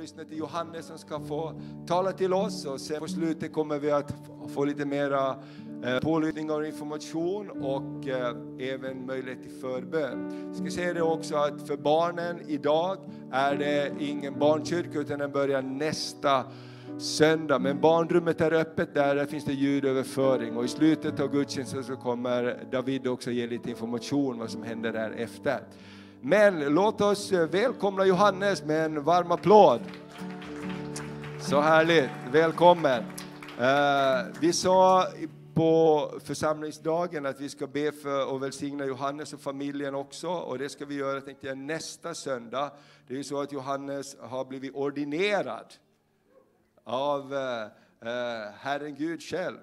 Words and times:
lyssna 0.00 0.24
till 0.24 0.38
Johannes 0.38 0.86
som 0.86 0.98
ska 0.98 1.20
få 1.20 1.60
tala 1.86 2.12
till 2.12 2.32
oss 2.32 2.64
och 2.64 2.80
sen 2.80 3.00
på 3.00 3.08
slutet 3.08 3.52
kommer 3.52 3.78
vi 3.78 3.90
att 3.90 4.14
få 4.54 4.64
lite 4.64 4.84
mera 4.84 5.36
eh, 5.84 5.98
pålysning 6.02 6.50
och 6.50 6.66
information 6.66 7.50
och 7.50 8.08
eh, 8.08 8.36
även 8.58 9.06
möjlighet 9.06 9.42
till 9.42 9.60
förbön. 9.60 10.46
Jag 10.46 10.56
ska 10.56 10.70
säga 10.70 10.94
det 10.94 11.02
också 11.02 11.36
att 11.36 11.66
för 11.68 11.76
barnen 11.76 12.40
idag 12.46 12.96
är 13.32 13.56
det 13.56 13.92
ingen 13.98 14.38
barnkyrka 14.38 14.98
utan 14.98 15.18
den 15.18 15.32
börjar 15.32 15.62
nästa 15.62 16.44
söndag. 16.98 17.58
Men 17.58 17.80
barnrummet 17.80 18.40
är 18.40 18.52
öppet 18.52 18.94
där, 18.94 19.14
där 19.14 19.26
finns 19.26 19.44
det 19.44 19.52
ljudöverföring 19.52 20.56
och 20.56 20.64
i 20.64 20.68
slutet 20.68 21.20
av 21.20 21.32
gudstjänsten 21.32 21.84
så 21.84 21.96
kommer 21.96 22.64
David 22.72 23.06
också 23.06 23.30
ge 23.30 23.46
lite 23.46 23.70
information 23.70 24.38
vad 24.38 24.50
som 24.50 24.62
händer 24.62 24.92
därefter. 24.92 25.60
Men 26.22 26.74
låt 26.74 27.00
oss 27.00 27.32
eh, 27.32 27.48
välkomna 27.48 28.04
Johannes 28.04 28.64
med 28.64 28.84
en 28.84 29.04
varm 29.04 29.32
applåd. 29.32 29.80
Så 31.40 31.60
härligt, 31.60 32.10
välkommen. 32.32 33.04
Eh, 33.58 34.40
vi 34.40 34.52
sa 34.52 35.06
på 35.54 36.10
församlingsdagen 36.24 37.26
att 37.26 37.40
vi 37.40 37.48
ska 37.48 37.66
be 37.66 37.92
för 37.92 38.32
och 38.32 38.42
välsigna 38.42 38.84
Johannes 38.84 39.32
och 39.32 39.40
familjen 39.40 39.94
också 39.94 40.28
och 40.28 40.58
det 40.58 40.68
ska 40.68 40.84
vi 40.84 40.94
göra 40.94 41.20
tänkte 41.20 41.46
jag, 41.46 41.58
nästa 41.58 42.14
söndag. 42.14 42.70
Det 43.06 43.14
är 43.14 43.18
ju 43.18 43.24
så 43.24 43.40
att 43.40 43.52
Johannes 43.52 44.16
har 44.20 44.44
blivit 44.44 44.74
ordinerad 44.74 45.74
av 46.84 47.34
eh, 47.34 48.52
Herren 48.58 48.94
Gud 48.94 49.22
själv 49.22 49.58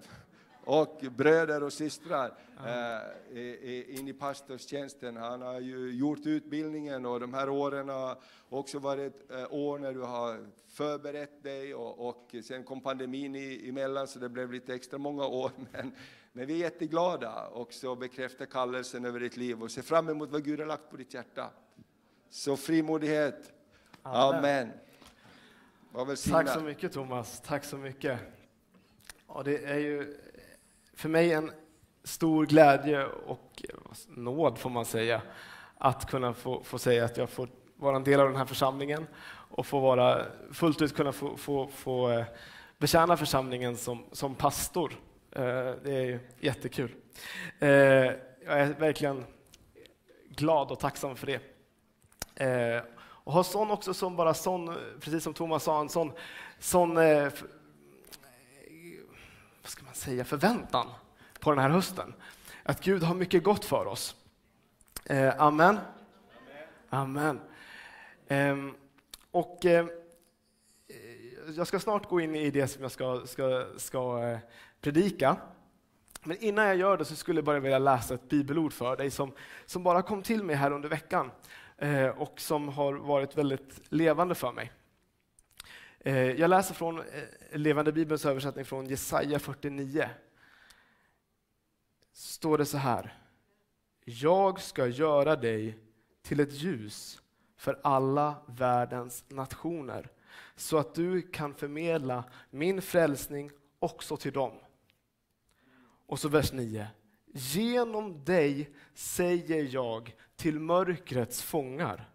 och 0.68 1.04
bröder 1.12 1.64
och 1.64 1.74
systrar 1.74 2.34
eh, 2.66 4.00
in 4.00 4.08
i 4.08 4.14
pastorstjänsten. 4.14 5.18
Han 5.18 5.42
har 5.42 5.60
ju 5.60 5.92
gjort 5.92 6.26
utbildningen 6.26 7.06
och 7.06 7.20
de 7.20 7.34
här 7.34 7.50
åren 7.50 7.90
har 7.90 8.18
också 8.50 8.80
varit 8.80 9.32
eh, 9.32 9.54
år 9.54 9.80
när 9.80 9.94
du 9.94 10.02
har 10.02 10.48
förberett 10.68 11.44
dig 11.44 11.76
och, 11.76 12.10
och 12.10 12.36
sen 12.44 12.64
kom 12.64 12.82
pandemin 12.82 13.36
i, 13.36 13.70
emellan 13.70 14.08
så 14.08 14.20
det 14.20 14.30
blev 14.30 14.52
lite 14.52 14.74
extra 14.76 14.98
många 14.98 15.26
år. 15.26 15.52
Men, 15.72 15.92
men 16.32 16.48
vi 16.48 16.54
är 16.54 16.58
jätteglada 16.58 17.50
också 17.50 17.96
bekräfta 17.96 18.46
kallelsen 18.46 19.06
över 19.06 19.20
ditt 19.20 19.38
liv 19.38 19.64
och 19.64 19.72
ser 19.72 19.82
fram 19.82 20.10
emot 20.10 20.30
vad 20.30 20.44
Gud 20.44 20.60
har 20.60 20.68
lagt 20.68 20.90
på 20.90 20.98
ditt 20.98 21.14
hjärta. 21.14 21.50
Så 22.30 22.58
frimodighet. 22.58 23.54
Amen. 24.02 24.72
Amen. 25.94 26.16
Tack 26.30 26.50
så 26.50 26.60
mycket 26.60 26.94
Thomas, 26.94 27.42
tack 27.46 27.64
så 27.64 27.78
mycket. 27.78 28.20
Ja, 29.28 29.42
det 29.44 29.66
är 29.66 29.78
ju 29.78 30.18
för 30.98 31.10
mig 31.10 31.34
en 31.34 31.52
stor 32.04 32.46
glädje 32.46 33.06
och 33.06 33.64
eh, 33.70 33.76
nåd, 34.08 34.58
får 34.58 34.70
man 34.70 34.86
säga, 34.86 35.22
att 35.78 36.10
kunna 36.10 36.34
få, 36.34 36.64
få 36.64 36.80
säga 36.80 37.06
att 37.06 37.18
jag 37.18 37.30
får 37.30 37.50
vara 37.76 37.96
en 37.96 38.04
del 38.04 38.20
av 38.20 38.28
den 38.28 38.36
här 38.36 38.46
församlingen 38.46 39.08
och 39.28 39.66
få 39.66 39.80
vara, 39.80 40.26
fullt 40.52 40.82
ut 40.82 40.96
kunna 40.96 41.12
få, 41.12 41.38
få, 41.38 41.68
få 41.68 42.10
eh, 42.10 42.26
betjäna 42.78 43.18
församlingen 43.18 43.78
som, 43.78 44.04
som 44.12 44.36
pastor. 44.36 44.94
Eh, 45.32 45.42
det 45.84 45.94
är 45.94 46.20
jättekul. 46.40 46.96
Jag 47.60 48.60
är 48.60 48.80
verkligen 48.80 49.26
glad 50.30 50.72
och 50.72 50.80
tacksam 50.80 51.16
för 51.16 51.28
det. 51.28 52.84
Och 53.00 53.34
ha 53.34 53.44
sån 53.44 53.72
också 53.72 53.94
som 53.94 54.16
bara 54.16 54.34
sån, 54.34 54.78
precis 55.00 55.24
som 55.24 55.34
Thomas 55.34 55.64
sa, 55.64 55.82
en 55.82 55.90
sån, 55.90 56.12
sån 56.60 56.98
vad 59.68 59.72
ska 59.72 59.86
man 59.86 59.94
säga, 59.94 60.26
förväntan 60.26 60.88
på 61.40 61.52
den 61.52 61.60
här 61.60 61.70
hösten. 61.70 62.14
Att 62.64 62.84
Gud 62.84 63.04
har 63.04 63.16
mycket 63.16 63.44
gott 63.44 63.66
för 63.66 63.86
oss. 63.86 64.16
Eh, 65.06 65.42
amen. 65.42 65.80
Amen. 66.90 67.40
Eh, 68.28 68.58
och 69.32 69.66
eh, 69.66 69.86
jag 71.56 71.68
ska 71.68 71.80
snart 71.80 72.10
gå 72.10 72.22
in 72.22 72.36
i 72.36 72.52
det 72.52 72.68
som 72.68 72.82
jag 72.82 72.92
ska, 72.92 73.22
ska, 73.26 73.66
ska 73.78 74.24
eh, 74.24 74.40
predika. 74.82 75.38
Men 76.24 76.38
innan 76.38 76.66
jag 76.66 76.76
gör 76.76 76.98
det 76.98 77.06
så 77.06 77.16
skulle 77.16 77.38
jag 77.38 77.46
bara 77.46 77.60
vilja 77.60 77.80
läsa 77.80 78.14
ett 78.14 78.30
bibelord 78.30 78.74
för 78.74 78.98
dig 78.98 79.12
som, 79.12 79.32
som 79.66 79.84
bara 79.84 80.02
kom 80.02 80.24
till 80.24 80.44
mig 80.44 80.56
här 80.56 80.72
under 80.72 80.90
veckan 80.90 81.32
eh, 81.78 82.08
och 82.08 82.42
som 82.42 82.70
har 82.70 82.94
varit 82.94 83.38
väldigt 83.38 83.82
levande 83.90 84.36
för 84.36 84.52
mig. 84.52 84.72
Eh, 86.08 86.32
jag 86.32 86.50
läser 86.50 86.74
från 86.74 87.00
eh, 87.00 87.06
Levande 87.52 87.92
Bibelns 87.92 88.26
översättning 88.26 88.66
från 88.66 88.86
Jesaja 88.86 89.40
49 89.40 90.10
står 92.14 92.58
det 92.58 92.66
så 92.66 92.78
här. 92.78 93.18
Jag 94.06 94.62
ska 94.62 94.88
göra 94.88 95.36
dig 95.36 95.80
till 96.22 96.40
ett 96.40 96.54
ljus 96.54 97.22
för 97.58 97.80
alla 97.84 98.36
världens 98.48 99.26
nationer 99.28 100.10
så 100.56 100.78
att 100.78 100.96
du 100.96 101.22
kan 101.22 101.54
förmedla 101.54 102.24
min 102.50 102.82
frälsning 102.82 103.52
också 103.80 104.18
till 104.18 104.34
dem. 104.34 104.54
Och 106.06 106.20
så 106.20 106.30
vers 106.30 106.54
9. 106.54 106.88
Genom 107.34 108.24
dig 108.24 108.76
säger 108.94 109.74
jag 109.74 110.16
till 110.36 110.60
mörkrets 110.60 111.42
fångar. 111.42 112.10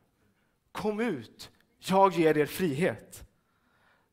Kom 0.72 1.00
ut, 1.00 1.50
jag 1.78 2.12
ger 2.12 2.38
er 2.38 2.46
frihet. 2.46 3.28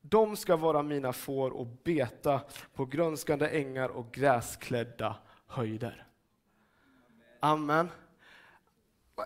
De 0.09 0.35
ska 0.35 0.55
vara 0.55 0.83
mina 0.83 1.13
får 1.13 1.51
och 1.51 1.67
beta 1.83 2.41
på 2.73 2.85
grönskande 2.85 3.47
ängar 3.47 3.89
och 3.89 4.11
gräsklädda 4.11 5.15
höjder. 5.47 6.05
Amen. 7.39 7.89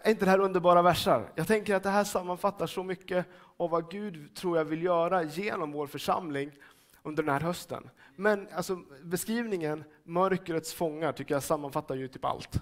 Är 0.03 0.11
inte 0.11 0.25
det 0.25 0.31
här 0.31 0.39
underbara 0.39 0.81
versar? 0.81 1.31
Jag 1.35 1.47
tänker 1.47 1.75
att 1.75 1.83
det 1.83 1.89
här 1.89 2.03
sammanfattar 2.03 2.67
så 2.67 2.83
mycket 2.83 3.25
av 3.57 3.69
vad 3.69 3.91
Gud 3.91 4.35
tror 4.35 4.57
jag 4.57 4.65
vill 4.65 4.83
göra 4.83 5.23
genom 5.23 5.71
vår 5.71 5.87
församling 5.87 6.51
under 7.03 7.23
den 7.23 7.33
här 7.33 7.41
hösten. 7.41 7.89
Men 8.15 8.47
alltså, 8.53 8.75
beskrivningen, 9.03 9.83
mörkrets 10.03 10.73
fångar, 10.73 11.11
tycker 11.11 11.35
jag 11.35 11.43
sammanfattar 11.43 11.95
ju 11.95 12.07
typ 12.07 12.25
allt. 12.25 12.61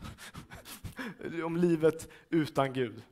Om 1.46 1.58
livet 1.58 2.12
utan 2.30 2.74
Gud. 2.74 3.03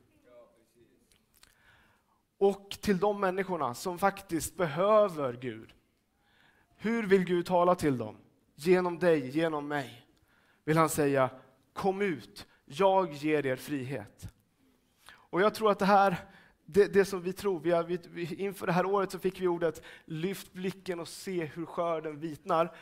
Och 2.40 2.70
till 2.70 2.98
de 2.98 3.20
människorna 3.20 3.74
som 3.74 3.98
faktiskt 3.98 4.56
behöver 4.56 5.32
Gud. 5.32 5.74
Hur 6.76 7.06
vill 7.06 7.24
Gud 7.24 7.46
tala 7.46 7.74
till 7.74 7.98
dem? 7.98 8.16
Genom 8.54 8.98
dig, 8.98 9.28
genom 9.28 9.68
mig 9.68 10.06
vill 10.64 10.76
han 10.76 10.88
säga, 10.88 11.30
kom 11.72 12.02
ut, 12.02 12.46
jag 12.64 13.12
ger 13.12 13.46
er 13.46 13.56
frihet. 13.56 14.32
Och 15.12 15.40
jag 15.40 15.54
tror 15.54 15.70
att 15.70 15.78
det 15.78 15.84
här, 15.84 16.16
det, 16.64 16.86
det 16.86 17.04
som 17.04 17.22
vi 17.22 17.32
tror, 17.32 17.60
vi 17.60 17.70
har, 17.70 17.84
vi, 17.84 18.34
inför 18.34 18.66
det 18.66 18.72
här 18.72 18.86
året 18.86 19.10
så 19.10 19.18
fick 19.18 19.40
vi 19.40 19.48
ordet 19.48 19.82
lyft 20.04 20.52
blicken 20.52 21.00
och 21.00 21.08
se 21.08 21.44
hur 21.44 21.66
skörden 21.66 22.20
vitnar. 22.20 22.76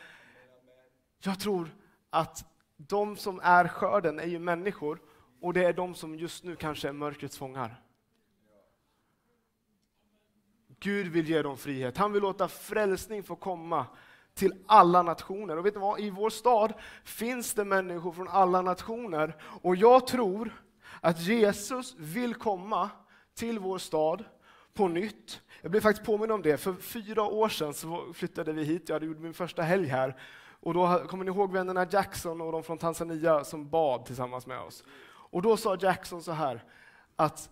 Jag 1.23 1.39
tror 1.39 1.69
att 2.09 2.45
de 2.77 3.17
som 3.17 3.39
är 3.43 3.67
skörden 3.67 4.19
är 4.19 4.27
ju 4.27 4.39
människor 4.39 5.01
och 5.41 5.53
det 5.53 5.63
är 5.63 5.73
de 5.73 5.95
som 5.95 6.15
just 6.15 6.43
nu 6.43 6.55
kanske 6.55 6.89
är 6.89 6.93
mörkrets 6.93 7.37
fångar. 7.37 7.81
Gud 10.79 11.07
vill 11.07 11.29
ge 11.29 11.41
dem 11.41 11.57
frihet. 11.57 11.97
Han 11.97 12.13
vill 12.13 12.21
låta 12.21 12.47
frälsning 12.47 13.23
få 13.23 13.35
komma 13.35 13.85
till 14.33 14.53
alla 14.65 15.01
nationer. 15.01 15.57
Och 15.57 15.65
vet 15.65 15.75
ni 15.75 15.81
vad? 15.81 15.99
I 15.99 16.09
vår 16.09 16.29
stad 16.29 16.73
finns 17.03 17.53
det 17.53 17.65
människor 17.65 18.11
från 18.11 18.27
alla 18.27 18.61
nationer. 18.61 19.35
Och 19.61 19.75
jag 19.75 20.07
tror 20.07 20.63
att 21.01 21.19
Jesus 21.19 21.95
vill 21.97 22.35
komma 22.35 22.89
till 23.35 23.59
vår 23.59 23.77
stad 23.77 24.23
på 24.73 24.87
nytt. 24.87 25.41
Jag 25.61 25.71
blev 25.71 25.81
faktiskt 25.81 26.05
påminn 26.05 26.31
om 26.31 26.41
det. 26.41 26.57
För 26.57 26.73
fyra 26.73 27.23
år 27.23 27.49
sedan 27.49 27.73
så 27.73 28.13
flyttade 28.13 28.53
vi 28.53 28.63
hit. 28.63 28.89
Jag 28.89 28.95
hade 28.95 29.05
gjort 29.05 29.19
min 29.19 29.33
första 29.33 29.61
helg 29.61 29.87
här. 29.87 30.15
Och 30.61 30.73
då 30.73 31.07
kommer 31.07 31.25
ni 31.25 31.31
ihåg 31.31 31.53
vännerna 31.53 31.87
Jackson 31.91 32.41
och 32.41 32.51
de 32.51 32.63
från 32.63 32.77
Tanzania 32.77 33.43
som 33.43 33.69
bad 33.69 34.05
tillsammans 34.05 34.47
med 34.47 34.59
oss? 34.59 34.83
Och 35.07 35.41
då 35.41 35.57
sa 35.57 35.77
Jackson 35.81 36.23
så 36.23 36.31
här 36.31 36.63
att 37.15 37.49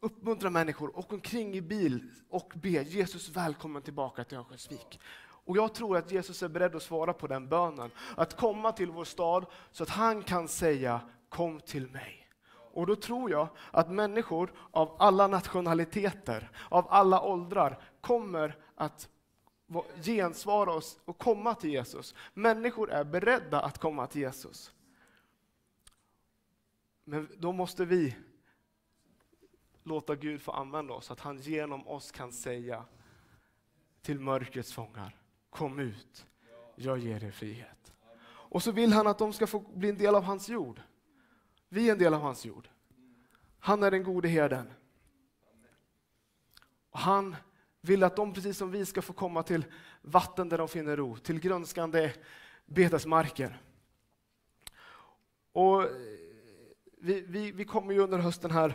uppmuntra 0.00 0.50
människor, 0.50 0.98
åk 0.98 1.12
omkring 1.12 1.54
i 1.54 1.60
bil 1.60 2.10
och 2.28 2.52
be 2.56 2.68
Jesus 2.68 3.28
välkommen 3.28 3.82
tillbaka 3.82 4.24
till 4.24 4.38
Örnsköldsvik. 4.38 5.00
Och 5.20 5.56
jag 5.56 5.74
tror 5.74 5.96
att 5.96 6.12
Jesus 6.12 6.42
är 6.42 6.48
beredd 6.48 6.76
att 6.76 6.82
svara 6.82 7.12
på 7.12 7.26
den 7.26 7.48
bönen. 7.48 7.90
Att 8.16 8.36
komma 8.36 8.72
till 8.72 8.90
vår 8.90 9.04
stad 9.04 9.46
så 9.72 9.82
att 9.82 9.88
han 9.88 10.22
kan 10.22 10.48
säga 10.48 11.00
kom 11.28 11.60
till 11.60 11.90
mig. 11.90 12.28
Och 12.72 12.86
då 12.86 12.96
tror 12.96 13.30
jag 13.30 13.48
att 13.70 13.90
människor 13.90 14.52
av 14.70 14.96
alla 14.98 15.26
nationaliteter, 15.26 16.50
av 16.68 16.86
alla 16.90 17.22
åldrar 17.22 17.78
kommer 18.00 18.56
att 18.74 19.08
gensvara 20.02 20.72
oss 20.72 20.98
och 21.04 21.18
komma 21.18 21.54
till 21.54 21.70
Jesus. 21.70 22.14
Människor 22.34 22.90
är 22.90 23.04
beredda 23.04 23.60
att 23.60 23.78
komma 23.78 24.06
till 24.06 24.20
Jesus. 24.20 24.72
Men 27.04 27.28
då 27.36 27.52
måste 27.52 27.84
vi 27.84 28.16
låta 29.88 30.14
Gud 30.14 30.40
få 30.40 30.52
använda 30.52 30.94
oss, 30.94 31.06
så 31.06 31.12
att 31.12 31.20
han 31.20 31.38
genom 31.38 31.88
oss 31.88 32.12
kan 32.12 32.32
säga 32.32 32.84
till 34.02 34.20
mörkrets 34.20 34.72
fångar, 34.72 35.16
kom 35.50 35.78
ut, 35.78 36.26
jag 36.76 36.98
ger 36.98 37.24
er 37.24 37.30
frihet. 37.30 37.94
Och 38.26 38.62
så 38.62 38.72
vill 38.72 38.92
han 38.92 39.06
att 39.06 39.18
de 39.18 39.32
ska 39.32 39.46
få 39.46 39.60
bli 39.60 39.88
en 39.88 39.98
del 39.98 40.14
av 40.14 40.22
hans 40.22 40.48
jord. 40.48 40.80
Vi 41.68 41.88
är 41.88 41.92
en 41.92 41.98
del 41.98 42.14
av 42.14 42.20
hans 42.20 42.44
jord. 42.44 42.68
Han 43.58 43.82
är 43.82 43.90
den 43.90 44.02
gode 44.02 44.28
herden. 44.28 44.72
Och 46.90 46.98
han 46.98 47.36
Vill 47.80 48.02
att 48.02 48.16
de 48.16 48.34
precis 48.34 48.58
som 48.58 48.70
vi 48.70 48.86
ska 48.86 49.02
få 49.02 49.12
komma 49.12 49.42
till 49.42 49.64
vatten 50.02 50.48
där 50.48 50.58
de 50.58 50.68
finner 50.68 50.96
ro, 50.96 51.16
till 51.16 51.40
grönskande 51.40 52.12
betesmarker. 52.66 53.60
Och 55.52 55.84
vi, 57.00 57.20
vi, 57.20 57.52
vi 57.52 57.64
kommer 57.64 57.94
ju 57.94 58.00
under 58.00 58.18
hösten 58.18 58.50
här 58.50 58.74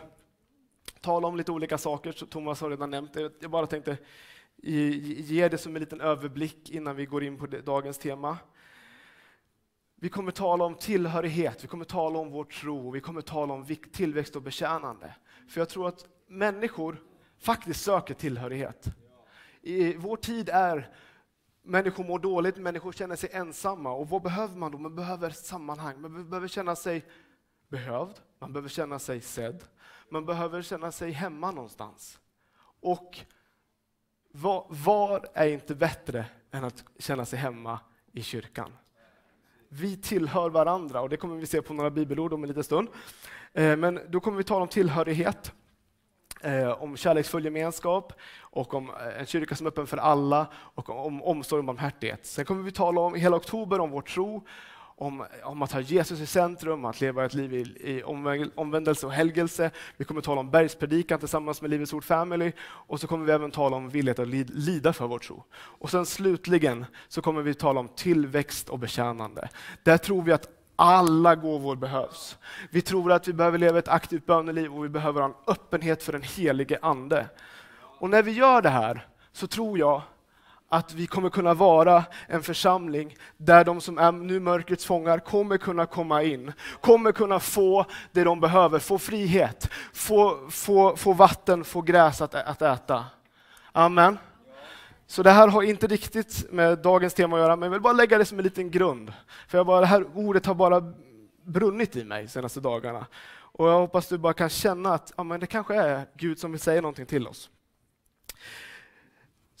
tala 1.04 1.28
om 1.28 1.36
lite 1.36 1.52
olika 1.52 1.78
saker, 1.78 2.12
som 2.12 2.28
Thomas 2.28 2.60
har 2.60 2.70
redan 2.70 2.90
nämnt. 2.90 3.16
Jag 3.40 3.50
bara 3.50 3.66
tänkte 3.66 3.96
ge 4.56 5.48
det 5.48 5.58
som 5.58 5.76
en 5.76 5.80
liten 5.80 6.00
överblick 6.00 6.70
innan 6.70 6.96
vi 6.96 7.06
går 7.06 7.24
in 7.24 7.38
på 7.38 7.46
dagens 7.46 7.98
tema. 7.98 8.38
Vi 9.96 10.08
kommer 10.08 10.32
tala 10.32 10.64
om 10.64 10.74
tillhörighet, 10.74 11.64
vi 11.64 11.68
kommer 11.68 11.84
tala 11.84 12.18
om 12.18 12.30
vår 12.30 12.44
tro, 12.44 12.90
vi 12.90 13.00
kommer 13.00 13.20
tala 13.20 13.54
om 13.54 13.66
tillväxt 13.92 14.36
och 14.36 14.42
betjänande. 14.42 15.14
För 15.48 15.60
jag 15.60 15.68
tror 15.68 15.88
att 15.88 16.06
människor 16.28 17.02
faktiskt 17.38 17.84
söker 17.84 18.14
tillhörighet. 18.14 18.86
I 19.62 19.96
vår 19.96 20.16
tid 20.16 20.48
är 20.48 20.88
människor 21.62 22.04
mår 22.04 22.18
dåligt, 22.18 22.56
människor 22.56 22.92
känner 22.92 23.16
sig 23.16 23.30
ensamma. 23.32 23.92
Och 23.92 24.08
vad 24.08 24.22
behöver 24.22 24.56
man 24.56 24.72
då? 24.72 24.78
Man 24.78 24.94
behöver 24.94 25.30
sammanhang, 25.30 26.00
man 26.00 26.30
behöver 26.30 26.48
känna 26.48 26.76
sig 26.76 27.04
behövd, 27.68 28.20
man 28.38 28.52
behöver 28.52 28.68
känna 28.68 28.98
sig 28.98 29.20
sedd, 29.20 29.64
man 30.14 30.26
behöver 30.26 30.62
känna 30.62 30.92
sig 30.92 31.10
hemma 31.10 31.50
någonstans. 31.50 32.18
Och 32.80 33.18
var, 34.32 34.66
var 34.68 35.26
är 35.34 35.48
inte 35.48 35.74
bättre 35.74 36.26
än 36.50 36.64
att 36.64 36.84
känna 36.98 37.24
sig 37.24 37.38
hemma 37.38 37.80
i 38.12 38.22
kyrkan? 38.22 38.72
Vi 39.68 39.96
tillhör 39.96 40.50
varandra 40.50 41.00
och 41.00 41.08
det 41.08 41.16
kommer 41.16 41.36
vi 41.36 41.46
se 41.46 41.62
på 41.62 41.74
några 41.74 41.90
bibelord 41.90 42.32
om 42.32 42.42
en 42.42 42.48
liten 42.48 42.64
stund. 42.64 42.88
Eh, 43.52 43.76
men 43.76 44.00
då 44.08 44.20
kommer 44.20 44.38
vi 44.38 44.44
tala 44.44 44.62
om 44.62 44.68
tillhörighet, 44.68 45.52
eh, 46.40 46.82
om 46.82 46.96
kärleksfull 46.96 47.44
gemenskap 47.44 48.12
och 48.38 48.74
om 48.74 48.90
eh, 48.90 49.20
en 49.20 49.26
kyrka 49.26 49.56
som 49.56 49.66
är 49.66 49.70
öppen 49.70 49.86
för 49.86 49.96
alla 49.96 50.46
och 50.54 51.06
om 51.06 51.22
omsorg 51.22 51.58
och 51.58 51.64
barmhärtighet. 51.64 52.26
Sen 52.26 52.44
kommer 52.44 52.62
vi 52.62 52.72
tala 52.72 53.00
om 53.00 53.14
hela 53.14 53.36
oktober 53.36 53.80
om 53.80 53.90
vår 53.90 54.02
tro, 54.02 54.46
om, 54.96 55.24
om 55.42 55.62
att 55.62 55.72
ha 55.72 55.80
Jesus 55.80 56.20
i 56.20 56.26
centrum, 56.26 56.84
att 56.84 57.00
leva 57.00 57.24
ett 57.24 57.34
liv 57.34 57.54
i, 57.54 57.60
i 57.90 58.02
omvändelse 58.54 59.06
och 59.06 59.12
helgelse. 59.12 59.70
Vi 59.96 60.04
kommer 60.04 60.20
tala 60.20 60.40
om 60.40 60.50
bergspredikan 60.50 61.18
tillsammans 61.18 61.62
med 61.62 61.70
Livets 61.70 61.92
Ord 61.92 62.04
Family 62.04 62.52
och 62.60 63.00
så 63.00 63.06
kommer 63.06 63.26
vi 63.26 63.32
även 63.32 63.50
tala 63.50 63.76
om 63.76 63.88
villighet 63.88 64.18
att 64.18 64.28
lida 64.28 64.92
för 64.92 65.06
vår 65.06 65.18
tro. 65.18 65.44
Och 65.54 65.90
sen 65.90 66.06
slutligen 66.06 66.86
så 67.08 67.22
kommer 67.22 67.42
vi 67.42 67.54
tala 67.54 67.80
om 67.80 67.88
tillväxt 67.88 68.68
och 68.68 68.78
betjänande. 68.78 69.48
Där 69.82 69.98
tror 69.98 70.22
vi 70.22 70.32
att 70.32 70.48
alla 70.76 71.34
gåvor 71.34 71.76
behövs. 71.76 72.38
Vi 72.70 72.82
tror 72.82 73.12
att 73.12 73.28
vi 73.28 73.32
behöver 73.32 73.58
leva 73.58 73.78
ett 73.78 73.88
aktivt 73.88 74.26
böneliv 74.26 74.74
och 74.74 74.84
vi 74.84 74.88
behöver 74.88 75.20
ha 75.20 75.28
en 75.28 75.34
öppenhet 75.46 76.02
för 76.02 76.12
den 76.12 76.22
helige 76.22 76.78
Ande. 76.82 77.26
Och 77.98 78.10
när 78.10 78.22
vi 78.22 78.32
gör 78.32 78.62
det 78.62 78.68
här 78.68 79.06
så 79.32 79.46
tror 79.46 79.78
jag 79.78 80.02
att 80.74 80.94
vi 80.94 81.06
kommer 81.06 81.30
kunna 81.30 81.54
vara 81.54 82.04
en 82.26 82.42
församling 82.42 83.16
där 83.36 83.64
de 83.64 83.80
som 83.80 83.98
är 83.98 84.12
nu 84.12 84.40
mörkrets 84.40 84.84
fångar 84.84 85.18
kommer 85.18 85.56
kunna 85.56 85.86
komma 85.86 86.22
in, 86.22 86.52
kommer 86.80 87.12
kunna 87.12 87.40
få 87.40 87.86
det 88.12 88.24
de 88.24 88.40
behöver, 88.40 88.78
få 88.78 88.98
frihet, 88.98 89.70
få, 89.92 90.38
få, 90.50 90.96
få 90.96 91.12
vatten, 91.12 91.64
få 91.64 91.80
gräs 91.80 92.20
att, 92.20 92.34
att 92.34 92.62
äta. 92.62 93.04
Amen. 93.72 94.18
Så 95.06 95.22
det 95.22 95.30
här 95.30 95.48
har 95.48 95.62
inte 95.62 95.86
riktigt 95.86 96.52
med 96.52 96.78
dagens 96.78 97.14
tema 97.14 97.36
att 97.36 97.42
göra, 97.42 97.56
men 97.56 97.66
jag 97.66 97.70
vill 97.70 97.80
bara 97.80 97.92
lägga 97.92 98.18
det 98.18 98.24
som 98.24 98.38
en 98.38 98.44
liten 98.44 98.70
grund. 98.70 99.12
För 99.48 99.58
jag 99.58 99.66
bara, 99.66 99.80
det 99.80 99.86
här 99.86 100.06
ordet 100.14 100.46
har 100.46 100.54
bara 100.54 100.92
brunnit 101.42 101.96
i 101.96 102.04
mig 102.04 102.22
de 102.22 102.28
senaste 102.28 102.60
dagarna. 102.60 103.06
Och 103.32 103.68
jag 103.68 103.80
hoppas 103.80 104.08
du 104.08 104.18
bara 104.18 104.32
kan 104.32 104.48
känna 104.48 104.94
att 104.94 105.12
ja, 105.16 105.22
men 105.22 105.40
det 105.40 105.46
kanske 105.46 105.74
är 105.74 106.06
Gud 106.16 106.38
som 106.38 106.52
vill 106.52 106.60
säga 106.60 106.80
någonting 106.80 107.06
till 107.06 107.28
oss. 107.28 107.50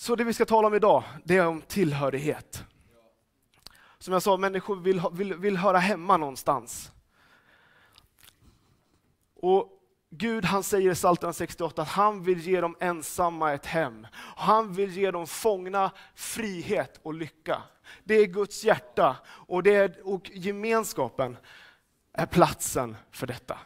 Så 0.04 0.16
det 0.16 0.24
vi 0.24 0.34
ska 0.34 0.44
tala 0.44 0.68
om 0.68 0.74
idag, 0.74 1.02
det 1.24 1.36
är 1.36 1.46
om 1.46 1.60
tillhörighet. 1.60 2.64
Som 3.98 4.12
jag 4.12 4.22
sa, 4.22 4.36
människor 4.36 4.76
vill, 4.76 5.02
vill, 5.12 5.34
vill 5.34 5.56
höra 5.56 5.78
hemma 5.78 6.16
någonstans. 6.16 6.92
Och 9.34 9.68
Gud 10.10 10.44
han 10.44 10.62
säger 10.62 10.90
i 10.90 10.94
Psaltaren 10.94 11.34
68 11.34 11.82
att 11.82 11.88
han 11.88 12.22
vill 12.22 12.40
ge 12.40 12.60
de 12.60 12.76
ensamma 12.80 13.52
ett 13.52 13.66
hem. 13.66 14.06
Han 14.36 14.72
vill 14.72 14.96
ge 14.96 15.10
de 15.10 15.26
fångna 15.26 15.90
frihet 16.14 17.00
och 17.02 17.14
lycka. 17.14 17.62
Det 18.04 18.14
är 18.14 18.26
Guds 18.26 18.64
hjärta 18.64 19.16
och, 19.26 19.62
det 19.62 19.74
är, 19.74 20.08
och 20.08 20.30
gemenskapen 20.34 21.36
är 22.12 22.26
platsen 22.26 22.96
för 23.10 23.26
detta. 23.26 23.58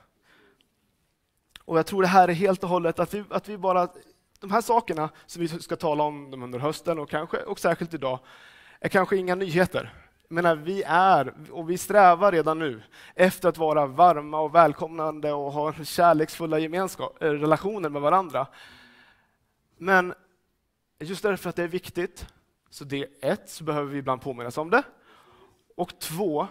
Och 1.64 1.78
Jag 1.78 1.86
tror 1.86 2.02
det 2.02 2.08
här 2.08 2.28
är 2.28 2.32
helt 2.32 2.62
och 2.62 2.68
hållet 2.68 2.98
att 2.98 3.14
vi, 3.14 3.24
att 3.30 3.48
vi 3.48 3.58
bara 3.58 3.88
de 4.40 4.50
här 4.50 4.60
sakerna 4.60 5.10
som 5.26 5.42
vi 5.42 5.48
ska 5.48 5.76
tala 5.76 6.04
om 6.04 6.42
under 6.42 6.58
hösten 6.58 6.98
och, 6.98 7.10
kanske, 7.10 7.36
och 7.36 7.58
särskilt 7.58 7.94
idag, 7.94 8.18
är 8.80 8.88
kanske 8.88 9.16
inga 9.16 9.34
nyheter. 9.34 9.94
Menar, 10.28 10.56
vi 10.56 10.82
är, 10.86 11.34
och 11.50 11.70
vi 11.70 11.78
strävar 11.78 12.32
redan 12.32 12.58
nu, 12.58 12.82
efter 13.14 13.48
att 13.48 13.58
vara 13.58 13.86
varma 13.86 14.40
och 14.40 14.54
välkomnande 14.54 15.32
och 15.32 15.52
ha 15.52 15.72
kärleksfulla 15.72 16.58
gemenskap, 16.58 17.22
eh, 17.22 17.30
relationer 17.30 17.88
med 17.88 18.02
varandra. 18.02 18.46
Men 19.76 20.14
just 20.98 21.22
därför 21.22 21.50
att 21.50 21.56
det 21.56 21.62
är 21.62 21.68
viktigt, 21.68 22.26
så 22.70 22.84
det 22.84 23.06
ett, 23.20 23.50
så 23.50 23.64
behöver 23.64 23.92
vi 23.92 23.98
ibland 23.98 24.20
påminnas 24.20 24.58
om 24.58 24.70
det. 24.70 24.82
Och 25.76 25.98
två, 25.98 26.46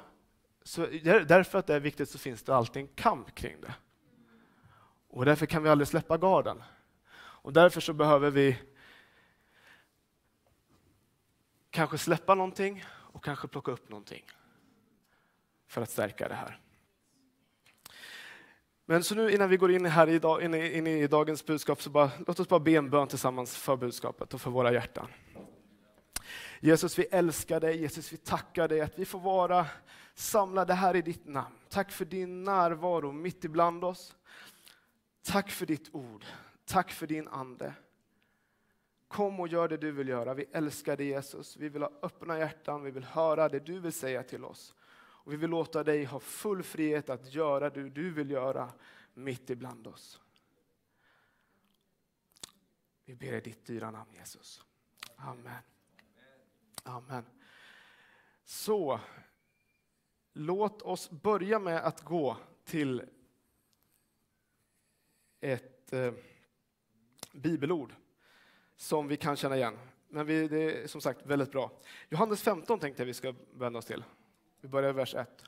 så 0.64 0.86
därför 1.28 1.60
att 1.60 1.68
det 1.68 1.76
är 1.76 1.80
viktigt 1.80 2.10
så 2.10 2.18
finns 2.18 2.44
det 2.44 2.56
alltid 2.56 2.82
en 2.82 2.88
kamp 2.88 3.36
kring 3.36 3.62
det. 3.62 3.74
Och 5.10 5.26
därför 5.26 5.46
kan 5.46 5.64
vi 5.64 5.70
aldrig 5.70 5.88
släppa 5.88 6.18
garden. 6.18 6.64
Och 7.48 7.54
därför 7.54 7.82
så 7.82 7.94
behöver 7.94 8.32
vi 8.32 8.58
kanske 11.70 11.98
släppa 11.98 12.36
någonting 12.36 12.86
och 12.90 13.24
kanske 13.24 13.48
plocka 13.48 13.72
upp 13.72 13.90
någonting 13.90 14.26
för 15.68 15.82
att 15.82 15.90
stärka 15.90 16.28
det 16.28 16.36
här. 16.36 16.60
Men 18.86 19.04
så 19.04 19.16
nu 19.16 19.32
innan 19.32 19.50
vi 19.50 19.58
går 19.58 19.72
in, 19.72 19.86
här 19.86 20.08
i, 20.08 20.46
in, 20.46 20.54
i, 20.54 20.78
in 20.78 20.88
i 20.88 21.08
dagens 21.08 21.46
budskap, 21.46 21.82
så 21.82 21.90
bara, 21.90 22.12
låt 22.28 22.40
oss 22.40 22.48
bara 22.48 22.60
be 22.60 22.72
en 22.72 22.90
bön 22.90 23.08
tillsammans 23.08 23.58
för 23.58 23.76
budskapet 23.76 24.34
och 24.34 24.42
för 24.42 24.52
våra 24.52 24.74
hjärtan. 24.74 25.08
Jesus, 26.60 27.00
vi 27.00 27.04
älskar 27.04 27.60
dig. 27.60 27.82
Jesus, 27.82 28.14
vi 28.14 28.18
tackar 28.18 28.68
dig 28.68 28.82
att 28.82 29.00
vi 29.00 29.06
får 29.06 29.20
vara 29.20 29.66
samlade 30.14 30.74
här 30.74 30.96
i 30.96 31.02
ditt 31.02 31.28
namn. 31.28 31.56
Tack 31.70 31.92
för 31.92 32.06
din 32.06 32.44
närvaro 32.44 33.12
mitt 33.12 33.46
ibland 33.46 33.84
oss. 33.84 34.16
Tack 35.24 35.52
för 35.52 35.66
ditt 35.66 35.90
ord. 35.92 36.26
Tack 36.68 36.92
för 36.92 37.08
din 37.08 37.28
ande. 37.28 37.74
Kom 39.08 39.40
och 39.40 39.48
gör 39.48 39.68
det 39.68 39.78
du 39.78 39.92
vill 39.92 40.08
göra. 40.08 40.34
Vi 40.34 40.44
älskar 40.52 40.98
dig 40.98 41.08
Jesus. 41.08 41.58
Vi 41.58 41.70
vill 41.70 41.82
ha 41.82 41.92
öppna 42.02 42.40
hjärtan, 42.40 42.84
vi 42.84 42.92
vill 42.92 43.04
höra 43.04 43.50
det 43.50 43.60
du 43.60 43.80
vill 43.80 43.94
säga 43.94 44.24
till 44.24 44.46
oss. 44.46 44.76
Och 44.96 45.34
vi 45.34 45.38
vill 45.38 45.50
låta 45.50 45.84
dig 45.84 46.04
ha 46.04 46.20
full 46.20 46.64
frihet 46.64 47.10
att 47.10 47.34
göra 47.34 47.70
det 47.70 47.90
du 47.90 48.12
vill 48.12 48.32
göra 48.32 48.74
mitt 49.14 49.50
ibland 49.50 49.88
oss. 49.88 50.22
Vi 53.06 53.16
ber 53.16 53.34
i 53.34 53.42
ditt 53.42 53.66
dyra 53.66 53.92
namn 53.92 54.14
Jesus. 54.14 54.64
Amen. 55.16 55.64
Amen. 56.84 57.26
Så, 58.44 59.00
låt 60.34 60.82
oss 60.82 61.10
börja 61.10 61.60
med 61.60 61.86
att 61.86 62.02
gå 62.02 62.38
till 62.64 63.10
ett 65.40 65.94
eh, 65.94 66.14
bibelord 67.38 67.94
som 68.76 69.08
vi 69.08 69.18
kan 69.18 69.36
känna 69.36 69.58
igen. 69.58 69.78
Men 70.10 70.26
vi, 70.26 70.48
det 70.48 70.84
är 70.84 70.88
som 70.88 71.02
sagt 71.02 71.26
väldigt 71.26 71.52
bra. 71.52 71.72
Johannes 72.10 72.42
15 72.42 72.80
tänkte 72.80 73.02
jag 73.02 73.08
vi 73.08 73.14
ska 73.14 73.34
vända 73.54 73.80
oss 73.80 73.86
till. 73.86 74.04
Vi 74.62 74.68
börjar 74.68 74.90
i 74.90 74.94
vers 74.94 75.16
1. 75.16 75.44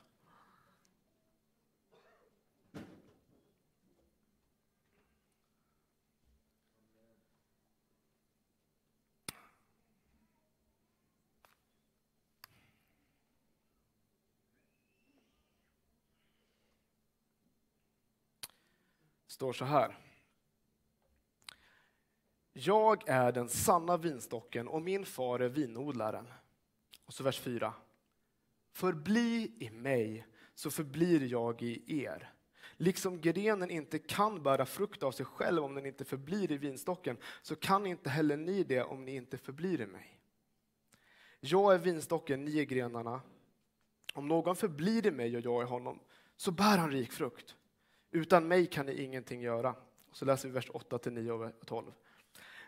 står 19.40 19.52
så 19.52 19.64
här. 19.64 19.96
Jag 22.52 23.08
är 23.08 23.32
den 23.32 23.48
sanna 23.48 23.96
vinstocken 23.96 24.68
och 24.68 24.82
min 24.82 25.06
far 25.06 25.38
är 25.40 25.48
vinodlaren. 25.48 26.26
Och 27.04 27.14
så 27.14 27.24
vers 27.24 27.40
4. 27.40 27.74
Förbli 28.72 29.52
i 29.58 29.70
mig 29.70 30.26
så 30.54 30.70
förblir 30.70 31.24
jag 31.24 31.62
i 31.62 32.02
er. 32.04 32.32
Liksom 32.76 33.20
grenen 33.20 33.70
inte 33.70 33.98
kan 33.98 34.42
bära 34.42 34.66
frukt 34.66 35.02
av 35.02 35.12
sig 35.12 35.26
själv 35.26 35.64
om 35.64 35.74
den 35.74 35.86
inte 35.86 36.04
förblir 36.04 36.52
i 36.52 36.56
vinstocken, 36.56 37.16
så 37.42 37.56
kan 37.56 37.86
inte 37.86 38.10
heller 38.10 38.36
ni 38.36 38.64
det 38.64 38.82
om 38.82 39.04
ni 39.04 39.14
inte 39.14 39.38
förblir 39.38 39.80
i 39.80 39.86
mig. 39.86 40.20
Jag 41.40 41.74
är 41.74 41.78
vinstocken, 41.78 42.44
ni 42.44 42.58
är 42.58 42.64
grenarna. 42.64 43.20
Om 44.14 44.28
någon 44.28 44.56
förblir 44.56 45.06
i 45.06 45.10
mig 45.10 45.36
och 45.36 45.42
jag 45.42 45.62
i 45.62 45.66
honom, 45.66 46.00
så 46.36 46.50
bär 46.50 46.78
han 46.78 46.90
rik 46.90 47.12
frukt. 47.12 47.56
Utan 48.10 48.48
mig 48.48 48.66
kan 48.66 48.86
ni 48.86 49.02
ingenting 49.02 49.40
göra. 49.40 49.74
Så 50.12 50.24
läser 50.24 50.48
vi 50.48 50.54
vers 50.54 50.70
8 50.70 51.10
9 51.10 51.32
och 51.32 51.66
12 51.66 51.92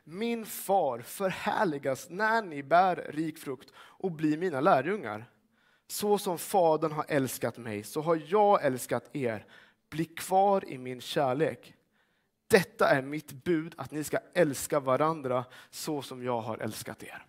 min 0.05 0.47
far 0.47 0.99
förhärligas 0.99 2.11
när 2.11 2.43
ni 2.43 2.63
bär 2.63 3.11
rik 3.11 3.39
frukt 3.39 3.73
och 3.77 4.13
blir 4.13 4.39
mina 4.39 4.61
lärjungar. 4.61 5.31
Så 5.87 6.19
som 6.19 6.39
Fadern 6.39 6.93
har 6.93 7.05
älskat 7.09 7.59
mig, 7.59 7.85
så 7.85 8.01
har 8.01 8.23
jag 8.27 8.65
älskat 8.65 9.17
er. 9.17 9.47
Bli 9.91 10.05
kvar 10.05 10.65
i 10.69 10.79
min 10.79 11.01
kärlek. 11.01 11.75
Detta 12.47 12.89
är 12.89 13.03
mitt 13.03 13.33
bud, 13.33 13.75
att 13.77 13.91
ni 13.91 14.05
ska 14.05 14.19
älska 14.35 14.81
varandra 14.81 15.45
så 15.71 16.03
som 16.03 16.23
jag 16.23 16.41
har 16.41 16.59
älskat 16.59 17.03
er. 17.03 17.27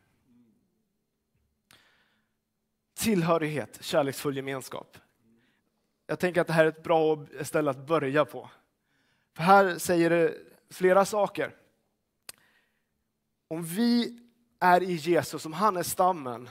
Tillhörighet, 2.94 3.84
kärleksfull 3.84 4.36
gemenskap. 4.36 4.98
Jag 6.08 6.20
tänker 6.20 6.42
att 6.42 6.48
det 6.48 6.54
här 6.54 6.66
är 6.66 6.70
ett 6.70 6.84
bra 6.84 7.26
ställe 7.42 7.72
att 7.72 7.88
börja 7.88 8.26
på. 8.26 8.50
För 9.34 9.44
här 9.44 9.78
säger 9.78 10.10
det 10.10 10.38
flera 10.70 11.06
saker. 11.06 11.56
Om 13.54 13.64
vi 13.64 14.20
är 14.60 14.84
i 14.84 14.94
Jesus, 14.94 15.46
om 15.46 15.54
han 15.54 15.78
är 15.78 15.84
stammen, 15.84 16.50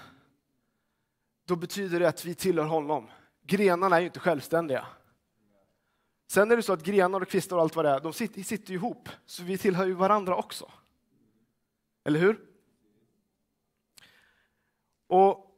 då 1.46 1.56
betyder 1.56 2.00
det 2.00 2.08
att 2.08 2.24
vi 2.24 2.34
tillhör 2.34 2.66
honom. 2.66 3.10
Grenarna 3.46 3.96
är 3.96 4.00
ju 4.00 4.06
inte 4.06 4.20
självständiga. 4.20 4.86
Sen 6.30 6.50
är 6.50 6.56
det 6.56 6.62
så 6.62 6.72
att 6.72 6.82
grenar 6.82 7.20
och 7.20 7.28
kvistar 7.28 7.56
och 7.56 7.62
allt 7.62 7.76
vad 7.76 7.84
det 7.84 7.90
är, 7.90 8.00
de 8.00 8.12
sitter, 8.12 8.42
sitter 8.42 8.74
ihop, 8.74 9.08
så 9.26 9.42
vi 9.42 9.58
tillhör 9.58 9.86
ju 9.86 9.92
varandra 9.92 10.36
också. 10.36 10.70
Eller 12.04 12.20
hur? 12.20 12.40
Och 15.06 15.56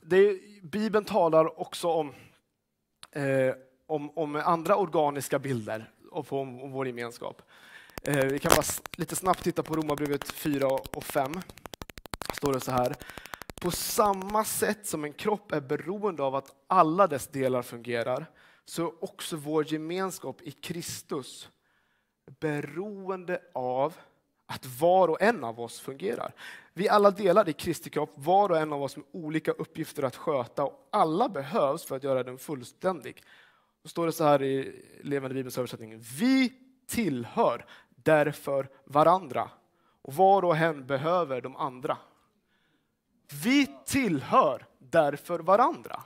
det, 0.00 0.40
Bibeln 0.62 1.04
talar 1.04 1.60
också 1.60 1.88
om, 1.88 2.14
eh, 3.10 3.54
om, 3.86 4.18
om, 4.18 4.36
andra 4.36 4.76
organiska 4.76 5.38
bilder 5.38 5.90
om, 6.10 6.24
om 6.60 6.72
vår 6.72 6.86
gemenskap. 6.86 7.42
Eh, 8.08 8.24
vi 8.24 8.38
kan 8.38 8.52
bara 8.56 8.64
lite 8.96 9.16
snabbt 9.16 9.44
titta 9.44 9.62
på 9.62 9.76
Romarbrevet 9.76 10.32
4 10.32 10.66
och 10.66 11.04
5. 11.04 11.40
står 12.34 12.52
det 12.52 12.60
så 12.60 12.70
här. 12.70 12.94
På 13.60 13.70
samma 13.70 14.44
sätt 14.44 14.86
som 14.86 15.04
en 15.04 15.12
kropp 15.12 15.52
är 15.52 15.60
beroende 15.60 16.22
av 16.22 16.34
att 16.34 16.54
alla 16.66 17.06
dess 17.06 17.26
delar 17.26 17.62
fungerar, 17.62 18.26
så 18.64 18.86
är 18.86 19.04
också 19.04 19.36
vår 19.36 19.72
gemenskap 19.72 20.42
i 20.42 20.50
Kristus 20.50 21.48
beroende 22.40 23.40
av 23.54 23.94
att 24.46 24.66
var 24.80 25.08
och 25.08 25.22
en 25.22 25.44
av 25.44 25.60
oss 25.60 25.80
fungerar. 25.80 26.32
Vi 26.72 26.88
alla 26.88 27.10
delar 27.10 27.48
i 27.48 27.52
Kristi 27.52 27.90
kropp, 27.90 28.12
var 28.14 28.50
och 28.50 28.58
en 28.58 28.72
av 28.72 28.82
oss 28.82 28.96
med 28.96 29.06
olika 29.12 29.52
uppgifter 29.52 30.02
att 30.02 30.16
sköta 30.16 30.64
och 30.64 30.88
alla 30.92 31.28
behövs 31.28 31.84
för 31.84 31.96
att 31.96 32.04
göra 32.04 32.22
den 32.22 32.38
fullständig. 32.38 33.22
Då 33.82 33.88
står 33.88 34.06
det 34.06 34.12
så 34.12 34.24
här 34.24 34.42
i 34.42 34.82
Levande 35.02 35.34
Bibelns 35.34 35.58
översättning. 35.58 35.98
Vi 36.18 36.52
tillhör 36.86 37.66
därför 38.06 38.68
varandra 38.84 39.50
och 40.02 40.14
var 40.14 40.44
och 40.44 40.56
en 40.56 40.86
behöver 40.86 41.40
de 41.40 41.56
andra. 41.56 41.98
Vi 43.42 43.66
tillhör 43.86 44.66
därför 44.78 45.38
varandra. 45.38 46.02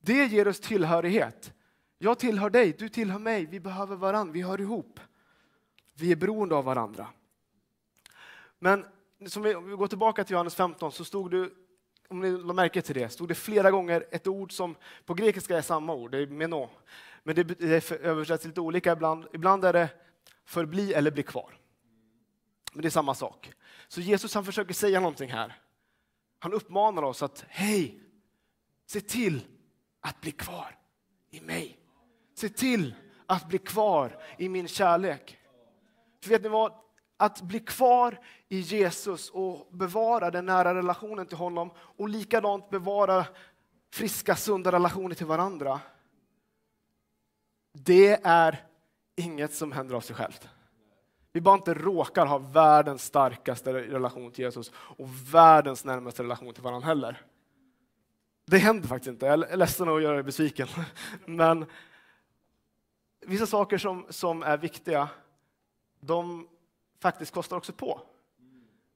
Det 0.00 0.26
ger 0.26 0.48
oss 0.48 0.60
tillhörighet. 0.60 1.52
Jag 1.98 2.18
tillhör 2.18 2.50
dig, 2.50 2.76
du 2.78 2.88
tillhör 2.88 3.18
mig, 3.18 3.46
vi 3.46 3.60
behöver 3.60 3.96
varandra, 3.96 4.32
vi 4.32 4.42
hör 4.42 4.60
ihop. 4.60 5.00
Vi 5.94 6.12
är 6.12 6.16
beroende 6.16 6.54
av 6.54 6.64
varandra. 6.64 7.06
Men 8.58 8.86
som 9.26 9.42
vi, 9.42 9.54
om 9.54 9.70
vi 9.70 9.76
går 9.76 9.86
tillbaka 9.86 10.24
till 10.24 10.32
Johannes 10.32 10.54
15 10.54 10.92
så 10.92 11.04
stod 11.04 11.30
det, 11.30 11.50
om 12.08 12.20
ni 12.20 12.30
lade 12.30 12.54
märke 12.54 12.82
till 12.82 12.94
det, 12.94 13.08
stod 13.08 13.28
det 13.28 13.34
flera 13.34 13.70
gånger 13.70 14.04
ett 14.10 14.26
ord 14.26 14.52
som 14.52 14.76
på 15.04 15.14
grekiska 15.14 15.58
är 15.58 15.62
samma 15.62 15.94
ord, 15.94 16.10
det 16.10 16.18
är 16.18 16.26
meno. 16.26 16.70
Men 17.22 17.34
det, 17.34 17.42
det 17.42 17.90
översätts 17.90 18.44
lite 18.44 18.60
olika 18.60 18.92
ibland. 18.92 19.26
Ibland 19.32 19.64
är 19.64 19.72
det 19.72 19.88
förbli 20.44 20.92
eller 20.92 21.10
bli 21.10 21.22
kvar. 21.22 21.58
Men 22.72 22.82
det 22.82 22.88
är 22.88 22.90
samma 22.90 23.14
sak. 23.14 23.52
Så 23.88 24.00
Jesus 24.00 24.34
han 24.34 24.44
försöker 24.44 24.74
säga 24.74 25.00
någonting 25.00 25.30
här. 25.30 25.60
Han 26.38 26.52
uppmanar 26.52 27.02
oss 27.02 27.22
att, 27.22 27.44
hej, 27.48 28.00
se 28.86 29.00
till 29.00 29.44
att 30.00 30.20
bli 30.20 30.32
kvar 30.32 30.78
i 31.30 31.40
mig. 31.40 31.78
Se 32.34 32.48
till 32.48 32.94
att 33.26 33.48
bli 33.48 33.58
kvar 33.58 34.22
i 34.38 34.48
min 34.48 34.68
kärlek. 34.68 35.38
För 36.22 36.30
vet 36.30 36.42
ni 36.42 36.48
vad? 36.48 36.72
Att 37.16 37.42
bli 37.42 37.60
kvar 37.60 38.20
i 38.48 38.58
Jesus 38.58 39.30
och 39.30 39.68
bevara 39.70 40.30
den 40.30 40.46
nära 40.46 40.74
relationen 40.74 41.26
till 41.26 41.36
honom 41.36 41.70
och 41.76 42.08
likadant 42.08 42.70
bevara 42.70 43.26
friska, 43.92 44.36
sunda 44.36 44.72
relationer 44.72 45.14
till 45.14 45.26
varandra. 45.26 45.80
Det 47.72 48.20
är 48.24 48.66
inget 49.16 49.54
som 49.54 49.72
händer 49.72 49.94
av 49.94 50.00
sig 50.00 50.16
självt. 50.16 50.48
Vi 51.32 51.40
bara 51.40 51.54
inte 51.54 51.74
råkar 51.74 52.26
ha 52.26 52.38
världens 52.38 53.04
starkaste 53.04 53.72
relation 53.72 54.30
till 54.30 54.44
Jesus 54.44 54.72
och 54.74 55.08
världens 55.32 55.84
närmaste 55.84 56.22
relation 56.22 56.54
till 56.54 56.62
varandra 56.62 56.86
heller. 56.86 57.22
Det 58.46 58.58
händer 58.58 58.88
faktiskt 58.88 59.08
inte. 59.08 59.26
Jag 59.26 59.50
är 59.50 59.56
ledsen 59.56 59.88
att 59.88 60.02
göra 60.02 60.14
dig 60.14 60.22
besviken. 60.22 60.68
Men 61.26 61.66
vissa 63.20 63.46
saker 63.46 63.78
som, 63.78 64.06
som 64.08 64.42
är 64.42 64.58
viktiga, 64.58 65.08
de 66.00 66.48
faktiskt 67.00 67.34
kostar 67.34 67.56
också 67.56 67.72
på. 67.72 68.00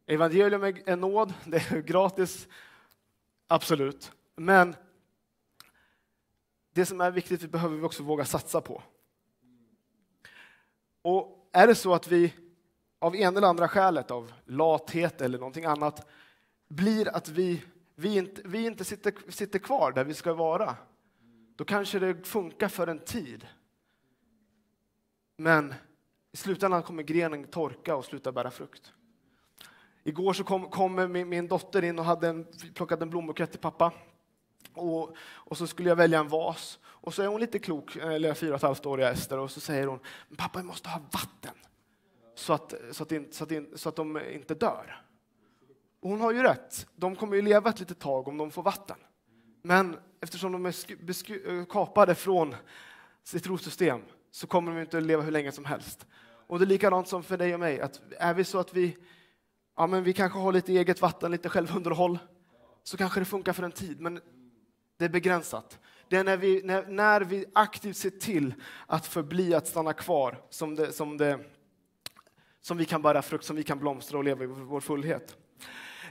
Evangelium 0.06 0.64
är 0.64 0.96
nåd, 0.96 1.34
det 1.44 1.70
är 1.70 1.80
gratis, 1.82 2.48
absolut. 3.46 4.12
Men 4.36 4.76
det 6.72 6.86
som 6.86 7.00
är 7.00 7.10
viktigt 7.10 7.50
behöver 7.50 7.76
vi 7.76 7.82
också 7.82 8.02
våga 8.02 8.24
satsa 8.24 8.60
på. 8.60 8.82
Och 11.08 11.48
är 11.52 11.66
det 11.66 11.74
så 11.74 11.94
att 11.94 12.08
vi 12.08 12.34
av 12.98 13.16
en 13.16 13.36
eller 13.36 13.48
andra 13.48 13.68
skälet, 13.68 14.10
av 14.10 14.32
lathet 14.44 15.20
eller 15.20 15.38
någonting 15.38 15.64
annat, 15.64 16.06
blir 16.68 17.08
att 17.08 17.28
vi, 17.28 17.62
vi 17.94 18.16
inte, 18.16 18.42
vi 18.44 18.66
inte 18.66 18.84
sitter, 18.84 19.30
sitter 19.30 19.58
kvar 19.58 19.92
där 19.92 20.04
vi 20.04 20.14
ska 20.14 20.34
vara, 20.34 20.76
då 21.56 21.64
kanske 21.64 21.98
det 21.98 22.26
funkar 22.26 22.68
för 22.68 22.86
en 22.86 22.98
tid. 22.98 23.46
Men 25.36 25.74
i 26.32 26.36
slutändan 26.36 26.82
kommer 26.82 27.02
grenen 27.02 27.44
torka 27.44 27.96
och 27.96 28.04
sluta 28.04 28.32
bära 28.32 28.50
frukt. 28.50 28.92
Igår 30.04 30.32
så 30.32 30.44
kom, 30.44 30.70
kom 30.70 31.12
min, 31.12 31.28
min, 31.28 31.48
dotter 31.48 31.84
in 31.84 31.98
och 31.98 32.04
hade 32.04 32.28
en, 32.28 32.46
plockade 32.74 33.02
en 33.02 33.10
blombukett 33.10 33.50
till 33.50 33.60
pappa. 33.60 33.92
Och, 34.74 35.16
och, 35.20 35.58
så 35.58 35.66
skulle 35.66 35.88
jag 35.88 35.96
välja 35.96 36.20
en 36.20 36.28
vas. 36.28 36.78
Och 37.00 37.14
så 37.14 37.22
är 37.22 37.26
hon 37.26 37.40
lite 37.40 37.58
klok, 37.58 37.96
eller 37.96 38.34
fyra 38.34 38.50
och 38.50 38.56
ett 38.56 38.62
halvt 38.62 38.86
år 38.86 39.00
Ester, 39.00 39.38
och 39.38 39.50
så 39.50 39.60
säger 39.60 39.86
hon 39.86 39.98
pappa, 40.36 40.58
vi 40.58 40.64
måste 40.64 40.88
ha 40.88 41.00
vatten 41.12 41.54
så 42.34 42.52
att, 42.52 42.74
så 42.90 43.02
att, 43.02 43.12
in, 43.12 43.28
så 43.30 43.44
att, 43.44 43.50
in, 43.50 43.68
så 43.74 43.88
att 43.88 43.96
de 43.96 44.20
inte 44.32 44.54
dör. 44.54 45.02
Och 46.00 46.10
hon 46.10 46.20
har 46.20 46.32
ju 46.32 46.42
rätt. 46.42 46.86
De 46.96 47.16
kommer 47.16 47.36
ju 47.36 47.42
leva 47.42 47.70
ett 47.70 47.80
litet 47.80 47.98
tag 47.98 48.28
om 48.28 48.38
de 48.38 48.50
får 48.50 48.62
vatten. 48.62 48.96
Men 49.62 49.96
eftersom 50.20 50.52
de 50.52 50.66
är 50.66 51.58
eh, 51.58 51.64
kapade 51.64 52.14
från 52.14 52.54
sitt 53.24 53.46
rotsystem 53.46 54.00
så 54.30 54.46
kommer 54.46 54.74
de 54.74 54.80
inte 54.80 54.98
att 54.98 55.04
leva 55.04 55.22
hur 55.22 55.30
länge 55.30 55.52
som 55.52 55.64
helst. 55.64 56.06
Och 56.46 56.58
det 56.58 56.64
är 56.64 56.66
likadant 56.66 57.08
som 57.08 57.22
för 57.22 57.36
dig 57.36 57.54
och 57.54 57.60
mig, 57.60 57.80
att 57.80 58.00
är 58.18 58.34
vi 58.34 58.44
så 58.44 58.58
att 58.58 58.74
vi, 58.74 58.96
ja 59.76 59.86
men 59.86 60.02
vi 60.02 60.12
kanske 60.12 60.38
har 60.38 60.52
lite 60.52 60.72
eget 60.72 61.00
vatten, 61.00 61.30
lite 61.30 61.48
självunderhåll, 61.48 62.18
så 62.82 62.96
kanske 62.96 63.20
det 63.20 63.24
funkar 63.24 63.52
för 63.52 63.62
en 63.62 63.72
tid, 63.72 64.00
men 64.00 64.20
det 64.96 65.04
är 65.04 65.08
begränsat. 65.08 65.78
Det 66.08 66.16
är 66.16 66.24
när 66.24 66.36
vi, 66.36 66.62
när, 66.64 66.86
när 66.86 67.20
vi 67.20 67.44
aktivt 67.52 67.96
ser 67.96 68.10
till 68.10 68.54
att 68.86 69.06
förbli, 69.06 69.54
att 69.54 69.66
stanna 69.66 69.92
kvar, 69.92 70.40
som, 70.50 70.74
det, 70.74 70.92
som, 70.92 71.16
det, 71.16 71.38
som 72.60 72.76
vi 72.76 72.84
kan 72.84 73.02
bära 73.02 73.22
frukt, 73.22 73.44
som 73.44 73.56
vi 73.56 73.62
kan 73.62 73.78
blomstra 73.78 74.18
och 74.18 74.24
leva 74.24 74.44
i 74.44 74.46
vår 74.46 74.80
fullhet. 74.80 75.36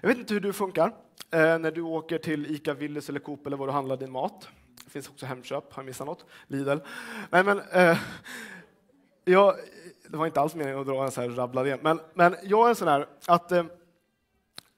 Jag 0.01 0.09
vet 0.09 0.17
inte 0.17 0.33
hur 0.33 0.41
du 0.41 0.53
funkar 0.53 0.87
eh, 1.31 1.59
när 1.59 1.71
du 1.71 1.81
åker 1.81 2.17
till 2.17 2.51
ICA, 2.55 2.73
Willys 2.73 3.09
eller 3.09 3.19
Coop 3.19 3.47
eller 3.47 3.57
var 3.57 3.67
du 3.67 3.73
handlar 3.73 3.97
din 3.97 4.11
mat. 4.11 4.47
Det 4.83 4.89
finns 4.89 5.09
också 5.09 5.25
Hemköp, 5.25 5.73
har 5.73 5.83
jag 5.83 5.85
missat 5.85 6.07
något? 6.07 6.25
Lidl. 6.47 6.77
Nej, 7.29 7.43
men, 7.43 7.61
eh, 7.71 7.97
jag, 9.25 9.55
det 10.09 10.17
var 10.17 10.25
inte 10.25 10.41
alls 10.41 10.55
meningen 10.55 10.79
att 10.79 10.87
dra 10.87 11.03
en 11.03 11.11
så 11.11 11.21
här 11.21 11.29
rabblad 11.29 11.67
igen, 11.67 11.79
men, 11.81 11.99
men 12.13 12.35
jag 12.43 12.65
är 12.65 12.69
en 12.69 12.75
sån 12.75 12.87
här 12.87 13.07
att 13.25 13.51
eh, 13.51 13.65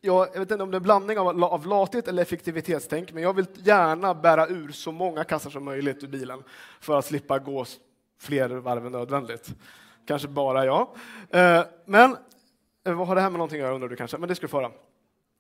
jag, 0.02 0.28
jag 0.34 0.40
vet 0.40 0.52
inte 0.52 0.64
om 0.64 0.72
det 0.72 0.76
är 0.76 0.80
en 0.80 0.84
blandning 0.84 1.20
av, 1.20 1.44
av 1.44 1.68
lathet 1.68 2.08
eller 2.08 2.22
effektivitetstänk, 2.22 3.14
men 3.14 3.24
jag 3.24 3.34
vill 3.34 3.46
gärna 3.54 4.14
bära 4.14 4.48
ur 4.48 4.72
så 4.72 4.92
många 4.92 5.24
kassar 5.24 5.50
som 5.50 5.64
möjligt 5.64 6.04
ur 6.04 6.08
bilen 6.08 6.44
för 6.80 7.00
att 7.00 7.06
slippa 7.06 7.40
gå 7.40 7.66
fler 8.20 8.50
varv 8.50 8.86
än 8.86 8.92
nödvändigt. 8.92 9.50
Kanske 10.08 10.28
bara 10.28 10.66
jag. 10.66 10.88
Eh, 11.30 11.64
men 11.86 12.18
eh, 12.86 12.94
vad 12.94 13.08
har 13.08 13.16
det 13.16 13.22
här 13.22 13.30
med 13.30 13.38
någonting 13.38 13.60
att 13.60 13.66
göra 13.66 13.76
undrar 13.76 13.90
du 13.90 13.96
kanske? 13.96 14.18
Men 14.18 14.30
det 14.30 14.36
ska 14.36 14.48
du 14.48 14.52
få. 14.52 14.72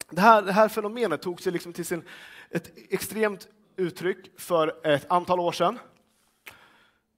Det 0.09 0.21
här, 0.21 0.41
det 0.41 0.51
här 0.51 0.67
fenomenet 0.67 1.21
tog 1.21 1.41
sig 1.41 1.51
liksom 1.51 1.73
till 1.73 1.85
sin, 1.85 2.03
ett 2.49 2.71
extremt 2.89 3.47
uttryck 3.75 4.39
för 4.39 4.87
ett 4.87 5.05
antal 5.11 5.39
år 5.39 5.51
sedan. 5.51 5.79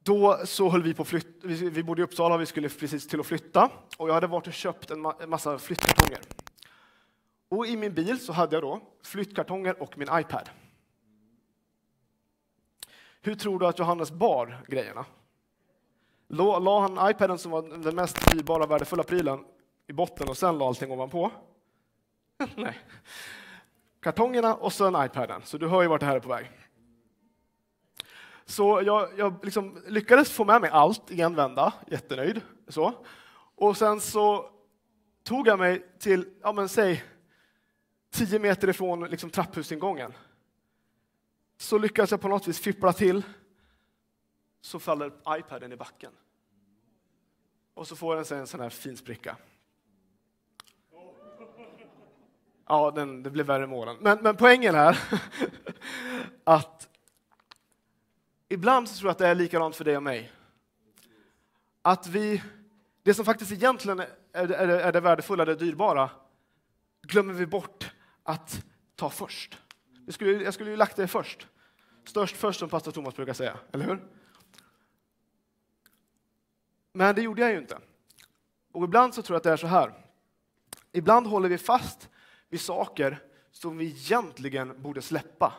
Då 0.03 0.39
så 0.45 0.69
höll 0.69 0.83
vi 0.83 0.93
på 0.93 1.05
flytt, 1.05 1.39
vi, 1.43 1.69
vi 1.69 1.83
bodde 1.83 2.01
i 2.01 2.03
Uppsala, 2.03 2.37
vi 2.37 2.45
skulle 2.45 2.69
precis 2.69 3.07
till 3.07 3.19
att 3.19 3.25
flytta 3.25 3.69
och 3.97 4.09
jag 4.09 4.13
hade 4.13 4.27
varit 4.27 4.47
och 4.47 4.53
köpt 4.53 4.91
en, 4.91 5.01
ma 5.01 5.15
en 5.19 5.29
massa 5.29 5.57
flyttkartonger. 5.57 6.19
Och 7.51 7.67
i 7.67 7.77
min 7.77 7.93
bil 7.93 8.19
så 8.19 8.33
hade 8.33 8.55
jag 8.55 8.63
då 8.63 8.81
flyttkartonger 9.03 9.81
och 9.81 9.97
min 9.97 10.07
iPad. 10.11 10.49
Hur 13.21 13.35
tror 13.35 13.59
du 13.59 13.67
att 13.67 13.79
Johannes 13.79 14.11
bar 14.11 14.63
grejerna? 14.67 15.05
La, 16.27 16.59
la 16.59 16.81
han 16.81 17.11
iPaden 17.11 17.37
som 17.37 17.51
var 17.51 17.61
den 17.61 17.95
mest 17.95 18.31
dyrbara 18.31 18.65
värdefulla 18.65 19.03
prylen 19.03 19.45
i 19.87 19.93
botten 19.93 20.29
och 20.29 20.37
sen 20.37 20.57
la 20.57 20.67
allting 20.67 20.91
ovanpå? 20.91 21.31
Nej. 22.55 22.79
Kartongerna 23.99 24.55
och 24.55 24.73
sen 24.73 25.05
iPaden, 25.05 25.41
så 25.43 25.57
du 25.57 25.67
hör 25.67 25.81
ju 25.81 25.87
vart 25.87 25.99
det 25.99 26.05
här 26.05 26.15
är 26.15 26.19
på 26.19 26.29
väg. 26.29 26.51
Så 28.45 28.81
jag, 28.85 29.09
jag 29.17 29.45
liksom 29.45 29.83
lyckades 29.87 30.31
få 30.31 30.45
med 30.45 30.61
mig 30.61 30.69
allt 30.69 31.11
i 31.11 31.21
en 31.21 31.35
vända, 31.35 31.73
jättenöjd. 31.87 32.41
Så. 32.67 32.93
Och 33.55 33.77
sen 33.77 33.99
så 33.99 34.49
tog 35.23 35.47
jag 35.47 35.59
mig 35.59 35.95
till, 35.99 36.29
ja 36.41 36.51
men 36.51 36.69
säg, 36.69 37.03
tio 38.11 38.39
meter 38.39 38.69
ifrån 38.69 39.03
liksom, 39.03 39.29
trapphusingången. 39.29 40.13
Så 41.57 41.77
lyckas 41.77 42.11
jag 42.11 42.21
på 42.21 42.27
något 42.27 42.47
vis 42.47 42.59
fippla 42.59 42.93
till, 42.93 43.23
så 44.61 44.79
faller 44.79 45.11
iPaden 45.29 45.71
i 45.71 45.75
backen. 45.75 46.11
Och 47.73 47.87
så 47.87 47.95
får 47.95 48.15
den 48.15 48.25
sig 48.25 48.39
en 48.39 48.47
sån 48.47 48.59
här 48.59 48.69
fin 48.69 48.97
spricka. 48.97 49.37
Ja, 52.67 52.91
den, 52.91 53.23
det 53.23 53.29
blev 53.29 53.45
värre 53.45 53.67
med 53.67 53.77
åren. 53.77 53.97
Men, 53.99 54.17
men 54.21 54.37
poängen 54.37 54.75
är 54.75 54.99
att 56.43 56.89
ibland 58.49 58.89
så 58.89 58.97
tror 58.97 59.07
jag 59.07 59.11
att 59.11 59.17
det 59.17 59.27
är 59.27 59.35
likadant 59.35 59.75
för 59.75 59.85
dig 59.85 59.97
och 59.97 60.03
mig. 60.03 60.31
Att 61.81 62.07
vi, 62.07 62.43
det 63.03 63.13
som 63.13 63.25
faktiskt 63.25 63.51
egentligen 63.51 63.99
är, 63.99 64.07
är, 64.33 64.67
är 64.67 64.91
det 64.91 64.99
värdefulla, 64.99 65.45
det 65.45 65.55
dyrbara, 65.55 66.09
glömmer 67.01 67.33
vi 67.33 67.45
bort 67.45 67.91
att 68.31 68.65
ta 68.95 69.09
först. 69.09 69.57
Jag 70.05 70.13
skulle, 70.13 70.43
jag 70.43 70.53
skulle 70.53 70.69
ju 70.69 70.75
lagt 70.75 70.95
det 70.95 71.07
först. 71.07 71.47
Störst 72.03 72.35
först, 72.35 72.59
som 72.59 72.69
pastor 72.69 72.91
Thomas 72.91 73.15
brukar 73.15 73.33
säga, 73.33 73.59
eller 73.71 73.85
hur? 73.85 74.07
Men 76.93 77.15
det 77.15 77.21
gjorde 77.21 77.41
jag 77.41 77.51
ju 77.51 77.57
inte. 77.57 77.79
Och 78.71 78.83
ibland 78.83 79.15
så 79.15 79.21
tror 79.21 79.35
jag 79.35 79.37
att 79.37 79.43
det 79.43 79.51
är 79.51 79.57
så 79.57 79.67
här. 79.67 80.05
Ibland 80.91 81.27
håller 81.27 81.49
vi 81.49 81.57
fast 81.57 82.09
vid 82.49 82.61
saker 82.61 83.19
som 83.51 83.77
vi 83.77 83.85
egentligen 83.85 84.81
borde 84.81 85.01
släppa. 85.01 85.53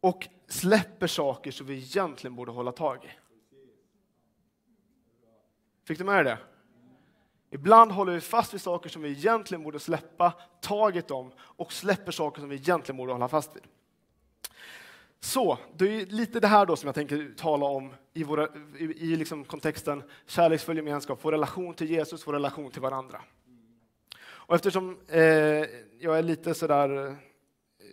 Och 0.00 0.28
släpper 0.48 1.06
saker 1.06 1.50
som 1.50 1.66
vi 1.66 1.74
egentligen 1.74 2.36
borde 2.36 2.52
hålla 2.52 2.72
tag 2.72 3.04
i. 3.04 3.10
Fick 5.84 5.98
du 5.98 6.04
med 6.04 6.24
dig 6.24 6.24
det? 6.24 6.57
Ibland 7.50 7.92
håller 7.92 8.12
vi 8.12 8.20
fast 8.20 8.54
vid 8.54 8.60
saker 8.60 8.90
som 8.90 9.02
vi 9.02 9.10
egentligen 9.10 9.62
borde 9.62 9.80
släppa 9.80 10.32
taget 10.60 11.10
om 11.10 11.32
och 11.38 11.72
släpper 11.72 12.12
saker 12.12 12.40
som 12.40 12.48
vi 12.48 12.56
egentligen 12.56 12.96
borde 12.96 13.12
hålla 13.12 13.28
fast 13.28 13.56
vid. 13.56 13.62
Så, 15.20 15.58
det 15.76 16.00
är 16.00 16.06
lite 16.06 16.40
det 16.40 16.46
här 16.46 16.66
då 16.66 16.76
som 16.76 16.86
jag 16.86 16.94
tänker 16.94 17.34
tala 17.36 17.66
om 17.66 17.94
i, 18.14 18.24
våra, 18.24 18.48
i, 18.78 18.84
i 18.84 19.16
liksom 19.16 19.44
kontexten 19.44 20.02
kärleksfull 20.26 20.76
gemenskap, 20.76 21.18
vår 21.22 21.32
relation 21.32 21.74
till 21.74 21.90
Jesus, 21.90 22.26
vår 22.26 22.32
relation 22.32 22.70
till 22.70 22.82
varandra. 22.82 23.22
Och 24.20 24.54
eftersom 24.54 24.98
eh, 25.08 25.22
jag 25.98 26.18
är 26.18 26.22
lite 26.22 26.54
sådär, 26.54 27.06
eh, 27.06 27.14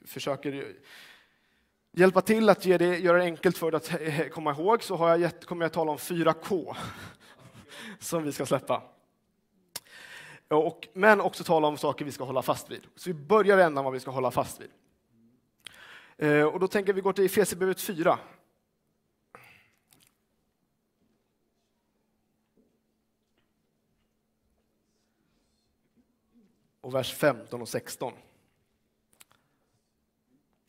försöker 0.05 0.75
hjälpa 1.91 2.21
till 2.21 2.49
att 2.49 2.65
ge 2.65 2.77
det, 2.77 2.97
göra 2.97 3.17
det 3.17 3.23
enkelt 3.23 3.57
för 3.57 3.71
dig 3.71 4.25
att 4.25 4.31
komma 4.31 4.51
ihåg, 4.51 4.83
så 4.83 4.95
har 4.95 5.09
jag 5.09 5.19
gett, 5.19 5.45
kommer 5.45 5.65
jag 5.65 5.73
tala 5.73 5.91
om 5.91 5.97
4K 5.97 6.75
som 7.99 8.23
vi 8.23 8.31
ska 8.31 8.45
släppa. 8.45 8.94
Och, 10.47 10.87
men 10.93 11.21
också 11.21 11.43
tala 11.43 11.67
om 11.67 11.77
saker 11.77 12.05
vi 12.05 12.11
ska 12.11 12.23
hålla 12.23 12.41
fast 12.41 12.71
vid. 12.71 12.87
Så 12.95 13.09
vi 13.09 13.13
börjar 13.13 13.57
ändan 13.57 13.83
vad 13.83 13.93
vi 13.93 13.99
ska 13.99 14.11
hålla 14.11 14.31
fast 14.31 14.61
vid. 14.61 14.69
Eh, 16.17 16.43
och 16.43 16.59
då 16.59 16.67
tänker 16.67 16.93
vi 16.93 17.01
gå 17.01 17.13
till 17.13 17.25
Efesierbrevet 17.25 17.81
4. 17.81 18.19
Och 26.81 26.95
vers 26.95 27.13
15 27.13 27.61
och 27.61 27.69
16. 27.69 28.13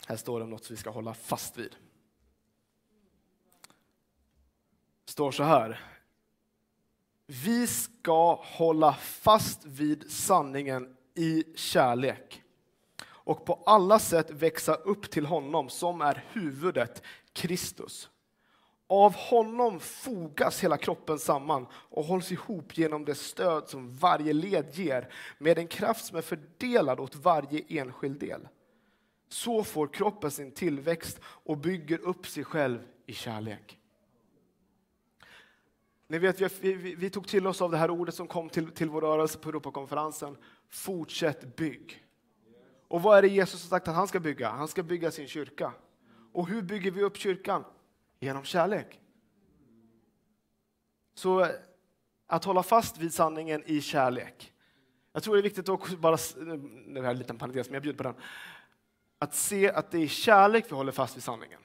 Här 0.06 0.16
står 0.16 0.38
det 0.38 0.44
om 0.44 0.50
något 0.50 0.64
som 0.64 0.76
vi 0.76 0.80
ska 0.80 0.90
hålla 0.90 1.14
fast 1.14 1.58
vid. 1.58 1.76
Det 5.04 5.12
står 5.12 5.30
så 5.30 5.42
här. 5.42 5.95
Vi 7.26 7.66
ska 7.66 8.34
hålla 8.34 8.92
fast 8.94 9.64
vid 9.64 10.10
sanningen 10.10 10.96
i 11.14 11.44
kärlek 11.54 12.42
och 13.06 13.44
på 13.44 13.62
alla 13.66 13.98
sätt 13.98 14.30
växa 14.30 14.74
upp 14.74 15.10
till 15.10 15.26
honom 15.26 15.68
som 15.68 16.00
är 16.00 16.24
huvudet, 16.32 17.02
Kristus. 17.32 18.10
Av 18.86 19.14
honom 19.14 19.80
fogas 19.80 20.64
hela 20.64 20.76
kroppen 20.76 21.18
samman 21.18 21.66
och 21.72 22.04
hålls 22.04 22.32
ihop 22.32 22.78
genom 22.78 23.04
det 23.04 23.14
stöd 23.14 23.68
som 23.68 23.96
varje 23.96 24.32
led 24.32 24.66
ger 24.72 25.14
med 25.38 25.58
en 25.58 25.68
kraft 25.68 26.06
som 26.06 26.18
är 26.18 26.22
fördelad 26.22 27.00
åt 27.00 27.14
varje 27.16 27.64
enskild 27.68 28.20
del. 28.20 28.48
Så 29.28 29.64
får 29.64 29.86
kroppen 29.86 30.30
sin 30.30 30.52
tillväxt 30.52 31.20
och 31.22 31.58
bygger 31.58 31.98
upp 31.98 32.26
sig 32.26 32.44
själv 32.44 32.78
i 33.06 33.12
kärlek. 33.12 33.78
Ni 36.08 36.18
vet, 36.18 36.40
vi, 36.40 36.72
vi, 36.72 36.94
vi, 36.94 37.10
tog 37.10 37.28
till 37.28 37.46
oss 37.46 37.62
av 37.62 37.70
det 37.70 37.76
här 37.76 37.90
ordet 37.90 38.14
som 38.14 38.26
kom 38.26 38.48
till, 38.48 38.70
till 38.70 38.88
vår 38.88 39.00
rörelse 39.00 39.38
på 39.38 39.48
Europakonferensen. 39.48 40.36
Fortsätt 40.68 41.56
bygg. 41.56 42.04
Och 42.88 43.02
vad 43.02 43.18
är 43.18 43.22
det 43.22 43.28
Jesus 43.28 43.62
har 43.62 43.68
sagt 43.68 43.88
att 43.88 43.94
han 43.94 44.08
ska 44.08 44.20
bygga? 44.20 44.50
Han 44.50 44.68
ska 44.68 44.82
bygga 44.82 45.10
sin 45.10 45.28
kyrka. 45.28 45.72
Och 46.32 46.48
hur 46.48 46.62
bygger 46.62 46.90
vi 46.90 47.02
upp 47.02 47.16
kyrkan? 47.16 47.64
Genom 48.20 48.44
kärlek. 48.44 49.00
Så 51.14 51.40
eh, 51.40 51.48
att 52.26 52.44
hålla 52.44 52.62
fast 52.62 52.98
vid 52.98 53.14
sanningen 53.14 53.62
i 53.66 53.80
kärlek. 53.80 54.52
Jag 55.12 55.22
tror 55.22 55.34
det 55.34 55.40
är 55.40 55.42
viktigt 55.42 55.68
att 55.68 55.98
bara, 55.98 56.16
det 56.16 57.00
här 57.00 57.04
är 57.04 57.10
en 57.10 57.18
liten 57.18 57.38
parentes, 57.38 57.66
men 57.66 57.74
jag 57.74 57.82
bjuder 57.82 57.96
på 57.96 58.02
den. 58.02 58.14
Att 59.18 59.34
se 59.34 59.70
att 59.70 59.90
det 59.90 59.98
är 59.98 60.06
kärlek 60.06 60.64
vi 60.68 60.74
håller 60.74 60.92
fast 60.92 61.16
vid 61.16 61.22
sanningen. 61.22 61.60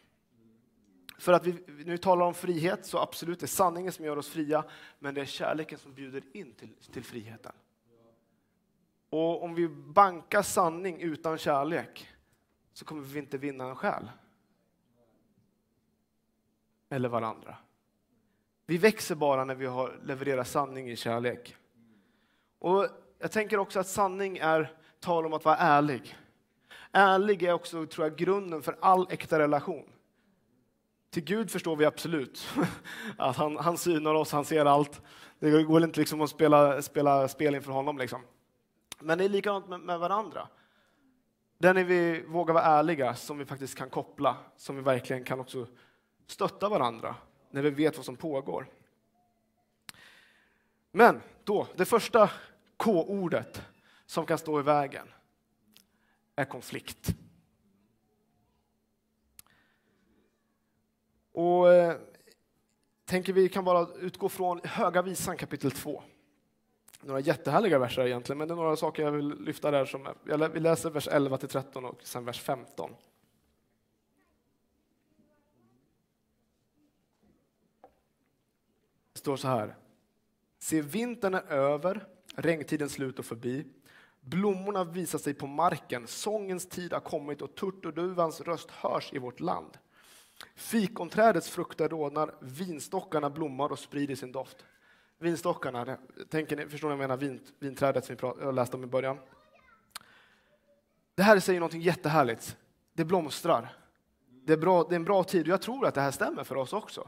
För 1.21 1.33
att 1.33 1.45
vi 1.45 1.83
nu 1.85 1.97
talar 1.97 2.25
om 2.25 2.33
frihet, 2.33 2.85
så 2.85 2.99
absolut, 2.99 3.39
det 3.39 3.45
är 3.45 3.47
sanningen 3.47 3.91
som 3.91 4.05
gör 4.05 4.17
oss 4.17 4.29
fria, 4.29 4.63
men 4.99 5.13
det 5.13 5.21
är 5.21 5.25
kärleken 5.25 5.77
som 5.77 5.93
bjuder 5.93 6.23
in 6.33 6.53
till, 6.53 6.73
till 6.91 7.03
friheten. 7.03 7.51
Och 9.09 9.43
om 9.43 9.55
vi 9.55 9.67
bankar 9.69 10.41
sanning 10.41 11.01
utan 11.01 11.37
kärlek 11.37 12.09
så 12.73 12.85
kommer 12.85 13.01
vi 13.01 13.19
inte 13.19 13.37
vinna 13.37 13.69
en 13.69 13.75
själ. 13.75 14.11
Eller 16.89 17.09
varandra. 17.09 17.57
Vi 18.65 18.77
växer 18.77 19.15
bara 19.15 19.45
när 19.45 19.55
vi 19.55 19.65
har 19.65 19.99
levererat 20.03 20.47
sanning 20.47 20.89
i 20.89 20.95
kärlek. 20.95 21.55
Och 22.59 22.87
Jag 23.19 23.31
tänker 23.31 23.57
också 23.57 23.79
att 23.79 23.87
sanning 23.87 24.37
är 24.37 24.77
tal 24.99 25.25
om 25.25 25.33
att 25.33 25.45
vara 25.45 25.57
ärlig. 25.57 26.17
Ärlig 26.91 27.43
är 27.43 27.53
också, 27.53 27.85
tror 27.85 28.07
jag, 28.07 28.17
grunden 28.17 28.61
för 28.61 28.77
all 28.81 29.07
äkta 29.11 29.39
relation. 29.39 29.91
Till 31.11 31.23
Gud 31.23 31.51
förstår 31.51 31.75
vi 31.75 31.85
absolut 31.85 32.47
att 33.17 33.35
han, 33.35 33.57
han 33.57 33.77
synar 33.77 34.13
oss, 34.13 34.31
han 34.31 34.45
ser 34.45 34.65
allt. 34.65 35.01
Det 35.39 35.63
går 35.63 35.83
inte 35.83 35.99
liksom 35.99 36.21
att 36.21 36.29
spela, 36.29 36.81
spela 36.81 37.27
spel 37.27 37.55
inför 37.55 37.71
honom. 37.71 37.97
Liksom. 37.97 38.21
Men 38.99 39.17
det 39.17 39.23
är 39.23 39.29
likadant 39.29 39.69
med, 39.69 39.79
med 39.79 39.99
varandra. 39.99 40.47
Där 41.57 41.73
när 41.73 41.83
vi 41.83 42.21
vågar 42.27 42.53
vara 42.53 42.63
ärliga, 42.63 43.15
som 43.15 43.37
vi 43.37 43.45
faktiskt 43.45 43.77
kan 43.77 43.89
koppla, 43.89 44.37
som 44.57 44.75
vi 44.75 44.81
verkligen 44.81 45.23
kan 45.23 45.39
också 45.39 45.67
stötta 46.27 46.69
varandra, 46.69 47.15
när 47.49 47.61
vi 47.61 47.69
vet 47.69 47.97
vad 47.97 48.05
som 48.05 48.15
pågår. 48.15 48.67
Men 50.91 51.21
då, 51.43 51.67
det 51.75 51.85
första 51.85 52.29
K-ordet 52.77 53.61
som 54.05 54.25
kan 54.25 54.37
stå 54.37 54.59
i 54.59 54.63
vägen 54.63 55.07
är 56.35 56.45
konflikt. 56.45 57.15
Och 61.41 61.73
eh, 61.73 61.95
tänker 63.05 63.33
vi 63.33 63.49
kan 63.49 63.65
bara 63.65 63.87
utgå 63.99 64.29
från 64.29 64.61
Höga 64.63 65.01
visan 65.01 65.37
kapitel 65.37 65.71
2 65.71 66.03
några 67.03 67.19
jättehärliga 67.19 67.79
verser 67.79 68.07
egentligen, 68.07 68.37
men 68.37 68.47
det 68.47 68.53
är 68.53 68.55
några 68.55 68.75
saker 68.75 69.03
jag 69.03 69.11
vill 69.11 69.39
lyfta 69.39 69.71
där. 69.71 69.85
Som, 69.85 70.07
vi 70.53 70.59
läser 70.59 70.89
vers 70.89 71.07
11 71.07 71.37
till 71.37 71.49
13 71.49 71.85
och 71.85 71.99
sen 72.03 72.25
vers 72.25 72.41
15. 72.41 72.95
Det 79.13 79.19
står 79.19 79.37
så 79.37 79.47
här. 79.47 79.75
Se, 80.59 80.81
vintern 80.81 81.33
är 81.33 81.43
över, 81.51 82.07
regntiden 82.35 82.89
slut 82.89 83.19
och 83.19 83.25
förbi. 83.25 83.65
Blommorna 84.19 84.83
visar 84.83 85.19
sig 85.19 85.33
på 85.33 85.47
marken, 85.47 86.07
sångens 86.07 86.69
tid 86.69 86.93
har 86.93 86.99
kommit 86.99 87.41
och 87.41 87.55
turturduvans 87.55 88.41
röst 88.41 88.71
hörs 88.71 89.13
i 89.13 89.17
vårt 89.17 89.39
land. 89.39 89.77
Fikonträdets 90.55 91.49
frukter 91.49 91.89
rodnar, 91.89 92.35
vinstockarna 92.39 93.29
blommar 93.29 93.71
och 93.71 93.79
sprider 93.79 94.15
sin 94.15 94.31
doft. 94.31 94.65
Vinstockarna, 95.19 95.97
tänker 96.29 96.57
ni, 96.57 96.67
förstår 96.67 96.89
ni 96.89 96.95
vad 96.95 97.03
jag 97.03 97.09
menar? 97.09 97.17
Vin, 97.17 97.39
vinträdet 97.59 98.05
som 98.05 98.15
vi 98.39 98.51
läste 98.51 98.77
om 98.77 98.83
i 98.83 98.87
början. 98.87 99.17
Det 101.15 101.23
här 101.23 101.39
säger 101.39 101.59
något 101.59 101.73
jättehärligt. 101.73 102.57
Det 102.93 103.05
blomstrar. 103.05 103.77
Det 104.29 104.53
är, 104.53 104.57
bra, 104.57 104.83
det 104.83 104.95
är 104.95 104.95
en 104.95 105.03
bra 105.03 105.23
tid 105.23 105.41
och 105.41 105.47
jag 105.47 105.61
tror 105.61 105.85
att 105.85 105.93
det 105.93 106.01
här 106.01 106.11
stämmer 106.11 106.43
för 106.43 106.55
oss 106.55 106.73
också. 106.73 107.07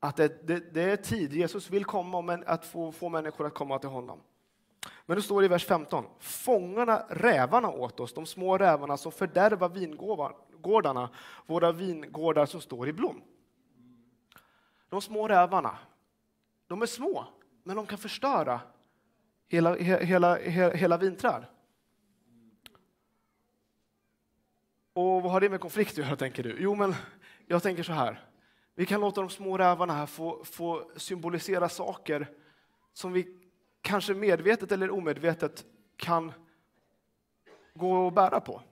att 0.00 0.16
det, 0.16 0.46
det, 0.46 0.74
det 0.74 0.82
är 0.82 0.96
tid. 0.96 1.32
Jesus 1.32 1.70
vill 1.70 1.84
komma 1.84 2.22
men 2.22 2.44
att 2.46 2.64
få, 2.64 2.92
få 2.92 3.08
människor 3.08 3.46
att 3.46 3.54
komma 3.54 3.78
till 3.78 3.88
honom. 3.88 4.20
Men 5.06 5.16
det 5.16 5.22
står 5.22 5.44
i 5.44 5.48
vers 5.48 5.66
15. 5.66 6.04
Fångarna 6.18 7.04
rävarna 7.08 7.70
åt 7.70 8.00
oss, 8.00 8.14
de 8.14 8.26
små 8.26 8.58
rävarna 8.58 8.96
som 8.96 9.12
fördärvar 9.12 9.68
vingåvan 9.68 10.32
vingårdarna, 10.64 11.10
våra 11.46 11.72
vingårdar 11.72 12.46
som 12.46 12.60
står 12.60 12.88
i 12.88 12.92
blom. 12.92 13.22
De 14.88 15.00
små 15.00 15.28
rävarna, 15.28 15.78
de 16.66 16.82
är 16.82 16.86
små, 16.86 17.26
men 17.62 17.76
de 17.76 17.86
kan 17.86 17.98
förstöra 17.98 18.60
hela, 19.48 19.76
hela, 19.76 20.36
hela, 20.36 20.70
hela 20.70 20.98
vinträd. 20.98 21.44
Och 24.92 25.22
vad 25.22 25.32
har 25.32 25.40
det 25.40 25.48
med 25.48 25.60
konflikt 25.60 25.90
att 25.90 25.98
göra, 25.98 26.16
tänker 26.16 26.42
du? 26.42 26.56
Jo, 26.58 26.74
men 26.74 26.94
jag 27.46 27.62
tänker 27.62 27.82
så 27.82 27.92
här. 27.92 28.24
Vi 28.74 28.86
kan 28.86 29.00
låta 29.00 29.20
de 29.20 29.30
små 29.30 29.58
rävarna 29.58 29.92
här 29.92 30.06
få, 30.06 30.44
få 30.44 30.90
symbolisera 30.96 31.68
saker 31.68 32.28
som 32.92 33.12
vi 33.12 33.38
kanske 33.80 34.14
medvetet 34.14 34.72
eller 34.72 34.90
omedvetet 34.90 35.64
kan 35.96 36.32
gå 37.74 38.06
och 38.06 38.12
bära 38.12 38.40
på. 38.40 38.62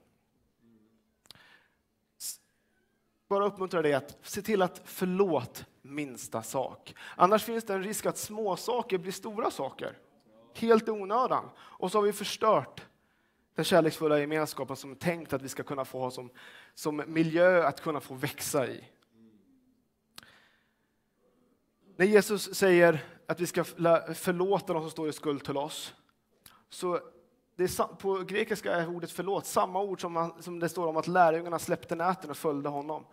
Bara 3.27 3.45
uppmuntra 3.45 3.81
dig 3.81 3.93
att 3.93 4.17
se 4.21 4.41
till 4.41 4.61
att 4.61 4.81
förlåt 4.85 5.65
minsta 5.81 6.43
sak. 6.43 6.95
Annars 7.15 7.43
finns 7.43 7.63
det 7.63 7.73
en 7.73 7.83
risk 7.83 8.05
att 8.05 8.17
små 8.17 8.55
saker 8.55 8.97
blir 8.97 9.11
stora 9.11 9.51
saker. 9.51 9.97
Helt 10.55 10.87
i 10.87 10.91
onödan. 10.91 11.49
Och 11.57 11.91
så 11.91 11.97
har 11.97 12.03
vi 12.03 12.13
förstört 12.13 12.81
den 13.55 13.65
kärleksfulla 13.65 14.19
gemenskapen 14.19 14.75
som 14.75 14.91
är 14.91 14.95
tänkt 14.95 15.33
att 15.33 15.41
vi 15.41 15.49
ska 15.49 15.63
kunna 15.63 15.85
få 15.85 15.99
ha 15.99 16.11
som, 16.11 16.29
som 16.73 17.03
miljö 17.07 17.67
att 17.67 17.81
kunna 17.81 17.99
få 17.99 18.13
växa 18.13 18.67
i. 18.67 18.83
När 21.95 22.05
Jesus 22.05 22.55
säger 22.55 23.05
att 23.27 23.39
vi 23.39 23.47
ska 23.47 23.63
förlåta 23.63 24.73
de 24.73 24.81
som 24.81 24.91
står 24.91 25.09
i 25.09 25.13
skuld 25.13 25.43
till 25.43 25.57
oss, 25.57 25.93
så 26.69 26.99
det 27.55 27.63
är 27.63 27.95
på 27.95 28.13
grekiska 28.13 28.73
är 28.75 28.89
ordet 28.89 29.11
förlåt 29.11 29.45
samma 29.45 29.81
ord 29.81 30.01
som, 30.01 30.13
man, 30.13 30.43
som 30.43 30.59
det 30.59 30.69
står 30.69 30.87
om 30.87 30.97
att 30.97 31.07
lärjungarna 31.07 31.59
släppte 31.59 31.95
näten 31.95 32.29
och 32.29 32.37
följde 32.37 32.69
honom. 32.69 33.05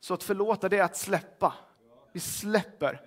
Så 0.00 0.14
att 0.14 0.22
förlåta, 0.22 0.68
det 0.68 0.78
är 0.78 0.82
att 0.84 0.96
släppa. 0.96 1.54
Vi 2.12 2.20
släpper. 2.20 3.00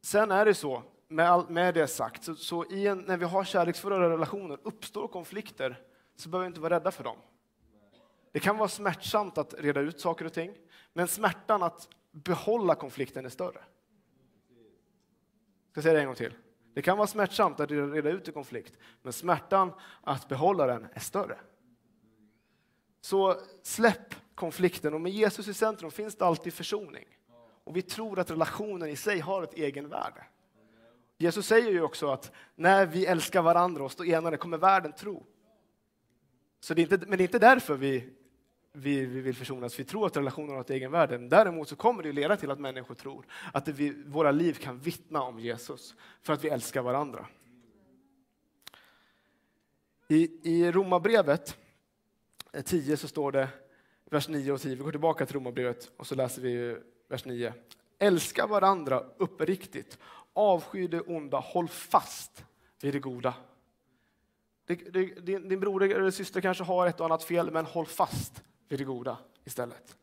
Sen 0.00 0.30
är 0.30 0.44
det 0.44 0.54
så, 0.54 0.82
med, 1.08 1.30
all, 1.30 1.50
med 1.50 1.74
det 1.74 1.86
sagt, 1.86 2.24
så, 2.24 2.34
så 2.34 2.72
en, 2.72 2.98
när 2.98 3.16
vi 3.16 3.24
har 3.24 3.44
kärleksfulla 3.44 4.00
relationer, 4.10 4.58
uppstår 4.62 5.08
konflikter, 5.08 5.82
så 6.16 6.28
behöver 6.28 6.44
vi 6.44 6.48
inte 6.48 6.60
vara 6.60 6.74
rädda 6.74 6.90
för 6.90 7.04
dem. 7.04 7.16
Det 8.32 8.40
kan 8.40 8.56
vara 8.56 8.68
smärtsamt 8.68 9.38
att 9.38 9.54
reda 9.58 9.80
ut 9.80 10.00
saker 10.00 10.24
och 10.24 10.32
ting, 10.32 10.54
men 10.92 11.08
smärtan 11.08 11.62
att 11.62 11.88
behålla 12.10 12.74
konflikten 12.74 13.24
är 13.24 13.28
större. 13.28 13.60
Jag 15.72 15.72
ska 15.72 15.82
säga 15.82 15.94
det 15.94 16.00
en 16.00 16.06
gång 16.06 16.16
till. 16.16 16.34
Det 16.74 16.82
kan 16.82 16.96
vara 16.96 17.06
smärtsamt 17.06 17.60
att 17.60 17.70
reda 17.70 18.10
ut 18.10 18.28
en 18.28 18.34
konflikt, 18.34 18.74
men 19.02 19.12
smärtan 19.12 19.72
att 20.02 20.28
behålla 20.28 20.66
den 20.66 20.86
är 20.92 21.00
större. 21.00 21.38
Så 23.00 23.40
släpp 23.62 24.14
konflikten 24.34 24.94
och 24.94 25.00
med 25.00 25.12
Jesus 25.12 25.48
i 25.48 25.54
centrum 25.54 25.90
finns 25.90 26.16
det 26.16 26.24
alltid 26.24 26.52
försoning. 26.54 27.04
Och 27.64 27.76
vi 27.76 27.82
tror 27.82 28.18
att 28.18 28.30
relationen 28.30 28.88
i 28.88 28.96
sig 28.96 29.20
har 29.20 29.42
ett 29.42 29.54
egenvärde. 29.54 30.24
Jesus 31.18 31.46
säger 31.46 31.70
ju 31.70 31.82
också 31.82 32.10
att 32.10 32.32
när 32.54 32.86
vi 32.86 33.06
älskar 33.06 33.42
varandra 33.42 33.84
och 33.84 33.92
står 33.92 34.06
enade 34.06 34.36
kommer 34.36 34.58
världen 34.58 34.92
tro. 34.92 35.26
Så 36.60 36.74
det 36.74 36.82
är 36.82 36.92
inte, 36.92 37.06
men 37.06 37.18
det 37.18 37.22
är 37.22 37.26
inte 37.26 37.38
därför 37.38 37.74
vi 37.74 38.14
vi, 38.72 39.06
vi 39.06 39.20
vill 39.20 39.34
försonas, 39.34 39.80
vi 39.80 39.84
tror 39.84 40.06
att 40.06 40.16
relationen 40.16 40.54
har 40.54 40.60
ett 40.60 40.70
egenvärde. 40.70 41.18
Däremot 41.18 41.68
så 41.68 41.76
kommer 41.76 42.02
det 42.02 42.12
leda 42.12 42.36
till 42.36 42.50
att 42.50 42.60
människor 42.60 42.94
tror 42.94 43.26
att 43.52 43.68
vi, 43.68 43.90
våra 44.06 44.30
liv 44.30 44.54
kan 44.54 44.78
vittna 44.78 45.22
om 45.22 45.40
Jesus, 45.40 45.94
för 46.22 46.32
att 46.32 46.44
vi 46.44 46.48
älskar 46.48 46.82
varandra. 46.82 47.26
I, 50.08 50.30
i 50.42 50.72
Romarbrevet 50.72 51.58
eh, 52.52 52.62
10 52.62 52.96
så 52.96 53.08
står 53.08 53.32
det, 53.32 53.48
vers 54.04 54.28
9 54.28 54.52
och 54.52 54.60
10, 54.60 54.74
vi 54.74 54.82
går 54.82 54.90
tillbaka 54.90 55.26
till 55.26 55.34
Romarbrevet 55.34 55.90
och 55.96 56.06
så 56.06 56.14
läser 56.14 56.42
vi 56.42 56.76
vers 57.08 57.24
9. 57.24 57.54
Älska 57.98 58.46
varandra 58.46 59.04
uppriktigt, 59.16 59.98
avsky 60.32 60.86
det 60.86 61.00
onda, 61.00 61.38
håll 61.38 61.68
fast 61.68 62.44
vid 62.80 62.94
det 62.94 63.00
goda. 63.00 63.34
Din, 64.66 65.48
din 65.48 65.60
bror 65.60 65.82
eller 65.82 66.10
syster 66.10 66.40
kanske 66.40 66.64
har 66.64 66.86
ett 66.86 67.00
och 67.00 67.06
annat 67.06 67.24
fel, 67.24 67.50
men 67.50 67.64
håll 67.64 67.86
fast 67.86 68.42
vid 68.70 68.78
det 68.78 68.84
goda 68.84 69.18
istället. 69.44 69.96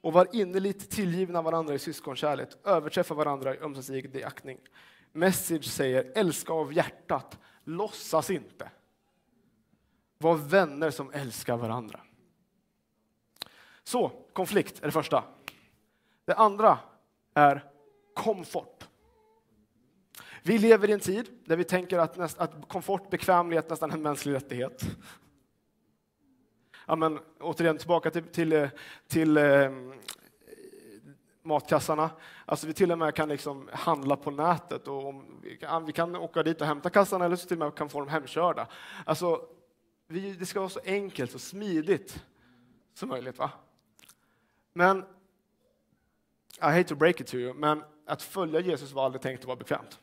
Och 0.00 0.12
var 0.12 0.28
innerligt 0.32 0.90
tillgivna 0.90 1.42
varandra 1.42 1.74
i 1.74 1.78
syskonkärlek, 1.78 2.48
överträffa 2.64 3.14
varandra 3.14 3.54
i 3.54 3.58
ömsesidig 3.58 4.22
aktning. 4.22 4.58
Message 5.12 5.64
säger 5.64 6.12
älska 6.14 6.52
av 6.52 6.72
hjärtat, 6.72 7.38
låtsas 7.64 8.30
inte. 8.30 8.70
Var 10.18 10.36
vänner 10.36 10.90
som 10.90 11.10
älskar 11.12 11.56
varandra. 11.56 12.00
Så, 13.84 14.12
konflikt 14.32 14.82
är 14.82 14.86
det 14.86 14.92
första. 14.92 15.24
Det 16.24 16.34
andra 16.34 16.78
är 17.34 17.70
komfort. 18.14 18.84
Vi 20.42 20.58
lever 20.58 20.90
i 20.90 20.92
en 20.92 21.00
tid 21.00 21.26
där 21.44 21.56
vi 21.56 21.64
tänker 21.64 21.98
att, 21.98 22.16
näst, 22.16 22.38
att 22.38 22.68
komfort, 22.68 23.10
bekvämlighet 23.10 23.70
nästan 23.70 23.90
är 23.90 23.94
en 23.94 24.02
mänsklig 24.02 24.34
rättighet 24.34 24.84
ja, 26.90 26.96
men, 26.96 27.18
återigen 27.40 27.78
tillbaka 27.78 28.10
till, 28.10 28.22
till, 28.22 28.52
eh, 28.52 28.68
till 29.06 29.36
eh, 29.36 29.70
matkassarna. 31.42 32.10
Alltså 32.44 32.66
vi 32.66 32.72
till 32.74 32.92
och 32.92 32.98
med 32.98 33.14
kan 33.14 33.28
liksom 33.28 33.68
handla 33.72 34.16
på 34.16 34.30
nätet 34.30 34.88
och 34.88 35.06
om, 35.06 35.40
vi, 35.42 35.56
kan, 35.56 35.86
vi 35.86 35.92
kan 35.92 36.16
åka 36.16 36.42
dit 36.42 36.60
och 36.60 36.66
hämta 36.66 36.90
kassarna 36.90 37.24
eller 37.24 37.36
så 37.36 37.48
till 37.48 37.62
och 37.62 37.66
med 37.66 37.74
kan 37.74 37.88
få 37.88 37.98
dem 37.98 38.08
hemkörda. 38.08 38.68
Alltså, 39.04 39.46
vi, 40.06 40.32
det 40.32 40.46
ska 40.46 40.60
vara 40.60 40.70
så 40.70 40.80
enkelt 40.84 41.34
och 41.34 41.40
smidigt 41.40 42.24
som 42.94 43.08
möjligt. 43.08 43.38
Va? 43.38 43.50
Men, 44.72 45.04
I 46.58 46.64
hate 46.64 46.84
to 46.84 46.94
break 46.94 47.20
it 47.20 47.26
to 47.26 47.36
you, 47.36 47.54
men 47.54 47.82
att 48.06 48.22
följa 48.22 48.60
Jesus 48.60 48.92
var 48.92 49.04
aldrig 49.04 49.22
tänkt 49.22 49.40
att 49.40 49.46
vara 49.46 49.56
bekvämt. 49.56 49.98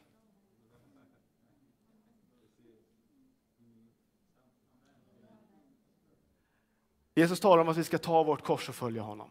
Jesus 7.17 7.39
talar 7.39 7.62
om 7.62 7.69
att 7.69 7.77
vi 7.77 7.84
ska 7.84 7.97
ta 7.97 8.23
vårt 8.23 8.43
kors 8.43 8.69
och 8.69 8.75
följa 8.75 9.01
honom. 9.01 9.30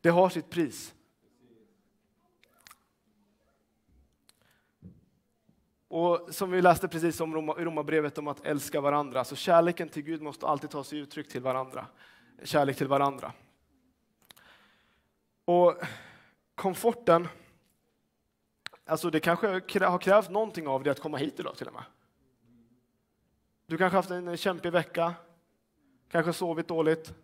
Det 0.00 0.08
har 0.08 0.28
sitt 0.28 0.50
pris. 0.50 0.94
Och 5.88 6.34
som 6.34 6.50
vi 6.50 6.62
läste 6.62 6.88
precis 6.88 7.20
om 7.20 7.50
i 7.58 7.64
Romarbrevet 7.64 8.18
om 8.18 8.28
att 8.28 8.46
älska 8.46 8.80
varandra, 8.80 9.24
så 9.24 9.36
kärleken 9.36 9.88
till 9.88 10.02
Gud 10.02 10.22
måste 10.22 10.46
alltid 10.46 10.70
ta 10.70 10.84
sig 10.84 10.98
uttryck 10.98 11.28
till 11.28 11.42
varandra. 11.42 11.86
Kärlek 12.42 12.76
till 12.76 12.88
varandra. 12.88 13.32
Och 15.44 15.74
komforten, 16.54 17.28
alltså 18.86 19.10
det 19.10 19.20
kanske 19.20 19.46
har 19.80 19.98
krävt 19.98 20.30
någonting 20.30 20.68
av 20.68 20.82
dig 20.82 20.90
att 20.90 21.00
komma 21.00 21.16
hit 21.16 21.40
idag 21.40 21.56
till 21.56 21.66
och 21.66 21.74
med. 21.74 21.84
Du 23.66 23.78
kanske 23.78 23.96
haft 23.96 24.10
en 24.10 24.36
kämpig 24.36 24.72
vecka, 24.72 25.14
kanske 26.12 26.32
sovit 26.32 26.68
dåligt, 26.68 27.14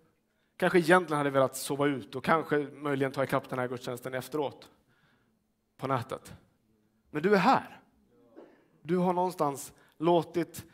kanske 0.56 0.78
egentligen 0.78 1.18
hade 1.18 1.30
velat 1.30 1.56
sova 1.56 1.86
ut 1.86 2.14
och 2.14 2.24
kanske 2.24 2.58
möjligen 2.58 3.12
ta 3.12 3.24
ikapp 3.24 3.50
den 3.50 3.58
här 3.58 3.68
gudstjänsten 3.68 4.14
efteråt 4.14 4.68
på 5.76 5.86
nätet. 5.86 6.32
Men 7.10 7.22
du 7.22 7.34
är 7.34 7.38
här. 7.38 7.80
Du 8.82 8.96
har 8.96 9.12
någonstans 9.12 9.72
låtit 9.98 10.64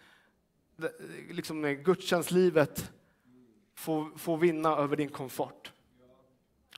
liksom, 1.30 1.62
gudstjänstlivet 1.62 2.92
få, 3.74 4.10
få 4.16 4.36
vinna 4.36 4.76
över 4.76 4.96
din 4.96 5.08
komfort. 5.08 5.72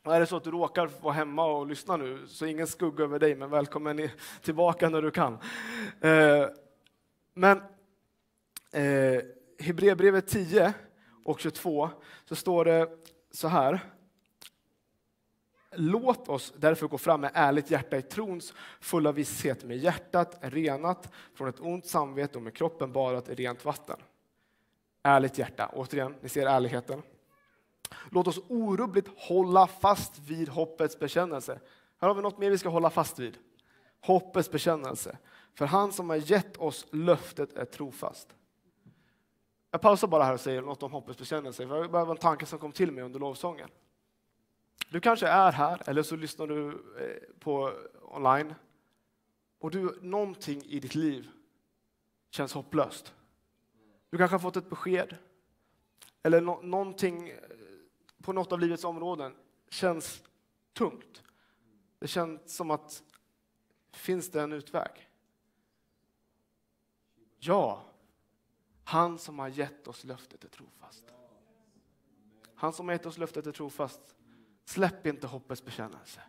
Och 0.03 0.15
är 0.15 0.21
det 0.21 0.27
så 0.27 0.37
att 0.37 0.45
du 0.45 0.51
råkar 0.51 0.91
vara 1.01 1.15
hemma 1.15 1.47
och 1.47 1.67
lyssna 1.67 1.97
nu, 1.97 2.27
så 2.29 2.47
ingen 2.47 2.67
skugga 2.67 3.05
över 3.05 3.19
dig, 3.19 3.35
men 3.35 3.51
välkommen 3.51 4.09
tillbaka 4.43 4.89
när 4.89 5.03
du 5.03 5.11
kan. 5.11 5.39
Eh, 6.01 6.47
men 7.35 7.57
eh, 8.73 9.23
Hebreerbrevet 9.59 10.29
10 10.29 10.75
och 11.27 11.41
22 11.41 11.91
så 12.25 12.37
står 12.37 12.65
det 12.65 12.89
så 13.31 13.49
här. 13.49 13.81
Låt 15.71 16.29
oss 16.29 16.53
därför 16.57 16.89
gå 16.89 16.99
fram 16.99 17.21
med 17.21 17.31
ärligt 17.35 17.71
hjärta 17.71 17.97
i 17.97 18.03
trons 18.03 18.55
fulla 18.81 19.13
visshet, 19.13 19.65
med 19.65 19.77
hjärtat 19.77 20.39
renat 20.41 21.13
från 21.35 21.49
ett 21.49 21.61
ont 21.61 21.87
samvete 21.87 22.39
och 22.39 22.43
med 22.43 22.55
kroppen 22.55 22.93
badat 22.93 23.29
i 23.29 23.35
rent 23.35 23.65
vatten. 23.65 23.97
Ärligt 25.03 25.39
hjärta, 25.39 25.71
återigen, 25.73 26.15
ni 26.21 26.29
ser 26.29 26.47
ärligheten. 26.47 27.03
Låt 28.11 28.27
oss 28.27 28.41
orubbligt 28.49 29.09
hålla 29.17 29.67
fast 29.67 30.19
vid 30.19 30.49
hoppets 30.49 30.99
bekännelse. 30.99 31.61
Här 32.01 32.09
har 32.09 32.15
vi 32.15 32.23
något 32.23 32.39
mer 32.39 32.51
vi 32.51 32.59
ska 32.59 32.69
hålla 32.69 32.91
fast 32.91 33.19
vid. 33.19 33.39
Hoppets 34.01 34.51
bekännelse. 34.51 35.19
För 35.55 35.67
han 35.67 35.93
som 35.93 36.11
har 36.11 36.17
gett 36.17 36.57
oss 36.57 36.87
löftet 36.91 37.53
är 37.53 37.65
trofast. 37.65 38.29
Jag 39.77 39.81
pausar 39.81 40.09
bara 40.09 40.25
här 40.25 40.35
och 40.35 40.41
säger 40.41 40.63
något 40.63 40.83
om 40.83 40.93
hoppets 40.93 41.19
bekännelse. 41.19 41.69
för 41.69 41.83
Det 41.83 41.89
var 41.89 42.11
en 42.11 42.17
tanke 42.17 42.47
som 42.47 42.59
kom 42.59 42.73
till 42.73 42.93
mig 42.93 43.05
under 43.05 43.21
lovsången. 43.21 43.69
Du 44.89 45.01
kanske 45.01 45.27
är 45.27 45.53
här, 45.53 45.83
eller 45.87 46.03
så 46.03 46.17
lyssnar 46.17 46.47
du 46.47 46.69
eh, 46.69 47.39
på 47.39 47.73
online 48.03 48.55
och 49.59 49.71
du, 49.71 49.99
någonting 50.01 50.63
i 50.63 50.81
ditt 50.81 50.95
liv 50.95 51.29
känns 52.31 52.53
hopplöst. 52.53 53.15
Du 54.11 54.19
kanske 54.19 54.35
har 54.35 54.41
fått 54.41 54.57
ett 54.57 54.71
besked 54.71 55.17
eller 56.23 56.41
no 56.41 56.61
någonting 56.63 57.29
eh, 57.29 57.37
på 58.23 58.33
något 58.33 58.53
av 58.53 58.61
livets 58.61 58.85
områden 58.85 59.35
känns 59.71 60.23
tungt. 60.73 61.23
Det 61.99 62.09
känns 62.09 62.57
som 62.57 62.71
att 62.71 63.03
finns 63.93 64.31
det 64.31 64.43
en 64.43 64.53
utväg? 64.53 65.11
Ja, 67.39 67.83
han 68.89 69.19
som 69.19 69.39
har 69.39 69.49
gett 69.49 69.89
oss 69.89 70.05
löftet 70.05 70.45
är 70.45 70.49
trofast. 70.49 71.05
Han 72.55 72.73
som 72.73 72.89
har 72.89 72.95
gett 72.95 73.07
oss 73.07 73.19
löftet 73.19 73.47
är 73.47 73.53
trofast. 73.53 74.01
Släpp 74.65 75.07
inte 75.07 75.27
hoppets 75.27 75.65
bekännelse. 75.65 76.21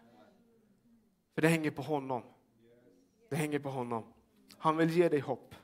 För 1.36 1.42
det 1.42 1.48
hänger 1.48 1.72
på 1.72 1.82
honom. 1.82 2.24
Det 3.30 3.36
hänger 3.36 3.60
på 3.60 3.70
honom. 3.70 4.04
Han 4.58 4.78
vill 4.78 4.90
ge 4.90 5.10
dig 5.10 5.20
hopp. 5.20 5.56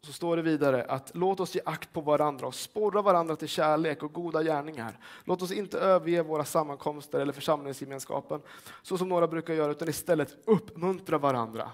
Så 0.00 0.12
står 0.12 0.36
det 0.36 0.42
vidare 0.42 0.84
att 0.84 1.10
låt 1.14 1.40
oss 1.40 1.54
ge 1.54 1.60
akt 1.64 1.92
på 1.92 2.00
varandra 2.00 2.46
och 2.46 2.54
sporra 2.54 3.02
varandra 3.02 3.36
till 3.36 3.48
kärlek 3.48 4.02
och 4.02 4.12
goda 4.12 4.42
gärningar. 4.42 4.98
Låt 5.24 5.42
oss 5.42 5.52
inte 5.52 5.78
överge 5.78 6.22
våra 6.22 6.44
sammankomster 6.44 7.20
eller 7.20 7.32
församlingsgemenskapen 7.32 8.42
så 8.82 8.98
som 8.98 9.08
några 9.08 9.28
brukar 9.28 9.54
göra 9.54 9.72
utan 9.72 9.88
istället 9.88 10.48
uppmuntra 10.48 11.18
varandra. 11.18 11.70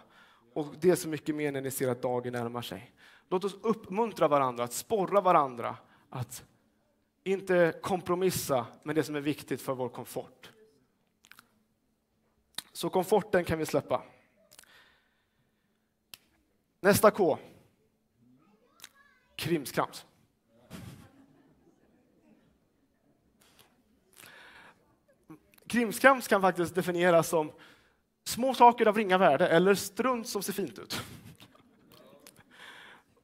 Och 0.53 0.75
det 0.81 0.91
är 0.91 0.97
så 0.97 1.09
mycket 1.09 1.35
mer 1.35 1.53
när 1.53 1.61
ni 1.61 1.71
ser 1.71 1.89
att 1.89 2.03
dagen 2.03 2.33
närmar 2.33 2.63
sig. 2.63 2.93
Låt 3.29 3.45
oss 3.45 3.57
uppmuntra 3.63 4.29
varandra, 4.29 4.65
att 4.65 4.73
sporra 4.73 5.21
varandra, 5.21 5.77
att 6.11 6.45
inte 7.25 7.79
kompromissa 7.83 8.67
med 8.83 8.95
det 8.95 9.05
som 9.05 9.17
är 9.17 9.21
viktigt 9.21 9.63
för 9.63 9.75
vår 9.75 9.89
komfort. 9.89 10.51
Så 12.73 12.91
komforten 12.91 13.45
kan 13.45 13.59
vi 13.59 13.67
släppa. 13.67 14.03
Nästa 16.81 17.11
K. 17.11 17.39
Krimskrams. 19.37 20.07
Krimskrams 25.67 26.29
kan 26.29 26.41
faktiskt 26.41 26.75
definieras 26.75 27.29
som 27.29 27.53
små 28.29 28.55
saker 28.55 28.87
av 28.87 28.97
ringa 28.97 29.19
värde 29.19 29.49
eller 29.49 29.75
strunt 29.75 30.29
som 30.29 30.43
ser 30.43 30.53
fint 30.53 30.79
ut. 30.79 31.03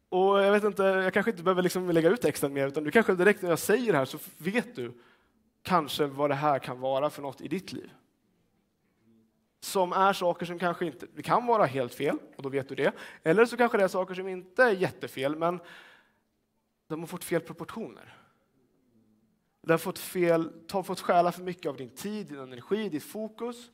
Och 0.08 0.42
jag 0.42 0.52
vet 0.52 0.64
inte, 0.64 0.82
jag 0.82 1.14
kanske 1.14 1.30
inte 1.30 1.42
behöver 1.42 1.62
liksom 1.62 1.90
lägga 1.90 2.08
ut 2.08 2.20
texten 2.20 2.52
mer, 2.52 2.68
utan 2.68 2.84
du 2.84 2.90
kanske 2.90 3.14
direkt 3.14 3.42
när 3.42 3.50
jag 3.50 3.58
säger 3.58 3.92
det 3.92 3.98
här 3.98 4.04
så 4.04 4.18
vet 4.38 4.76
du 4.76 4.92
kanske 5.62 6.06
vad 6.06 6.30
det 6.30 6.34
här 6.34 6.58
kan 6.58 6.80
vara 6.80 7.10
för 7.10 7.22
något 7.22 7.40
i 7.40 7.48
ditt 7.48 7.72
liv. 7.72 7.90
Som 9.60 9.92
är 9.92 10.12
saker 10.12 10.46
som 10.46 10.58
kanske 10.58 10.86
inte, 10.86 11.06
det 11.14 11.22
kan 11.22 11.46
vara 11.46 11.64
helt 11.64 11.94
fel, 11.94 12.18
och 12.36 12.42
då 12.42 12.48
vet 12.48 12.68
du 12.68 12.74
det. 12.74 12.94
Eller 13.22 13.46
så 13.46 13.56
kanske 13.56 13.78
det 13.78 13.84
är 13.84 13.88
saker 13.88 14.14
som 14.14 14.28
inte 14.28 14.64
är 14.64 14.70
jättefel, 14.70 15.36
men 15.36 15.60
de 16.88 17.00
har 17.00 17.06
fått 17.06 17.24
fel 17.24 17.40
proportioner. 17.40 18.16
De 19.62 19.72
har 19.72 19.78
fått, 19.78 19.98
fel, 19.98 20.52
har 20.72 20.82
fått 20.82 21.00
stjäla 21.00 21.32
för 21.32 21.42
mycket 21.42 21.66
av 21.66 21.76
din 21.76 21.90
tid, 21.90 22.26
din 22.26 22.38
energi, 22.38 22.88
ditt 22.88 23.04
fokus. 23.04 23.70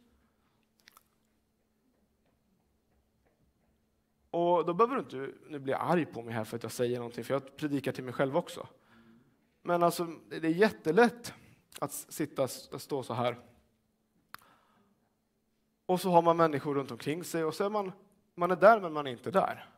Och 4.31 4.67
då 4.67 4.75
behöver 4.75 4.97
du 4.97 5.01
inte 5.01 5.39
nu 5.49 5.59
bli 5.59 5.73
arg 5.73 6.07
på 6.07 6.23
mig 6.23 6.35
här 6.35 6.45
för 6.45 6.57
att 6.57 6.63
jag 6.63 6.73
säger 6.73 6.97
någonting, 6.97 7.25
för 7.25 7.35
jag 7.35 7.57
predikar 7.57 7.93
till 7.93 8.05
mig 8.05 8.13
själv 8.13 8.37
också. 8.37 8.69
Men 9.63 9.83
alltså, 9.83 10.07
det 10.29 10.37
är 10.37 10.45
jättelätt 10.45 11.35
att 11.79 11.93
sitta 11.93 12.43
och 12.73 12.83
stå 12.83 13.03
så 13.03 13.15
här. 13.15 13.39
Och 15.87 16.01
så 16.01 16.11
har 16.11 16.23
man 16.23 16.37
människor 16.37 16.75
runt 16.75 16.91
omkring 16.91 17.25
sig 17.25 17.45
och 17.45 17.55
så 17.55 17.65
är 17.65 17.71
man, 17.71 17.93
man 18.35 18.51
är 18.51 18.57
där 18.57 18.81
men 18.81 18.93
man 18.93 19.07
är 19.07 19.11
inte 19.11 19.31
där. 19.31 19.69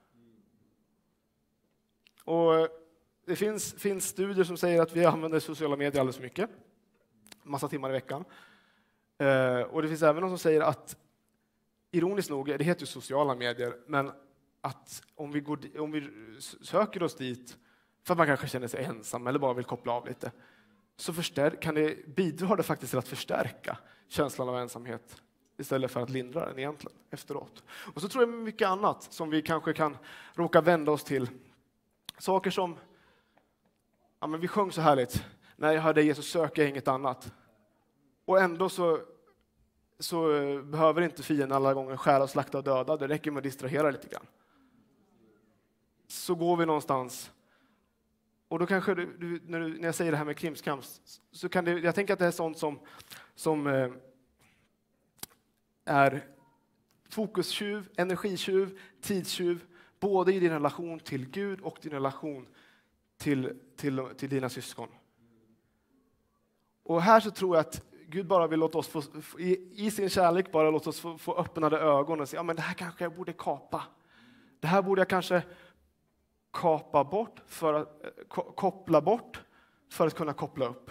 Och 2.25 2.55
eh, 2.55 2.69
det 3.25 3.37
finns, 3.37 3.75
finns 3.75 4.09
studier 4.09 4.45
som 4.45 4.57
säger 4.57 4.83
att 4.83 4.97
vi 4.97 5.05
använder 5.05 5.41
sociala 5.41 5.77
medier 5.77 6.01
alldeles 6.01 6.17
för 6.17 6.23
mycket. 6.23 6.51
Massa 7.43 7.69
timmar 7.69 7.91
i 7.91 7.93
veckan. 7.93 8.25
Eh, 9.19 9.61
och 9.61 9.83
det 9.83 9.89
finns 9.89 10.03
även 10.03 10.21
någon 10.21 10.31
som 10.31 10.39
säger 10.39 10.61
att, 10.61 10.97
ironiskt 11.91 12.31
nog, 12.31 12.47
det 12.47 12.65
heter 12.65 12.81
ju 12.81 12.87
sociala 12.87 13.35
medier, 13.35 13.77
men 13.87 14.13
att 14.63 15.03
om 15.15 15.33
vi, 15.33 15.41
går, 15.41 15.81
om 15.81 15.93
vi 15.93 16.11
söker 16.61 17.03
oss 17.03 17.17
dit 17.17 17.57
för 18.05 18.15
att 18.15 18.19
man 18.19 18.27
kanske 18.27 18.49
känner 18.49 18.69
sig 18.69 18.85
ensam 18.85 19.27
eller 19.27 19.39
bara 19.39 19.53
vill 19.53 19.65
koppla 19.65 19.93
av 19.93 20.07
lite, 20.07 20.33
så 20.97 21.13
förstär, 21.13 21.63
kan 21.63 21.75
det, 21.75 22.07
bidrar 22.07 22.57
det 22.57 22.63
faktiskt 22.63 22.91
till 22.91 22.99
att 22.99 23.09
förstärka 23.09 23.79
känslan 24.09 24.49
av 24.49 24.59
ensamhet 24.59 25.23
istället 25.59 25.91
för 25.91 26.01
att 26.01 26.11
lindra 26.11 26.47
den 26.47 26.59
egentligen 26.59 26.97
efteråt. 27.11 27.63
Och 27.69 28.03
så 28.03 28.09
tror 28.09 28.25
jag 28.25 28.35
mycket 28.35 28.69
annat 28.69 29.03
som 29.03 29.31
vi 29.31 29.43
kanske 29.43 29.73
kan 29.73 29.97
råka 30.35 30.61
vända 30.61 30.93
oss 30.93 31.05
till. 31.05 31.29
Saker 32.19 32.51
som, 32.51 32.77
ja 34.21 34.27
men 34.27 34.41
vi 34.41 34.49
sjöng 34.49 34.73
så 34.73 34.81
härligt, 34.81 35.25
när 35.57 35.73
jag 35.73 35.83
hörde 35.83 36.03
Jesus 36.03 36.31
söker 36.31 36.63
jag 36.63 36.69
inget 36.69 36.89
annat. 36.89 37.33
Och 38.25 38.41
ändå 38.41 38.69
så 38.69 39.01
så 39.99 40.37
eh, 40.37 40.63
behöver 40.63 41.03
inte 41.03 41.23
fienden 41.23 41.53
alla 41.53 41.75
gånger 41.75 41.97
stjäla, 41.97 42.27
slakta 42.27 42.59
och 42.59 42.65
döda. 42.65 42.97
Det 42.97 43.09
räcker 43.09 43.31
med 43.31 43.41
att 43.41 43.45
distrahera 43.45 43.91
lite 43.91 44.09
grann 44.09 44.27
så 46.13 46.35
går 46.35 46.57
vi 46.57 46.67
någonstans. 46.67 47.33
Och 48.49 48.59
då 48.59 48.67
kanske 48.67 48.95
du, 48.95 49.17
du, 49.19 49.41
när, 49.47 49.61
du, 49.61 49.79
när 49.79 49.89
jag 49.89 49.95
säger 49.95 50.11
det 50.11 50.19
här 50.19 50.25
med 50.25 50.37
krimskrams, 50.37 51.21
så 51.33 51.49
kan 51.49 51.65
det, 51.65 51.79
jag 51.79 51.95
tänker 51.95 52.13
att 52.13 52.19
det 52.19 52.27
är 52.27 52.31
sånt 52.31 52.59
som, 52.59 52.79
som 53.35 53.67
eh, 53.67 53.91
är 55.85 56.25
fokustjuv, 57.09 57.89
energitjuv, 57.97 58.79
tidstjuv, 59.01 59.65
både 60.01 60.35
i 60.35 60.41
din 60.41 60.51
relation 60.51 61.01
till 61.01 61.31
Gud 61.31 61.61
och 61.61 61.79
din 61.83 61.93
relation 61.93 62.47
till, 63.17 63.61
till, 63.77 64.09
till 64.17 64.29
dina 64.29 64.49
syskon. 64.49 64.89
Och 66.83 67.03
här 67.03 67.21
så 67.21 67.31
tror 67.31 67.57
jag 67.57 67.61
att 67.61 67.85
Gud 68.07 68.27
bara 68.27 68.47
vill 68.47 68.61
låta 68.61 68.79
oss 68.79 68.89
få, 68.89 69.03
i, 69.39 69.85
i 69.87 69.91
sin 69.91 70.09
kärlek 70.09 70.53
bara 70.53 70.71
låta 70.71 70.91
oss 70.91 71.01
få, 71.01 71.19
få 71.19 71.35
öppnade 71.35 71.79
ögon 71.79 72.21
och 72.21 72.29
säga, 72.29 72.39
ja 72.39 72.43
men 72.43 72.57
det 72.57 72.63
här 72.63 72.75
kanske 72.75 73.05
jag 73.05 73.15
borde 73.15 73.33
kapa. 73.33 73.83
Det 74.61 74.67
här 74.67 74.83
borde 74.83 75.01
jag 75.01 75.09
kanske 75.09 75.43
kapa 76.53 77.05
bort 77.05 77.43
för 77.47 77.75
att, 77.75 78.05
eh, 78.05 78.11
koppla 78.55 79.01
bort 79.01 79.41
för 79.89 80.07
att 80.07 80.15
kunna 80.15 80.33
koppla 80.33 80.67
upp. 80.67 80.91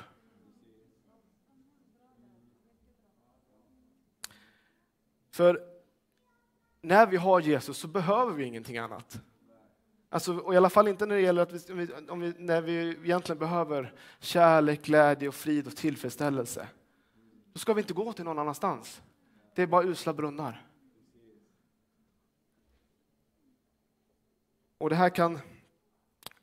För 5.32 5.64
när 6.82 7.08
vi 7.08 7.18
har 7.18 7.40
Jesus 7.40 7.78
så 7.78 7.88
behöver 7.88 8.34
vi 8.34 8.44
ingenting 8.44 8.78
annat. 8.78 9.22
Alltså, 10.10 10.38
och 10.38 10.54
I 10.54 10.58
alla 10.58 10.70
fall 10.70 10.88
inte 10.88 11.06
när 11.06 11.16
det 11.16 11.22
gäller 11.22 11.42
att 11.42 11.70
vi, 11.70 11.94
om 12.10 12.20
vi, 12.20 12.34
när 12.38 12.62
vi 12.62 12.98
egentligen 13.04 13.40
behöver 13.40 13.94
kärlek, 14.20 14.82
glädje, 14.82 15.28
och 15.28 15.36
frid 15.36 15.68
och 15.68 15.76
tillfredsställelse. 15.76 16.68
Då 17.54 17.60
ska 17.60 17.74
vi 17.74 17.82
inte 17.82 17.94
gå 17.94 18.14
till 18.14 18.26
någon 18.26 18.40
annanstans. 18.40 19.02
Det 19.56 19.62
är 19.62 19.68
bara 19.68 19.84
usla 19.84 20.14
brunnar. 20.14 20.68
Och 24.78 24.90
det 24.90 24.96
här 24.96 25.10
kan 25.10 25.40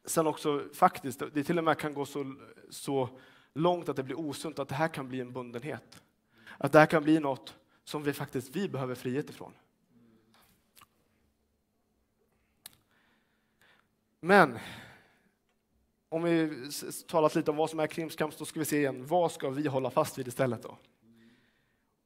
sen 0.09 0.27
också 0.27 0.69
faktiskt, 0.73 1.23
det 1.33 1.45
till 1.45 1.59
och 1.59 1.65
med 1.65 1.79
kan 1.79 1.95
gå 1.95 2.07
så, 2.07 2.35
så 2.71 3.09
långt 3.53 3.89
att 3.89 3.97
det 3.97 4.03
blir 4.03 4.19
osunt, 4.19 4.59
att 4.59 4.69
det 4.69 4.75
här 4.75 4.89
kan 4.89 5.09
bli 5.09 5.21
en 5.21 5.33
bundenhet. 5.33 6.03
Att 6.59 6.73
det 6.73 6.79
här 6.79 6.87
kan 6.87 7.03
bli 7.03 7.21
något 7.21 7.55
som 7.85 8.03
vi 8.03 8.13
faktiskt 8.13 8.57
vi 8.57 8.69
behöver 8.69 8.95
frihet 8.95 9.31
ifrån. 9.31 9.53
Men 14.21 14.59
om 16.09 16.23
vi 16.23 16.69
talat 17.07 17.35
lite 17.35 17.51
om 17.51 17.57
vad 17.57 17.71
som 17.71 17.81
är 17.81 17.87
krimskrams, 17.87 18.37
då 18.37 18.45
ska 18.45 18.61
vi 18.61 18.65
se 18.65 18.79
igen, 18.79 19.07
vad 19.07 19.33
ska 19.33 19.51
vi 19.51 19.69
hålla 19.69 19.91
fast 19.91 20.19
vid 20.19 20.29
istället 20.29 20.63
då? 20.63 20.79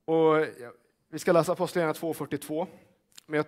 Och 0.04 0.46
vi 1.08 1.18
ska 1.18 1.32
läsa 1.32 1.52
Apostlagärningarna 1.52 2.12
2.42. 2.12 2.66
Men 3.26 3.36
jag, 3.36 3.46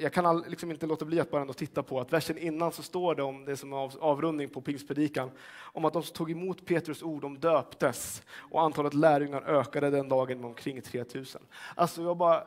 jag 0.00 0.12
kan 0.12 0.40
liksom 0.40 0.70
inte 0.70 0.86
låta 0.86 1.04
bli 1.04 1.20
att 1.20 1.30
bara 1.30 1.40
ändå 1.40 1.52
titta 1.52 1.82
på 1.82 2.00
att 2.00 2.12
versen 2.12 2.38
innan 2.38 2.72
så 2.72 2.82
står 2.82 3.14
det 3.14 3.22
om 3.22 3.44
det 3.44 3.56
som 3.56 3.72
av, 3.72 3.96
avrundning 4.00 4.48
på 4.48 4.60
pingstpredikan, 4.60 5.30
om 5.56 5.84
att 5.84 5.92
de 5.92 6.02
som 6.02 6.14
tog 6.14 6.30
emot 6.30 6.66
Petrus 6.66 7.02
ord, 7.02 7.22
de 7.22 7.38
döptes 7.38 8.22
och 8.30 8.62
antalet 8.62 8.94
lärjungar 8.94 9.42
ökade 9.42 9.90
den 9.90 10.08
dagen 10.08 10.40
med 10.40 10.46
omkring 10.46 10.82
3000. 10.82 11.42
Alltså 11.74 12.02
jag 12.02 12.16
bara... 12.16 12.46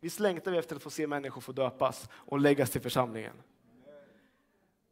Visst 0.00 0.20
längtar 0.20 0.50
vi 0.50 0.58
efter 0.58 0.76
att 0.76 0.82
få 0.82 0.90
se 0.90 1.06
människor 1.06 1.40
få 1.40 1.52
döpas 1.52 2.08
och 2.12 2.40
läggas 2.40 2.70
till 2.70 2.80
församlingen. 2.80 3.34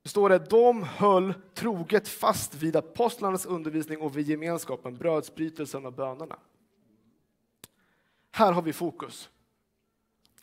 Det 0.02 0.08
står 0.08 0.28
det, 0.28 0.38
de 0.38 0.82
höll 0.82 1.34
troget 1.54 2.08
fast 2.08 2.54
vid 2.54 2.76
apostlarnas 2.76 3.46
undervisning 3.46 4.00
och 4.00 4.16
vid 4.16 4.28
gemenskapen, 4.28 4.96
brödsbrytelsen 4.96 5.86
och 5.86 5.92
bönerna. 5.92 6.38
Här 8.30 8.52
har 8.52 8.62
vi 8.62 8.72
fokus. 8.72 9.30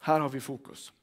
Här 0.05 0.19
har 0.19 0.29
vi 0.29 0.39
fokus. 0.39 0.93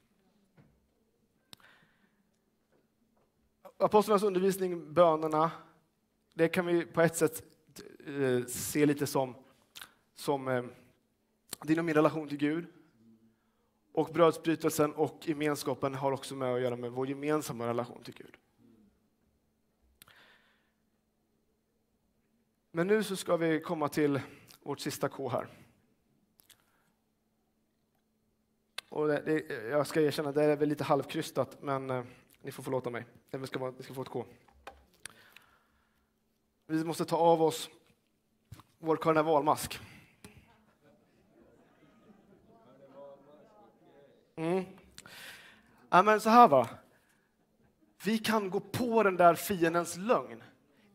Apostlarnas 3.77 4.23
undervisning, 4.23 4.93
bönerna, 4.93 5.51
det 6.33 6.47
kan 6.47 6.65
vi 6.65 6.85
på 6.85 7.01
ett 7.01 7.15
sätt 7.15 7.43
eh, 8.07 8.45
se 8.45 8.85
lite 8.85 9.07
som, 9.07 9.35
som 10.15 10.47
eh, 10.47 10.63
din 11.61 11.79
och 11.79 11.85
min 11.85 11.95
relation 11.95 12.27
till 12.27 12.37
Gud. 12.37 12.65
Och 13.91 14.13
brödsbrytelsen 14.13 14.93
och 14.93 15.19
gemenskapen 15.27 15.95
har 15.95 16.11
också 16.11 16.35
med 16.35 16.53
att 16.53 16.61
göra 16.61 16.75
med 16.75 16.91
vår 16.91 17.07
gemensamma 17.07 17.67
relation 17.67 18.03
till 18.03 18.15
Gud. 18.15 18.37
Men 22.71 22.87
nu 22.87 23.03
så 23.03 23.15
ska 23.15 23.37
vi 23.37 23.59
komma 23.59 23.89
till 23.89 24.21
vårt 24.61 24.79
sista 24.79 25.09
K 25.09 25.29
här. 25.29 25.62
Och 28.93 29.07
det, 29.07 29.21
det, 29.25 29.69
jag 29.69 29.87
ska 29.87 30.01
erkänna, 30.01 30.31
det 30.31 30.43
är 30.43 30.55
väl 30.55 30.69
lite 30.69 30.83
halvkrystat, 30.83 31.61
men 31.61 31.89
eh, 31.89 32.03
ni 32.41 32.51
får 32.51 32.63
förlåta 32.63 32.89
mig. 32.89 33.05
Det 33.29 33.47
ska, 33.47 33.59
vara, 33.59 33.71
det 33.71 33.83
ska 33.83 33.93
få 33.93 34.01
ett 34.01 34.09
K. 34.09 34.25
Vi 36.67 36.83
måste 36.83 37.05
ta 37.05 37.17
av 37.17 37.41
oss 37.41 37.69
vår 38.77 38.97
karnevalmask. 38.97 39.79
Mm. 44.35 44.63
Ja, 45.89 46.03
men 46.03 46.21
så 46.21 46.29
här 46.29 46.47
va. 46.47 46.69
Vi 48.03 48.17
kan 48.17 48.49
gå 48.49 48.59
på 48.59 49.03
den 49.03 49.17
där 49.17 49.35
fiendens 49.35 49.97
lögn. 49.97 50.43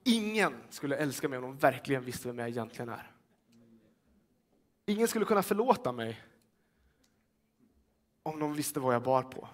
Ingen 0.05 0.55
skulle 0.71 0.97
älska 0.97 1.29
mig 1.29 1.39
om 1.39 1.43
de 1.45 1.57
verkligen 1.57 2.05
visste 2.05 2.29
vem 2.29 2.39
jag 2.39 2.49
egentligen 2.49 2.89
är. 2.89 3.13
Ingen 4.87 5.09
skulle 5.09 5.25
kunna 5.25 5.43
förlåta 5.43 5.93
mig 5.93 6.28
om 8.29 8.41
de 8.41 8.55
visste 8.55 8.81
vad 8.81 8.95
jag 8.95 9.03
bar 9.03 9.23
på. 9.23 9.49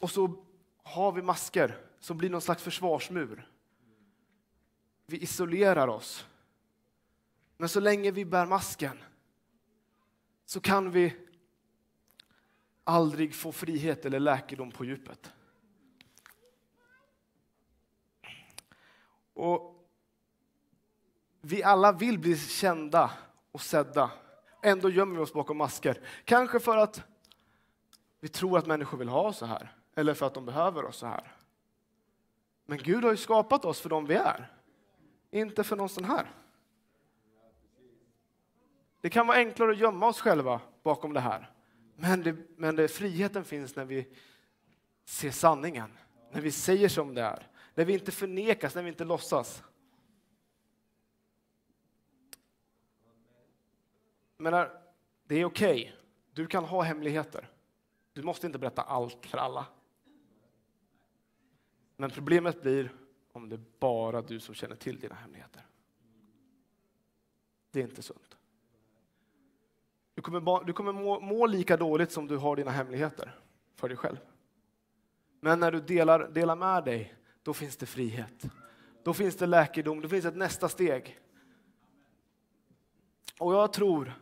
Och 0.00 0.10
så 0.10 0.44
har 0.82 1.12
vi 1.12 1.22
masker 1.22 1.84
som 2.00 2.18
blir 2.18 2.30
någon 2.30 2.40
slags 2.40 2.62
försvarsmur. 2.62 3.48
Vi 5.06 5.18
isolerar 5.18 5.88
oss. 5.88 6.26
Men 7.56 7.68
så 7.68 7.80
länge 7.80 8.10
vi 8.10 8.24
bär 8.24 8.46
masken 8.46 8.98
så 10.44 10.60
kan 10.60 10.90
vi 10.90 11.16
aldrig 12.84 13.34
få 13.34 13.52
frihet 13.52 14.04
eller 14.04 14.20
läkedom 14.20 14.70
på 14.70 14.84
djupet. 14.84 15.32
Och 19.34 19.88
vi 21.40 21.62
alla 21.62 21.92
vill 21.92 22.18
bli 22.18 22.36
kända 22.38 23.10
och 23.52 23.60
sedda. 23.60 24.10
Ändå 24.62 24.90
gömmer 24.90 25.16
vi 25.16 25.22
oss 25.22 25.32
bakom 25.32 25.56
masker. 25.56 26.00
Kanske 26.24 26.60
för 26.60 26.76
att 26.76 27.02
vi 28.20 28.28
tror 28.28 28.58
att 28.58 28.66
människor 28.66 28.98
vill 28.98 29.08
ha 29.08 29.28
oss 29.28 29.38
så 29.38 29.46
här. 29.46 29.74
Eller 29.94 30.14
för 30.14 30.26
att 30.26 30.34
de 30.34 30.46
behöver 30.46 30.84
oss 30.84 30.96
så 30.96 31.06
här. 31.06 31.36
Men 32.66 32.78
Gud 32.78 33.04
har 33.04 33.10
ju 33.10 33.16
skapat 33.16 33.64
oss 33.64 33.80
för 33.80 33.88
dem 33.88 34.06
vi 34.06 34.14
är. 34.14 34.52
Inte 35.30 35.64
för 35.64 35.76
någon 35.76 35.88
sån 35.88 36.04
här. 36.04 36.30
Det 39.00 39.10
kan 39.10 39.26
vara 39.26 39.38
enklare 39.38 39.70
att 39.70 39.78
gömma 39.78 40.06
oss 40.06 40.20
själva 40.20 40.60
bakom 40.82 41.12
det 41.12 41.20
här. 41.20 41.50
Men, 41.96 42.22
det, 42.22 42.36
men 42.56 42.76
det, 42.76 42.88
friheten 42.88 43.44
finns 43.44 43.76
när 43.76 43.84
vi 43.84 44.08
ser 45.04 45.30
sanningen. 45.30 45.90
När 46.32 46.40
vi 46.40 46.50
säger 46.50 46.88
som 46.88 47.14
det 47.14 47.22
är. 47.22 47.46
När 47.74 47.84
vi 47.84 47.92
inte 47.92 48.12
förnekas, 48.12 48.74
när 48.74 48.82
vi 48.82 48.88
inte 48.88 49.04
låtsas. 49.04 49.62
Menar, 54.40 54.82
det 55.24 55.34
är 55.34 55.44
okej. 55.44 55.80
Okay. 55.80 55.92
Du 56.32 56.46
kan 56.46 56.64
ha 56.64 56.82
hemligheter. 56.82 57.50
Du 58.12 58.22
måste 58.22 58.46
inte 58.46 58.58
berätta 58.58 58.82
allt 58.82 59.26
för 59.26 59.38
alla. 59.38 59.66
Men 61.96 62.10
problemet 62.10 62.62
blir 62.62 62.92
om 63.32 63.48
det 63.48 63.56
är 63.56 63.64
bara 63.78 64.22
du 64.22 64.40
som 64.40 64.54
känner 64.54 64.76
till 64.76 65.00
dina 65.00 65.14
hemligheter. 65.14 65.66
Det 67.70 67.80
är 67.80 67.84
inte 67.84 68.02
sunt. 68.02 68.36
Du 70.14 70.22
kommer, 70.22 70.64
du 70.64 70.72
kommer 70.72 70.92
må, 70.92 71.20
må, 71.20 71.46
lika 71.46 71.76
dåligt 71.76 72.12
som 72.12 72.26
du 72.26 72.36
har 72.36 72.56
dina 72.56 72.70
hemligheter 72.70 73.38
för 73.74 73.88
dig 73.88 73.96
själv. 73.96 74.16
Men 75.40 75.60
när 75.60 75.72
du 75.72 75.80
delar, 75.80 76.28
delar 76.28 76.56
med 76.56 76.84
dig, 76.84 77.14
då 77.42 77.54
finns 77.54 77.76
det 77.76 77.86
frihet. 77.86 78.44
Då 79.02 79.14
finns 79.14 79.36
det 79.36 79.46
läkedom, 79.46 80.00
då 80.00 80.08
finns 80.08 80.24
ett 80.24 80.36
nästa 80.36 80.68
steg. 80.68 81.18
Och 83.38 83.54
jag 83.54 83.72
tror 83.72 84.12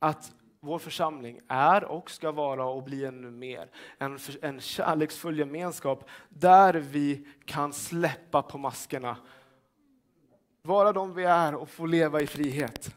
att 0.00 0.32
vår 0.60 0.78
församling 0.78 1.40
är 1.48 1.84
och 1.84 2.10
ska 2.10 2.32
vara 2.32 2.64
och 2.64 2.82
bli 2.82 3.04
ännu 3.04 3.30
mer 3.30 3.70
en, 3.98 4.18
en 4.42 4.60
kärleksfull 4.60 5.38
gemenskap 5.38 6.08
där 6.28 6.74
vi 6.74 7.26
kan 7.44 7.72
släppa 7.72 8.42
på 8.42 8.58
maskerna, 8.58 9.16
vara 10.62 10.92
de 10.92 11.14
vi 11.14 11.24
är 11.24 11.54
och 11.54 11.68
få 11.68 11.86
leva 11.86 12.20
i 12.20 12.26
frihet. 12.26 12.94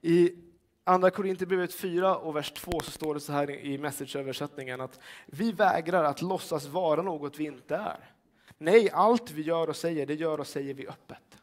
I 0.00 0.30
Andra 0.84 1.10
Korinthierbrevet 1.10 1.74
4 1.74 2.16
och 2.16 2.36
vers 2.36 2.52
2 2.52 2.80
så 2.80 2.90
står 2.90 3.14
det 3.14 3.20
så 3.20 3.32
här 3.32 3.50
i 3.50 3.78
messageöversättningen 3.78 4.80
att 4.80 5.00
vi 5.26 5.52
vägrar 5.52 6.04
att 6.04 6.22
låtsas 6.22 6.66
vara 6.66 7.02
något 7.02 7.38
vi 7.38 7.44
inte 7.44 7.76
är. 7.76 8.10
Nej, 8.58 8.90
allt 8.90 9.30
vi 9.30 9.42
gör 9.42 9.68
och 9.68 9.76
säger, 9.76 10.06
det 10.06 10.14
gör 10.14 10.40
och 10.40 10.46
säger 10.46 10.74
vi 10.74 10.88
öppet. 10.88 11.41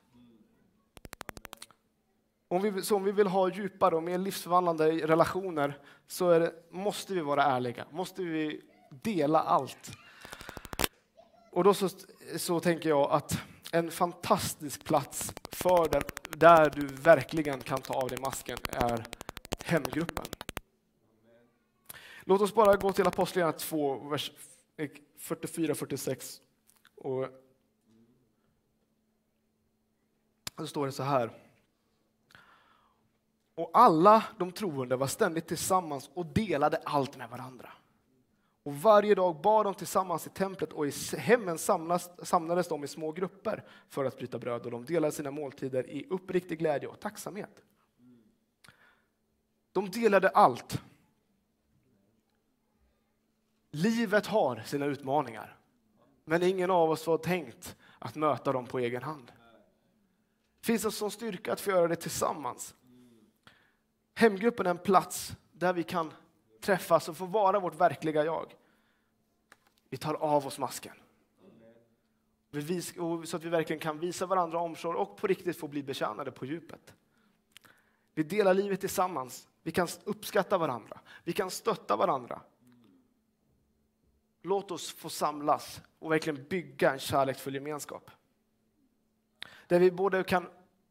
Om 2.51 2.61
vi, 2.61 2.81
så 2.81 2.95
om 2.95 3.03
vi 3.03 3.11
vill 3.11 3.27
ha 3.27 3.49
djupare 3.49 3.95
och 3.95 4.03
mer 4.03 4.17
livsförvandlande 4.17 4.91
relationer 4.91 5.77
så 6.07 6.39
det, 6.39 6.53
måste 6.69 7.13
vi 7.13 7.21
vara 7.21 7.43
ärliga, 7.43 7.85
måste 7.91 8.23
vi 8.23 8.61
dela 8.89 9.39
allt. 9.39 9.91
Och 11.51 11.63
då 11.63 11.73
så, 11.73 11.89
så 12.37 12.59
tänker 12.59 12.89
jag 12.89 13.11
att 13.11 13.41
en 13.71 13.91
fantastisk 13.91 14.83
plats 14.83 15.33
för 15.51 15.89
där, 15.89 16.03
där 16.29 16.69
du 16.69 16.87
verkligen 16.87 17.59
kan 17.59 17.81
ta 17.81 17.93
av 17.93 18.09
dig 18.09 18.17
masken 18.21 18.57
är 18.71 19.05
hemgruppen. 19.63 20.25
Låt 22.23 22.41
oss 22.41 22.53
bara 22.53 22.75
gå 22.75 22.93
till 22.93 23.07
Apostlagärningarna 23.07 23.57
2, 23.57 24.09
vers 24.09 24.31
44-46. 25.19 26.39
Och 26.95 27.27
så 30.57 30.67
står 30.67 30.85
det 30.85 30.91
så 30.91 31.03
här. 31.03 31.48
Och 33.59 33.69
alla 33.73 34.23
de 34.37 34.51
troende 34.51 34.95
var 34.95 35.07
ständigt 35.07 35.47
tillsammans 35.47 36.09
och 36.13 36.25
delade 36.25 36.81
allt 36.85 37.17
med 37.17 37.29
varandra. 37.29 37.69
Och 38.63 38.75
varje 38.75 39.15
dag 39.15 39.41
bad 39.41 39.65
de 39.65 39.73
tillsammans 39.73 40.27
i 40.27 40.29
templet 40.29 40.73
och 40.73 40.87
i 40.87 40.91
hemmen 41.17 41.57
samlas, 41.57 42.09
samlades 42.27 42.67
de 42.67 42.83
i 42.83 42.87
små 42.87 43.11
grupper 43.11 43.63
för 43.87 44.05
att 44.05 44.17
bryta 44.17 44.39
bröd 44.39 44.65
och 44.65 44.71
de 44.71 44.85
delade 44.85 45.11
sina 45.11 45.31
måltider 45.31 45.89
i 45.89 46.07
uppriktig 46.09 46.59
glädje 46.59 46.87
och 46.87 46.99
tacksamhet. 46.99 47.63
De 49.71 49.89
delade 49.91 50.29
allt. 50.29 50.81
Livet 53.71 54.25
har 54.25 54.63
sina 54.65 54.85
utmaningar, 54.85 55.57
men 56.25 56.43
ingen 56.43 56.71
av 56.71 56.89
oss 56.89 57.05
har 57.05 57.17
tänkt 57.17 57.77
att 57.99 58.15
möta 58.15 58.51
dem 58.51 58.65
på 58.65 58.79
egen 58.79 59.03
hand. 59.03 59.31
Det 60.59 60.65
finns 60.65 60.85
en 60.85 60.91
sån 60.91 61.11
styrka 61.11 61.53
att 61.53 61.61
få 61.61 61.69
göra 61.69 61.87
det 61.87 61.95
tillsammans. 61.95 62.75
Hemgruppen 64.19 64.65
är 64.65 64.69
en 64.69 64.77
plats 64.77 65.33
där 65.51 65.73
vi 65.73 65.83
kan 65.83 66.13
träffas 66.61 67.09
och 67.09 67.17
få 67.17 67.25
vara 67.25 67.59
vårt 67.59 67.75
verkliga 67.75 68.25
jag. 68.25 68.55
Vi 69.89 69.97
tar 69.97 70.13
av 70.13 70.47
oss 70.47 70.59
masken. 70.59 70.95
Så 73.25 73.37
att 73.37 73.43
vi 73.43 73.49
verkligen 73.49 73.79
kan 73.79 73.99
visa 73.99 74.25
varandra 74.25 74.59
omsorg 74.59 74.97
och 74.97 75.17
på 75.17 75.27
riktigt 75.27 75.59
få 75.59 75.67
bli 75.67 75.83
betjänade 75.83 76.31
på 76.31 76.45
djupet. 76.45 76.93
Vi 78.13 78.23
delar 78.23 78.53
livet 78.53 78.79
tillsammans. 78.79 79.47
Vi 79.63 79.71
kan 79.71 79.87
uppskatta 80.03 80.57
varandra. 80.57 80.99
Vi 81.23 81.33
kan 81.33 81.51
stötta 81.51 81.95
varandra. 81.95 82.41
Låt 84.41 84.71
oss 84.71 84.91
få 84.93 85.09
samlas 85.09 85.81
och 85.99 86.11
verkligen 86.11 86.43
bygga 86.43 86.91
en 86.91 86.99
kärleksfull 86.99 87.53
gemenskap. 87.53 88.11
Där 89.67 89.79
vi 89.79 89.91
både 89.91 90.23
kan 90.23 90.47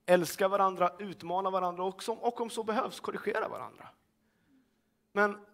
älska 0.09 0.49
varandra, 0.49 0.93
utmana 0.99 1.51
varandra 1.51 1.85
och, 1.85 2.03
och 2.09 2.41
om 2.41 2.51
så 2.51 2.63
behövs 2.63 3.01
korrigera 3.01 3.49
varandra. 3.49 3.89
Men 5.13 5.47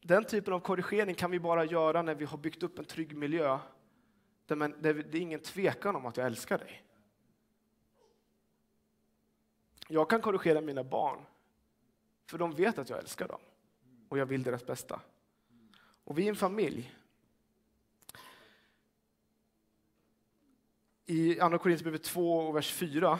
den 0.00 0.24
typen 0.24 0.54
av 0.54 0.60
korrigering 0.60 1.14
kan 1.14 1.30
vi 1.30 1.40
bara 1.40 1.64
göra 1.64 2.02
när 2.02 2.14
vi 2.14 2.24
har 2.24 2.38
byggt 2.38 2.62
upp 2.62 2.78
en 2.78 2.84
trygg 2.84 3.16
miljö 3.16 3.58
där, 4.46 4.56
man, 4.56 4.74
där 4.82 4.94
det 4.94 5.18
är 5.18 5.22
ingen 5.22 5.40
tvekan 5.40 5.96
om 5.96 6.06
att 6.06 6.16
jag 6.16 6.26
älskar 6.26 6.58
dig. 6.58 6.84
Jag 9.88 10.10
kan 10.10 10.20
korrigera 10.20 10.60
mina 10.60 10.84
barn, 10.84 11.18
för 12.26 12.38
de 12.38 12.54
vet 12.54 12.78
att 12.78 12.90
jag 12.90 12.98
älskar 12.98 13.28
dem 13.28 13.40
och 14.08 14.18
jag 14.18 14.26
vill 14.26 14.42
deras 14.42 14.66
bästa. 14.66 15.00
Och 16.04 16.18
vi 16.18 16.24
är 16.24 16.28
en 16.28 16.36
familj. 16.36 16.94
I 21.06 21.40
Andra 21.40 21.58
Korinthierbrevet 21.58 22.02
2, 22.02 22.52
vers 22.52 22.72
4, 22.72 23.18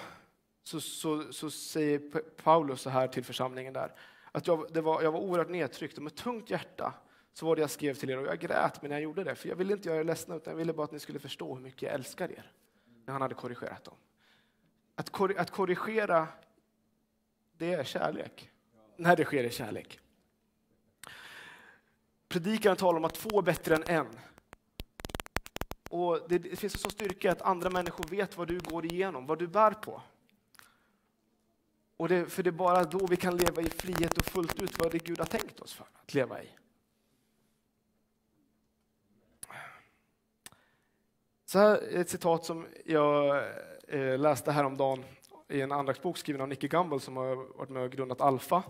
så, 0.63 0.81
så, 0.81 1.33
så, 1.33 1.51
säger 1.51 1.99
Paulus 2.43 2.81
så 2.81 2.91
här 2.91 3.09
till 3.09 3.25
församlingen 3.25 3.73
där, 3.73 3.93
att 4.33 4.47
jag, 4.47 4.67
det 4.73 4.81
var, 4.81 5.03
jag 5.03 5.13
var 5.13 5.21
oerhört 5.21 5.49
nedtryckt 5.49 5.97
och 5.97 6.03
med 6.03 6.15
tungt 6.15 6.51
hjärta 6.51 6.95
så 7.33 7.47
var 7.47 7.57
det 7.57 7.61
jag 7.61 7.71
skrev 7.71 7.95
till 7.95 8.11
er 8.11 8.19
och 8.19 8.27
jag 8.27 8.39
grät 8.39 8.83
men 8.83 8.91
jag 8.91 9.01
gjorde 9.01 9.25
det, 9.25 9.35
för 9.35 9.49
jag 9.49 9.57
ville 9.57 9.73
inte 9.73 9.89
göra 9.89 10.01
er 10.01 10.05
ledsna 10.05 10.35
utan 10.35 10.51
jag 10.51 10.59
ville 10.59 10.73
bara 10.73 10.85
att 10.85 10.93
ni 10.93 10.99
skulle 10.99 11.19
förstå 11.19 11.55
hur 11.55 11.63
mycket 11.63 11.83
jag 11.83 11.93
älskar 11.93 12.33
er. 12.33 12.53
när 13.05 13.13
han 13.13 13.23
hade 13.23 13.35
korrigerat 13.35 13.85
dem. 13.85 13.95
Att, 14.95 15.11
kor 15.11 15.39
att 15.39 15.51
korrigera, 15.51 16.29
det 17.59 17.75
är 17.75 17.85
kärlek. 17.85 18.51
När 18.97 19.17
det 19.17 19.25
sker 19.25 19.45
i 19.45 19.51
kärlek. 19.51 20.01
Predikaren 22.29 22.77
talar 22.77 22.99
om 22.99 23.05
att 23.05 23.15
två 23.15 23.39
är 23.39 23.43
bättre 23.43 23.75
än 23.77 23.83
en. 23.87 24.07
Och 25.95 26.21
det, 26.29 26.39
det 26.39 26.57
finns 26.57 26.75
en 26.75 26.81
sån 26.81 26.91
styrka 26.91 27.33
att 27.33 27.43
andra 27.43 27.71
människor 27.71 28.05
vet 28.11 28.37
vad 28.37 28.49
du 28.49 28.61
går 28.61 28.85
igenom, 28.87 29.27
vad 29.27 29.39
du 29.39 29.47
bär 29.47 29.71
på. 29.71 30.03
Och 31.97 32.09
det, 32.09 32.27
för 32.27 32.43
det 32.43 32.51
är 32.51 32.53
bara 32.53 32.85
då 32.85 33.07
vi 33.07 33.17
kan 33.17 33.37
leva 33.37 33.63
i 33.63 33.71
frihet 33.71 34.19
och 34.19 34.25
fullt 34.25 34.63
ut 34.63 34.79
vad 34.79 34.93
det 34.93 34.99
Gud 34.99 35.19
har 35.19 35.27
tänkt 35.27 35.61
oss 35.61 35.73
för 35.75 35.87
att 35.93 36.15
leva 36.15 36.43
i. 36.43 36.49
Så 41.45 41.59
här 41.59 41.77
är 41.77 42.01
ett 42.01 42.11
citat 42.11 42.45
som 42.45 42.67
jag 42.85 43.45
eh, 43.89 44.19
läste 44.19 44.53
häromdagen 44.53 45.05
i 45.49 45.61
en 45.61 45.73
andaktsbok 45.73 46.19
skriven 46.19 46.41
av 46.41 46.49
Nicky 46.49 46.69
Gamble 46.69 47.01
som 47.01 47.17
har 47.17 47.57
varit 47.59 47.71
med 47.71 47.83
och 47.83 47.93
grundat 47.93 48.21
Alfa. 48.21 48.63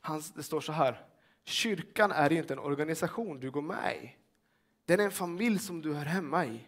Han, 0.00 0.22
det 0.34 0.42
står 0.42 0.60
så 0.60 0.72
här. 0.72 1.04
Kyrkan 1.44 2.12
är 2.12 2.32
inte 2.32 2.54
en 2.54 2.58
organisation 2.58 3.40
du 3.40 3.50
går 3.50 3.62
med 3.62 3.96
i. 4.02 4.25
Den 4.86 5.00
är 5.00 5.04
en 5.04 5.10
familj 5.10 5.58
som 5.58 5.82
du 5.82 5.94
hör 5.94 6.04
hemma 6.04 6.46
i. 6.46 6.60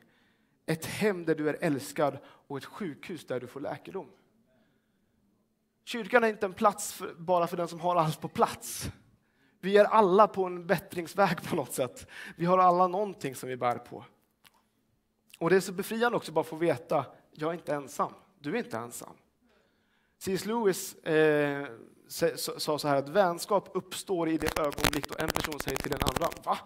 Ett 0.66 0.86
hem 0.86 1.24
där 1.24 1.34
du 1.34 1.48
är 1.48 1.58
älskad 1.60 2.18
och 2.24 2.58
ett 2.58 2.64
sjukhus 2.64 3.26
där 3.26 3.40
du 3.40 3.46
får 3.46 3.60
läkedom. 3.60 4.06
Kyrkan 5.84 6.24
är 6.24 6.28
inte 6.28 6.46
en 6.46 6.54
plats 6.54 6.92
för, 6.92 7.14
bara 7.14 7.46
för 7.46 7.56
den 7.56 7.68
som 7.68 7.80
har 7.80 7.96
allt 7.96 8.20
på 8.20 8.28
plats. 8.28 8.90
Vi 9.60 9.76
är 9.76 9.84
alla 9.84 10.28
på 10.28 10.44
en 10.44 10.66
bättringsväg 10.66 11.42
på 11.42 11.56
något 11.56 11.72
sätt. 11.72 12.06
Vi 12.36 12.44
har 12.44 12.58
alla 12.58 12.86
någonting 12.86 13.34
som 13.34 13.48
vi 13.48 13.56
bär 13.56 13.78
på. 13.78 14.04
Och 15.38 15.50
det 15.50 15.56
är 15.56 15.60
så 15.60 15.72
befriande 15.72 16.16
också 16.16 16.32
bara 16.32 16.40
att 16.40 16.46
få 16.46 16.56
veta, 16.56 17.06
jag 17.32 17.50
är 17.50 17.54
inte 17.54 17.74
ensam. 17.74 18.12
Du 18.38 18.54
är 18.54 18.58
inte 18.58 18.76
ensam. 18.76 19.14
C.S. 20.18 20.44
Lewis 20.44 20.94
eh, 20.94 21.66
sa 22.58 22.78
så 22.78 22.88
här 22.88 22.96
att 22.96 23.08
vänskap 23.08 23.70
uppstår 23.74 24.28
i 24.28 24.38
det 24.38 24.58
ögonblick 24.58 25.08
då 25.08 25.14
en 25.18 25.28
person 25.28 25.60
säger 25.60 25.76
till 25.76 25.90
den 25.90 26.00
andra, 26.02 26.28
va? 26.44 26.58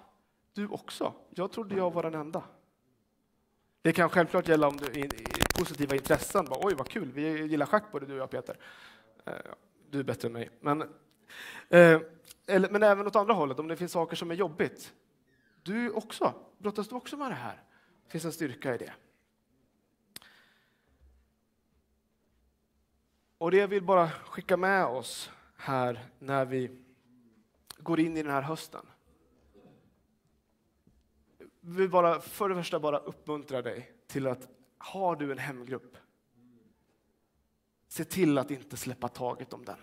Du 0.53 0.66
också? 0.66 1.14
Jag 1.30 1.53
trodde 1.53 1.76
jag 1.76 1.92
var 1.92 2.03
den 2.03 2.14
enda. 2.14 2.42
Det 3.82 3.92
kan 3.92 4.11
självklart 4.11 4.48
gälla 4.48 4.68
om 4.68 4.76
du 4.76 5.00
är 5.00 5.09
positiva 5.59 5.96
intressen. 5.96 6.44
Bara, 6.44 6.61
Oj, 6.62 6.74
vad 6.74 6.88
kul, 6.88 7.12
vi 7.12 7.46
gillar 7.46 7.66
schack 7.66 7.92
både 7.92 8.07
du 8.07 8.12
och 8.12 8.18
jag 8.18 8.30
Peter. 8.30 8.57
Eh, 9.24 9.32
du 9.90 10.00
är 10.00 10.05
bättre 10.05 10.26
än 10.28 10.32
mig. 10.32 10.50
Men, 10.61 10.82
eh, 11.68 12.00
eller, 12.46 12.70
men 12.70 12.82
även 12.82 13.07
åt 13.07 13.16
andra 13.16 13.34
hållet, 13.34 13.59
om 13.59 13.68
det 13.68 13.76
finns 13.76 13.92
saker 13.92 14.16
som 14.16 14.30
är 14.30 14.34
jobbigt. 14.34 14.92
Du 15.62 15.90
också, 15.90 16.34
brottas 16.59 16.88
du 16.88 16.94
också 16.94 17.16
med 17.16 17.30
det 17.30 17.34
här? 17.34 17.62
Det 18.05 18.11
finns 18.11 18.24
en 18.24 18.32
styrka 18.32 18.74
i 18.74 18.78
det. 18.78 18.92
Och 23.38 23.50
det 23.50 23.57
jag 23.57 23.68
vill 23.68 23.82
bara 23.82 24.11
skicka 24.11 24.57
med 24.57 24.84
oss 24.84 25.30
här 25.57 26.09
när 26.18 26.44
vi 26.44 26.70
går 27.78 28.00
in 28.00 28.16
i 28.16 28.22
den 28.22 28.32
här 28.32 28.42
hösten. 28.42 28.86
Jag 31.64 31.72
vill 31.72 31.90
bara, 31.90 32.20
för 32.20 32.48
det 32.48 32.54
första 32.54 32.80
bara 32.80 32.98
uppmuntra 32.98 33.62
dig 33.62 33.92
till 34.06 34.26
att 34.26 34.48
har 34.78 35.16
du 35.16 35.32
en 35.32 35.38
hemgrupp, 35.38 35.96
se 37.88 38.04
till 38.04 38.38
att 38.38 38.50
inte 38.50 38.76
släppa 38.76 39.08
taget 39.08 39.52
om 39.52 39.64
den. 39.64 39.76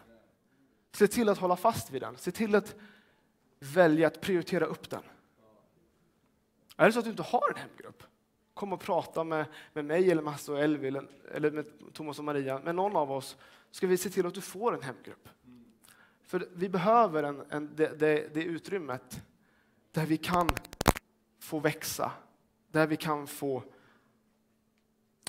Se 0.92 1.08
till 1.08 1.30
att 1.30 1.38
hålla 1.38 1.56
fast 1.56 1.92
vid 1.92 2.02
den. 2.02 2.18
Se 2.18 2.32
till 2.32 2.56
att 2.56 2.76
välja 3.60 4.08
att 4.08 4.22
prioritera 4.22 4.66
upp 4.66 4.90
den. 4.90 5.04
Är 6.78 6.86
det 6.86 6.92
så 6.92 7.00
att 7.00 7.06
du 7.06 7.12
inte 7.12 7.24
har 7.24 7.50
en 7.50 7.58
hemgrupp, 7.58 8.04
kom 8.54 8.74
och 8.74 8.80
prata 8.80 9.24
med, 9.24 9.46
med 9.74 9.86
mig 9.86 10.12
eller 10.12 10.22
med 10.22 10.34
Hasse 10.34 10.52
och 10.52 10.60
Elvi 10.60 10.88
eller, 10.88 11.08
eller 11.32 11.52
med 11.52 11.66
Thomas 11.94 12.20
och 12.20 12.26
Maria, 12.26 12.60
med 12.60 12.76
någon 12.76 12.96
av 12.96 13.12
oss, 13.12 13.38
ska 13.72 13.88
vi 13.88 13.98
se 13.98 14.10
till 14.10 14.26
att 14.26 14.34
du 14.34 14.42
får 14.42 14.76
en 14.76 14.82
hemgrupp. 14.82 15.30
För 16.24 16.48
vi 16.54 16.70
behöver 16.70 17.24
en, 17.24 17.44
en, 17.50 17.76
det, 17.76 18.00
det, 18.00 18.34
det 18.34 18.44
utrymmet 18.44 19.22
där 19.92 20.06
vi 20.06 20.18
kan 20.18 20.50
få 21.40 21.60
växa, 21.60 22.12
där 22.72 22.88
vi 22.88 22.98
kan 22.98 23.28
få 23.28 23.64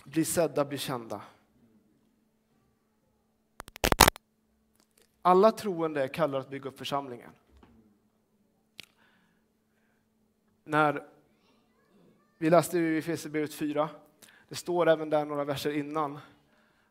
bli 0.04 0.24
sedda, 0.24 0.64
bli 0.64 0.78
kända. 0.78 1.22
Alla 5.22 5.52
troende 5.52 6.02
är 6.02 6.08
kallade 6.08 6.44
att 6.44 6.50
bygga 6.50 6.68
upp 6.68 6.78
församlingen. 6.78 7.30
När 10.64 11.08
vi 12.38 12.50
läste 12.50 12.78
i 12.78 12.98
Efesierbrevet 12.98 13.54
4, 13.54 13.88
det 14.48 14.54
står 14.54 14.88
även 14.88 15.10
där 15.10 15.24
några 15.24 15.44
verser 15.44 15.70
innan, 15.70 16.18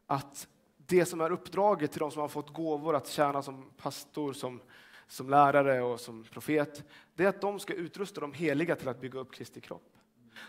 att 0.07 0.47
det 0.77 1.05
som 1.05 1.21
är 1.21 1.31
uppdraget 1.31 1.91
till 1.91 1.99
de 1.99 2.11
som 2.11 2.21
har 2.21 2.27
fått 2.27 2.53
gåvor 2.53 2.95
att 2.95 3.07
tjäna 3.07 3.41
som 3.41 3.69
pastor, 3.77 4.33
som, 4.33 4.61
som 5.09 5.29
lärare 5.29 5.81
och 5.81 5.99
som 5.99 6.23
profet, 6.23 6.83
det 7.15 7.23
är 7.23 7.27
att 7.27 7.41
de 7.41 7.59
ska 7.59 7.73
utrusta 7.73 8.21
de 8.21 8.33
heliga 8.33 8.75
till 8.75 8.87
att 8.87 9.01
bygga 9.01 9.19
upp 9.19 9.33
Kristi 9.33 9.61
kropp. 9.61 9.97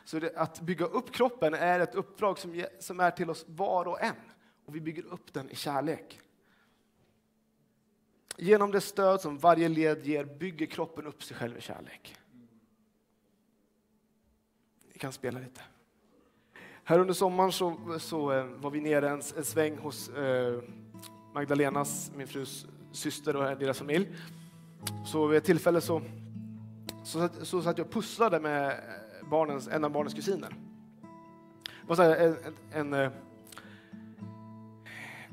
Så 0.04 0.18
det, 0.18 0.36
att 0.36 0.60
bygga 0.60 0.86
upp 0.86 1.12
kroppen 1.12 1.54
är 1.54 1.80
ett 1.80 1.94
uppdrag 1.94 2.38
som, 2.38 2.64
som 2.78 3.00
är 3.00 3.10
till 3.10 3.30
oss 3.30 3.44
var 3.48 3.88
och 3.88 4.02
en. 4.02 4.14
Och 4.64 4.76
vi 4.76 4.80
bygger 4.80 5.04
upp 5.04 5.32
den 5.32 5.50
i 5.50 5.54
kärlek. 5.54 6.20
Genom 8.36 8.70
det 8.70 8.80
stöd 8.80 9.20
som 9.20 9.38
varje 9.38 9.68
led 9.68 10.06
ger 10.06 10.24
bygger 10.24 10.66
kroppen 10.66 11.06
upp 11.06 11.22
sig 11.22 11.36
själv 11.36 11.58
i 11.58 11.60
kärlek. 11.60 12.16
Ni 14.92 14.98
kan 14.98 15.12
spela 15.12 15.38
lite. 15.38 15.60
Här 16.84 16.98
under 16.98 17.14
sommaren 17.14 17.52
så, 17.52 17.98
så 17.98 18.32
eh, 18.32 18.44
var 18.44 18.70
vi 18.70 18.80
nere 18.80 19.10
en, 19.10 19.22
en 19.36 19.44
sväng 19.44 19.78
hos 19.78 20.08
eh, 20.08 20.62
Magdalenas, 21.34 22.12
min 22.16 22.26
frus 22.26 22.66
syster 22.92 23.36
och 23.36 23.58
deras 23.58 23.78
familj. 23.78 24.08
Så 25.04 25.26
vid 25.26 25.38
ett 25.38 25.44
tillfälle 25.44 25.80
så, 25.80 26.02
så, 27.04 27.28
så 27.42 27.62
satt 27.62 27.78
jag 27.78 27.86
och 27.86 27.92
pusslade 27.92 28.40
med 28.40 28.80
barnens, 29.30 29.68
en 29.68 29.84
av 29.84 29.90
barnens 29.90 30.14
kusiner. 30.14 30.54
Det 31.64 31.88
var 31.88 31.96
så 31.96 32.02
här, 32.02 32.16
en, 32.16 32.36
en, 32.72 32.94
en, 32.94 33.04
eh, 33.04 33.10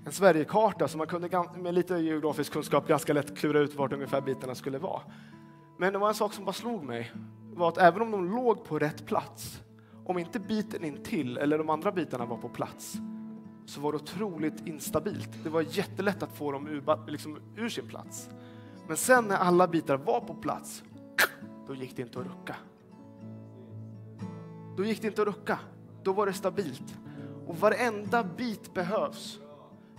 Sverigekarta 0.10 0.88
som 0.88 0.98
man 0.98 1.08
kunde 1.08 1.44
med 1.58 1.74
lite 1.74 1.98
geografisk 1.98 2.54
kunskap 2.54 2.88
ganska 2.88 3.14
lätt 3.14 3.38
klura 3.38 3.60
ut 3.60 3.76
vart 3.76 3.94
ungefär 3.94 4.22
bitarna 4.22 4.56
skulle 4.56 4.78
vara. 4.78 5.02
Men 5.78 5.94
det 5.94 6.00
var 6.00 6.08
en 6.08 6.16
sak 6.16 6.34
som 6.34 6.46
bara 6.46 6.54
slog 6.54 6.84
mig, 6.84 7.12
var 7.54 7.68
att 7.68 7.78
även 7.78 8.02
om 8.02 8.12
de 8.12 8.36
låg 8.36 8.64
på 8.64 8.80
rätt 8.80 9.06
plats 9.06 9.62
om 10.06 10.18
inte 10.18 10.40
biten 10.40 10.84
intill 10.84 11.38
eller 11.38 11.58
de 11.58 11.70
andra 11.70 11.92
bitarna 11.92 12.26
var 12.26 12.38
på 12.38 12.50
plats 12.50 12.98
så 13.66 13.82
var 13.82 13.92
det 13.92 13.96
otroligt 13.96 14.68
instabilt. 14.68 15.30
Det 15.44 15.50
var 15.50 15.62
jättelätt 15.62 16.24
att 16.24 16.38
få 16.38 16.52
dem 16.52 16.68
ur, 16.68 17.10
liksom, 17.12 17.40
ur 17.56 17.70
sin 17.70 17.88
plats. 17.88 18.30
Men 18.88 18.98
sen 18.98 19.28
när 19.28 19.36
alla 19.36 19.68
bitar 19.68 19.98
var 19.98 20.20
på 20.20 20.34
plats, 20.34 20.84
då 21.68 21.76
gick 21.76 21.96
det 21.96 22.02
inte 22.02 22.20
att 22.20 22.26
rucka. 22.26 22.56
Då 24.78 24.86
gick 24.86 25.02
det 25.02 25.08
inte 25.08 25.22
att 25.22 25.28
rucka. 25.28 25.60
Då 26.04 26.14
var 26.14 26.26
det 26.26 26.34
stabilt. 26.34 26.98
Och 27.48 27.58
varenda 27.58 28.24
bit 28.24 28.74
behövs. 28.74 29.40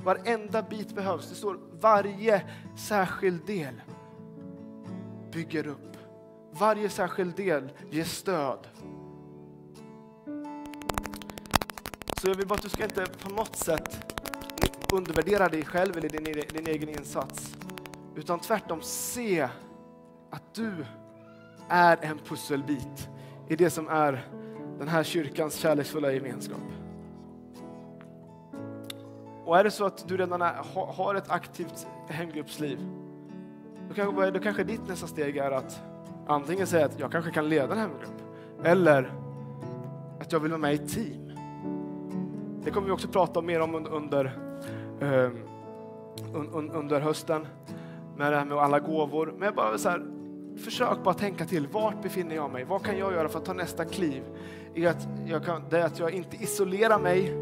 Varenda 0.04 0.62
bit 0.62 0.94
behövs. 0.94 1.28
Det 1.28 1.34
står 1.34 1.58
varje 1.80 2.42
särskild 2.76 3.46
del 3.46 3.74
bygger 5.32 5.66
upp. 5.66 5.96
Varje 6.50 6.90
särskild 6.90 7.36
del 7.36 7.70
ger 7.90 8.04
stöd. 8.04 8.68
Så 12.20 12.28
jag 12.28 12.34
vill 12.34 12.46
bara 12.46 12.54
att 12.54 12.62
du 12.62 12.68
ska 12.68 12.84
inte 12.84 13.06
på 13.22 13.30
något 13.30 13.56
sätt 13.56 14.14
undervärdera 14.92 15.48
dig 15.48 15.64
själv 15.64 15.96
eller 15.96 16.08
din, 16.08 16.24
din 16.24 16.66
egen 16.66 16.88
insats. 16.88 17.54
Utan 18.18 18.38
tvärtom 18.38 18.82
se 18.82 19.48
att 20.30 20.54
du 20.54 20.72
är 21.68 21.98
en 22.00 22.18
pusselbit 22.18 23.08
i 23.48 23.56
det 23.56 23.70
som 23.70 23.88
är 23.88 24.28
den 24.78 24.88
här 24.88 25.02
kyrkans 25.02 25.54
kärleksfulla 25.54 26.12
gemenskap. 26.12 26.60
Och 29.44 29.58
är 29.58 29.64
det 29.64 29.70
så 29.70 29.84
att 29.84 30.08
du 30.08 30.16
redan 30.16 30.42
är, 30.42 30.54
har 30.74 31.14
ett 31.14 31.30
aktivt 31.30 31.86
hemgruppsliv, 32.08 32.78
då 33.88 33.94
kanske, 33.94 34.30
då 34.30 34.40
kanske 34.40 34.64
ditt 34.64 34.88
nästa 34.88 35.06
steg 35.06 35.36
är 35.36 35.50
att 35.50 35.82
antingen 36.26 36.66
säga 36.66 36.86
att 36.86 37.00
jag 37.00 37.12
kanske 37.12 37.30
kan 37.30 37.48
leda 37.48 37.72
en 37.72 37.78
hemgrupp, 37.80 38.22
eller 38.64 39.12
att 40.20 40.32
jag 40.32 40.40
vill 40.40 40.50
vara 40.50 40.60
med 40.60 40.72
i 40.72 40.74
ett 40.74 40.88
team. 40.88 41.32
Det 42.64 42.70
kommer 42.70 42.86
vi 42.86 42.92
också 42.92 43.08
prata 43.08 43.42
mer 43.42 43.60
om 43.60 43.86
under, 43.86 44.38
um, 45.00 46.70
under 46.72 47.00
hösten 47.00 47.46
med 48.18 48.32
det 48.32 48.38
här 48.38 48.44
med 48.44 48.58
alla 48.58 48.80
gåvor. 48.80 49.34
Men 49.38 49.54
bara 49.54 49.78
så 49.78 49.88
här, 49.88 50.06
försök 50.56 51.04
bara 51.04 51.14
tänka 51.14 51.44
till. 51.44 51.66
Vart 51.66 52.02
befinner 52.02 52.34
jag 52.34 52.50
mig? 52.50 52.64
Vad 52.64 52.82
kan 52.84 52.98
jag 52.98 53.12
göra 53.12 53.28
för 53.28 53.38
att 53.38 53.44
ta 53.44 53.52
nästa 53.52 53.84
kliv? 53.84 54.22
I 54.74 54.86
att 54.86 55.08
jag 55.26 55.44
kan, 55.44 55.62
det 55.70 55.78
är 55.78 55.86
att 55.86 55.98
jag 55.98 56.10
inte 56.10 56.36
isolerar 56.36 56.98
mig 56.98 57.34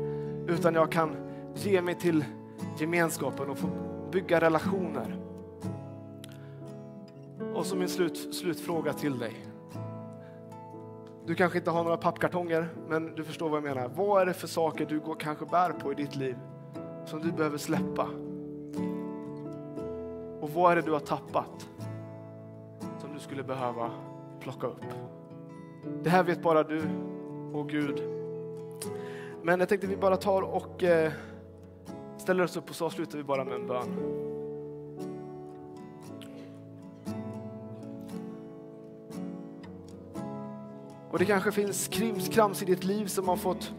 utan 0.48 0.74
jag 0.74 0.92
kan 0.92 1.16
ge 1.54 1.82
mig 1.82 1.94
till 1.94 2.24
gemenskapen 2.78 3.50
och 3.50 3.58
få 3.58 3.68
bygga 4.12 4.40
relationer. 4.40 5.16
Och 7.54 7.66
så 7.66 7.76
min 7.76 7.88
slut, 7.88 8.34
slutfråga 8.34 8.92
till 8.92 9.18
dig. 9.18 9.46
Du 11.26 11.34
kanske 11.34 11.58
inte 11.58 11.70
har 11.70 11.84
några 11.84 11.96
pappkartonger, 11.96 12.68
men 12.88 13.14
du 13.14 13.24
förstår 13.24 13.48
vad 13.48 13.56
jag 13.56 13.64
menar. 13.64 13.90
Vad 13.94 14.22
är 14.22 14.26
det 14.26 14.34
för 14.34 14.46
saker 14.46 14.86
du 14.86 15.00
går, 15.00 15.14
kanske 15.14 15.46
bär 15.46 15.70
på 15.70 15.92
i 15.92 15.94
ditt 15.94 16.16
liv 16.16 16.36
som 17.06 17.20
du 17.20 17.32
behöver 17.32 17.58
släppa? 17.58 18.08
Och 20.46 20.52
vad 20.52 20.72
är 20.72 20.76
det 20.76 20.82
du 20.82 20.92
har 20.92 21.00
tappat 21.00 21.68
som 23.00 23.14
du 23.14 23.20
skulle 23.20 23.42
behöva 23.42 23.90
plocka 24.40 24.66
upp? 24.66 24.84
Det 26.02 26.10
här 26.10 26.22
vet 26.22 26.42
bara 26.42 26.62
du 26.62 26.82
och 27.54 27.68
Gud. 27.68 28.02
Men 29.42 29.60
jag 29.60 29.68
tänkte 29.68 29.86
vi 29.86 29.96
bara 29.96 30.16
tar 30.16 30.42
och 30.42 30.82
eh, 30.82 31.12
ställer 32.18 32.44
oss 32.44 32.56
upp 32.56 32.70
och 32.70 32.76
så 32.76 32.86
avslutar 32.86 33.18
vi 33.18 33.24
bara 33.24 33.44
med 33.44 33.54
en 33.54 33.66
bön. 33.66 33.88
Och 41.10 41.18
det 41.18 41.24
kanske 41.24 41.52
finns 41.52 41.88
krimskrams 41.88 42.62
i 42.62 42.64
ditt 42.64 42.84
liv 42.84 43.06
som 43.06 43.28
har 43.28 43.36
fått 43.36 43.74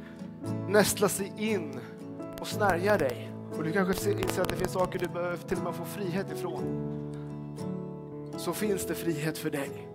nästla 0.70 1.10
sig 1.10 1.34
in 1.38 1.80
och 2.40 2.48
snärja 2.48 2.98
dig. 2.98 3.27
Och 3.58 3.64
du 3.64 3.72
kanske 3.72 4.12
inser 4.12 4.42
att 4.42 4.50
det 4.50 4.56
finns 4.56 4.72
saker 4.72 5.00
du 5.00 5.08
behöver 5.08 5.38
till 5.38 5.58
och 5.58 5.64
med 5.64 5.76
få 5.76 5.86
frihet 5.86 6.32
ifrån. 6.32 6.64
Så 8.38 8.54
finns 8.54 8.86
det 8.86 8.96
frihet 8.96 9.38
för 9.38 9.50
dig. 9.50 9.88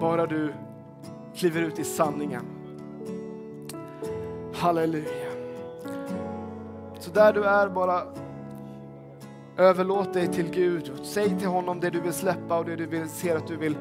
Bara 0.00 0.26
du 0.26 0.52
kliver 1.34 1.62
ut 1.62 1.78
i 1.78 1.84
sanningen. 1.84 2.42
Halleluja. 4.54 5.30
Så 6.98 7.10
där 7.10 7.32
du 7.32 7.44
är, 7.44 7.68
bara 7.68 8.02
överlåt 9.56 10.12
dig 10.12 10.28
till 10.28 10.50
Gud. 10.50 10.92
Säg 11.02 11.38
till 11.38 11.48
honom 11.48 11.80
det 11.80 11.90
du 11.90 12.00
vill 12.00 12.12
släppa 12.12 12.58
och 12.58 12.64
det 12.64 12.76
du 12.76 12.86
vill, 12.86 13.08
ser 13.08 13.36
att 13.36 13.46
du 13.46 13.56
vill 13.56 13.76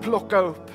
plocka 0.00 0.38
upp. 0.38 0.70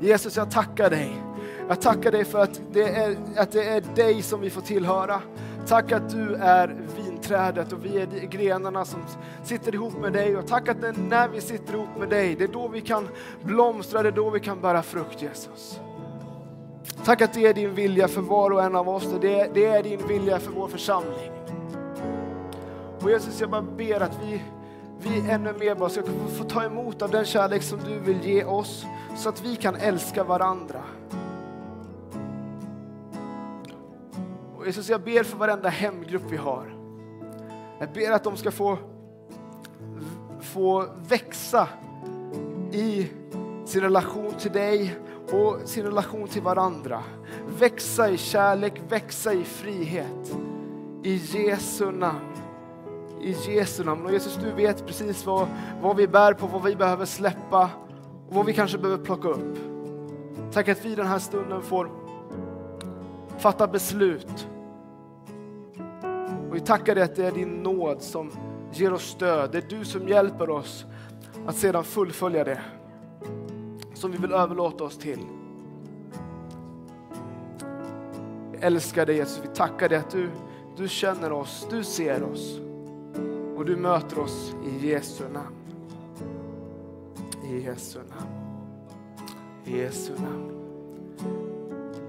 Jesus, 0.00 0.36
jag 0.36 0.50
tackar 0.50 0.90
dig. 0.90 1.22
Jag 1.68 1.80
tackar 1.80 2.12
dig 2.12 2.24
för 2.24 2.38
att 2.42 2.60
det, 2.72 2.88
är, 2.88 3.16
att 3.36 3.52
det 3.52 3.68
är 3.68 3.80
dig 3.80 4.22
som 4.22 4.40
vi 4.40 4.50
får 4.50 4.60
tillhöra. 4.60 5.20
Tack 5.66 5.92
att 5.92 6.10
du 6.10 6.34
är 6.34 6.76
vinträdet 6.96 7.72
och 7.72 7.84
vi 7.84 8.00
är 8.00 8.06
grenarna 8.06 8.84
som 8.84 9.00
sitter 9.44 9.74
ihop 9.74 10.00
med 10.00 10.12
dig. 10.12 10.36
Och 10.36 10.46
tack 10.46 10.68
att 10.68 10.80
det, 10.80 10.92
när 10.92 11.28
vi 11.28 11.40
sitter 11.40 11.74
ihop 11.74 11.98
med 11.98 12.08
dig, 12.08 12.34
det 12.34 12.44
är 12.44 12.48
då 12.48 12.68
vi 12.68 12.80
kan 12.80 13.08
blomstra, 13.42 14.02
det 14.02 14.08
är 14.08 14.12
då 14.12 14.30
vi 14.30 14.40
kan 14.40 14.60
bära 14.60 14.82
frukt 14.82 15.22
Jesus. 15.22 15.80
Tack 17.04 17.22
att 17.22 17.34
det 17.34 17.46
är 17.46 17.54
din 17.54 17.74
vilja 17.74 18.08
för 18.08 18.20
var 18.20 18.50
och 18.50 18.62
en 18.62 18.76
av 18.76 18.88
oss 18.88 19.12
och 19.12 19.20
det, 19.20 19.50
det 19.54 19.66
är 19.66 19.82
din 19.82 20.06
vilja 20.06 20.38
för 20.38 20.52
vår 20.52 20.68
församling. 20.68 21.30
Och 23.00 23.10
Jesus, 23.10 23.40
jag 23.40 23.50
bara 23.50 23.62
ber 23.62 24.00
att 24.00 24.18
vi 24.22 24.42
vi 25.04 25.30
ännu 25.30 25.52
mer 25.52 25.74
bara 25.74 25.88
ska 25.88 26.02
få 26.38 26.44
ta 26.44 26.64
emot 26.64 27.02
av 27.02 27.10
den 27.10 27.24
kärlek 27.24 27.62
som 27.62 27.78
du 27.86 27.98
vill 27.98 28.24
ge 28.24 28.44
oss 28.44 28.86
så 29.16 29.28
att 29.28 29.44
vi 29.44 29.56
kan 29.56 29.74
älska 29.74 30.24
varandra. 30.24 30.82
Och 34.62 34.68
Jesus, 34.68 34.88
jag 34.88 35.00
ber 35.00 35.22
för 35.22 35.36
varenda 35.36 35.68
hemgrupp 35.68 36.22
vi 36.28 36.36
har. 36.36 36.74
Jag 37.80 37.92
ber 37.92 38.10
att 38.10 38.24
de 38.24 38.36
ska 38.36 38.50
få, 38.50 38.78
få 40.40 40.86
växa 41.08 41.68
i 42.72 43.10
sin 43.64 43.82
relation 43.82 44.32
till 44.38 44.52
dig 44.52 44.96
och 45.32 45.60
sin 45.64 45.84
relation 45.84 46.28
till 46.28 46.42
varandra. 46.42 47.02
Växa 47.58 48.10
i 48.10 48.16
kärlek, 48.16 48.82
växa 48.88 49.32
i 49.32 49.44
frihet. 49.44 50.36
I 51.02 51.16
Jesu 51.16 51.90
namn 51.90 52.32
i 53.20 53.36
Jesu 53.54 53.84
namn. 53.84 54.06
Och 54.06 54.12
Jesus, 54.12 54.38
du 54.42 54.52
vet 54.52 54.86
precis 54.86 55.26
vad, 55.26 55.48
vad 55.82 55.96
vi 55.96 56.08
bär 56.08 56.32
på, 56.32 56.46
vad 56.46 56.62
vi 56.62 56.76
behöver 56.76 57.04
släppa 57.04 57.70
och 58.28 58.34
vad 58.34 58.46
vi 58.46 58.52
kanske 58.52 58.78
behöver 58.78 59.04
plocka 59.04 59.28
upp. 59.28 59.58
Tack 60.52 60.68
att 60.68 60.84
vi 60.84 60.94
den 60.94 61.06
här 61.06 61.18
stunden 61.18 61.62
får 61.62 61.90
fatta 63.38 63.66
beslut. 63.66 64.46
Och 66.52 66.56
vi 66.56 66.60
tackar 66.60 66.94
dig 66.94 67.04
att 67.04 67.16
det 67.16 67.26
är 67.26 67.32
din 67.32 67.62
nåd 67.62 68.02
som 68.02 68.30
ger 68.72 68.92
oss 68.92 69.02
stöd. 69.02 69.52
Det 69.52 69.58
är 69.58 69.78
du 69.78 69.84
som 69.84 70.08
hjälper 70.08 70.50
oss 70.50 70.86
att 71.46 71.56
sedan 71.56 71.84
fullfölja 71.84 72.44
det 72.44 72.60
som 73.94 74.10
vi 74.10 74.18
vill 74.18 74.32
överlåta 74.32 74.84
oss 74.84 74.98
till. 74.98 75.18
Vi 78.52 78.58
älskar 78.58 79.06
dig 79.06 79.16
Jesus, 79.16 79.40
vi 79.44 79.48
tackar 79.54 79.88
dig 79.88 79.98
att 79.98 80.10
du, 80.10 80.30
du 80.76 80.88
känner 80.88 81.32
oss, 81.32 81.66
du 81.70 81.84
ser 81.84 82.22
oss. 82.22 82.60
Och 83.56 83.64
du 83.64 83.76
möter 83.76 84.18
oss 84.18 84.54
i 84.66 84.88
Jesu 84.88 85.24
namn. 85.32 85.56
I 87.44 87.64
Jesu 87.64 87.98
namn. 87.98 88.32
I 89.64 89.78
Jesu 89.78 90.12
namn. 90.12 90.52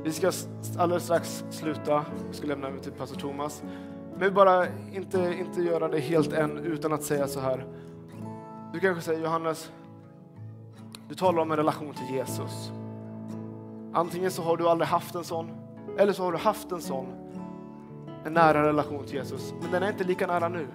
Vi 0.03 0.11
ska 0.11 0.31
alldeles 0.77 1.03
strax 1.03 1.43
sluta. 1.49 2.05
Vi 2.29 2.37
ska 2.37 2.47
lämna 2.47 2.67
över 2.67 2.79
till 2.79 2.91
pastor 2.91 3.19
Thomas. 3.19 3.63
Men 4.18 4.34
bara 4.34 4.68
inte, 4.93 5.36
inte 5.39 5.61
göra 5.61 5.88
det 5.88 5.99
helt 5.99 6.34
än 6.34 6.57
utan 6.57 6.93
att 6.93 7.03
säga 7.03 7.28
så 7.28 7.39
här. 7.39 7.66
Du 8.74 8.80
kanske 8.80 9.01
säger 9.01 9.24
Johannes, 9.24 9.72
du 11.09 11.16
talar 11.16 11.41
om 11.41 11.51
en 11.51 11.57
relation 11.57 11.93
till 11.93 12.16
Jesus. 12.16 12.72
Antingen 13.93 14.32
så 14.32 14.41
har 14.41 14.57
du 14.57 14.70
aldrig 14.70 14.88
haft 14.88 15.16
en 15.16 15.24
sån, 15.24 15.51
eller 15.97 16.14
så 16.14 16.24
har 16.24 16.32
du 16.32 16.38
haft 16.38 16.72
en 16.72 16.82
sån, 16.82 17.05
en 18.26 18.34
nära 18.34 18.68
relation 18.68 19.03
till 19.05 19.16
Jesus, 19.16 19.53
men 19.61 19.72
den 19.72 19.84
är 19.84 19.89
inte 19.91 20.03
lika 20.03 20.28
nära 20.28 20.49
nu 20.49 20.68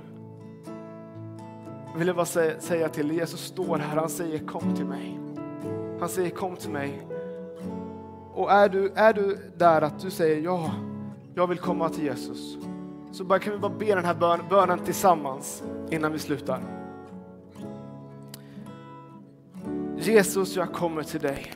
vill 1.98 2.06
jag 2.06 2.16
bara 2.16 2.26
säga 2.60 2.88
till 2.88 3.12
Jesus 3.12 3.40
står 3.40 3.78
här, 3.78 3.96
han 3.96 4.08
säger 4.08 4.38
kom 4.38 4.74
till 4.76 4.86
mig. 4.86 5.20
Han 6.00 6.08
säger 6.08 6.30
kom 6.30 6.56
till 6.56 6.70
mig. 6.70 7.06
Och 8.34 8.52
är 8.52 8.68
du, 8.68 8.92
är 8.94 9.12
du 9.12 9.38
där 9.56 9.82
att 9.82 10.00
du 10.00 10.10
säger 10.10 10.40
ja, 10.40 10.70
jag 11.34 11.46
vill 11.46 11.58
komma 11.58 11.88
till 11.88 12.04
Jesus. 12.04 12.58
Så 13.10 13.24
bara, 13.24 13.38
kan 13.38 13.52
vi 13.52 13.58
bara 13.58 13.72
be 13.78 13.94
den 13.94 14.04
här 14.04 14.14
bön, 14.14 14.40
bönen 14.50 14.78
tillsammans 14.78 15.62
innan 15.90 16.12
vi 16.12 16.18
slutar. 16.18 16.62
Jesus, 19.96 20.56
jag 20.56 20.72
kommer 20.72 21.02
till 21.02 21.20
dig. 21.20 21.52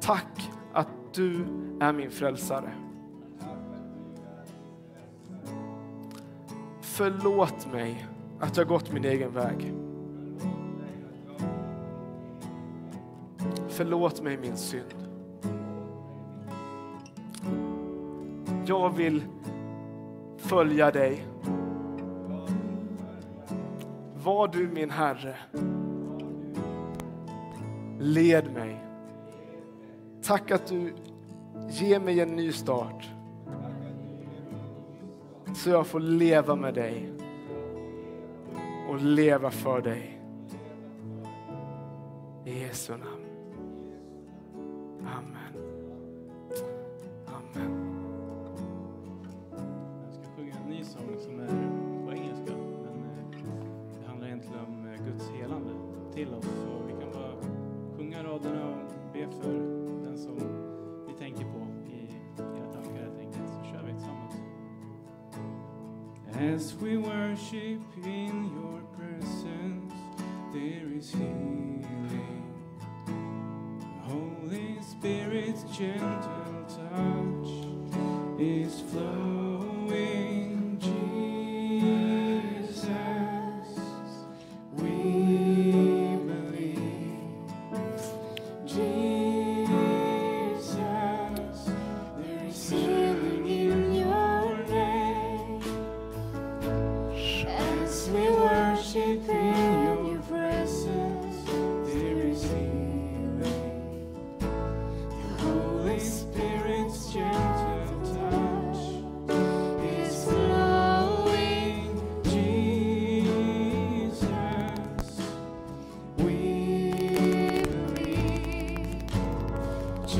Tack 0.00 0.50
att 0.72 0.88
du 1.12 1.44
är 1.80 1.92
min 1.92 2.10
frälsare. 2.10 2.72
Förlåt 6.80 7.72
mig 7.72 8.06
att 8.40 8.56
jag 8.56 8.68
gått 8.68 8.92
min 8.92 9.04
egen 9.04 9.32
väg. 9.32 9.74
Förlåt 13.68 14.22
mig 14.22 14.36
min 14.36 14.56
synd. 14.56 14.99
Jag 18.70 18.90
vill 18.90 19.22
följa 20.36 20.90
dig. 20.90 21.26
Var 24.24 24.48
du 24.48 24.68
min 24.68 24.90
Herre. 24.90 25.36
Led 27.98 28.52
mig. 28.52 28.84
Tack 30.22 30.50
att 30.50 30.66
du 30.66 30.94
ger 31.68 32.00
mig 32.00 32.20
en 32.20 32.28
ny 32.28 32.52
start 32.52 33.10
så 35.54 35.70
jag 35.70 35.86
får 35.86 36.00
leva 36.00 36.54
med 36.54 36.74
dig 36.74 37.12
och 38.88 39.00
leva 39.00 39.50
för 39.50 39.80
dig. 39.80 40.20
I 42.44 42.60
Jesu 42.60 42.92
namn. 42.92 43.19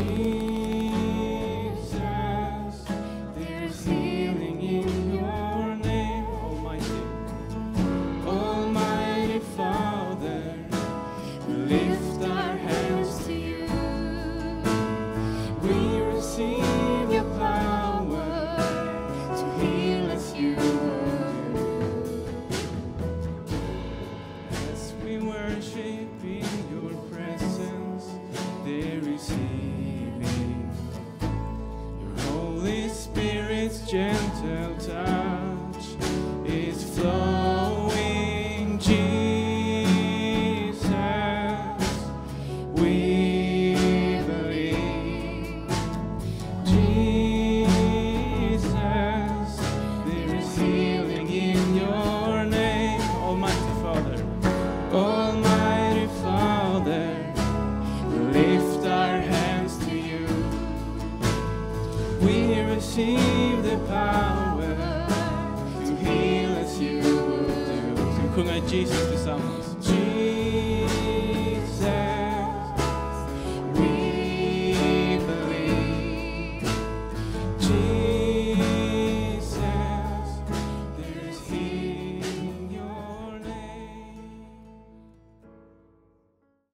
Jesus. 0.00 0.29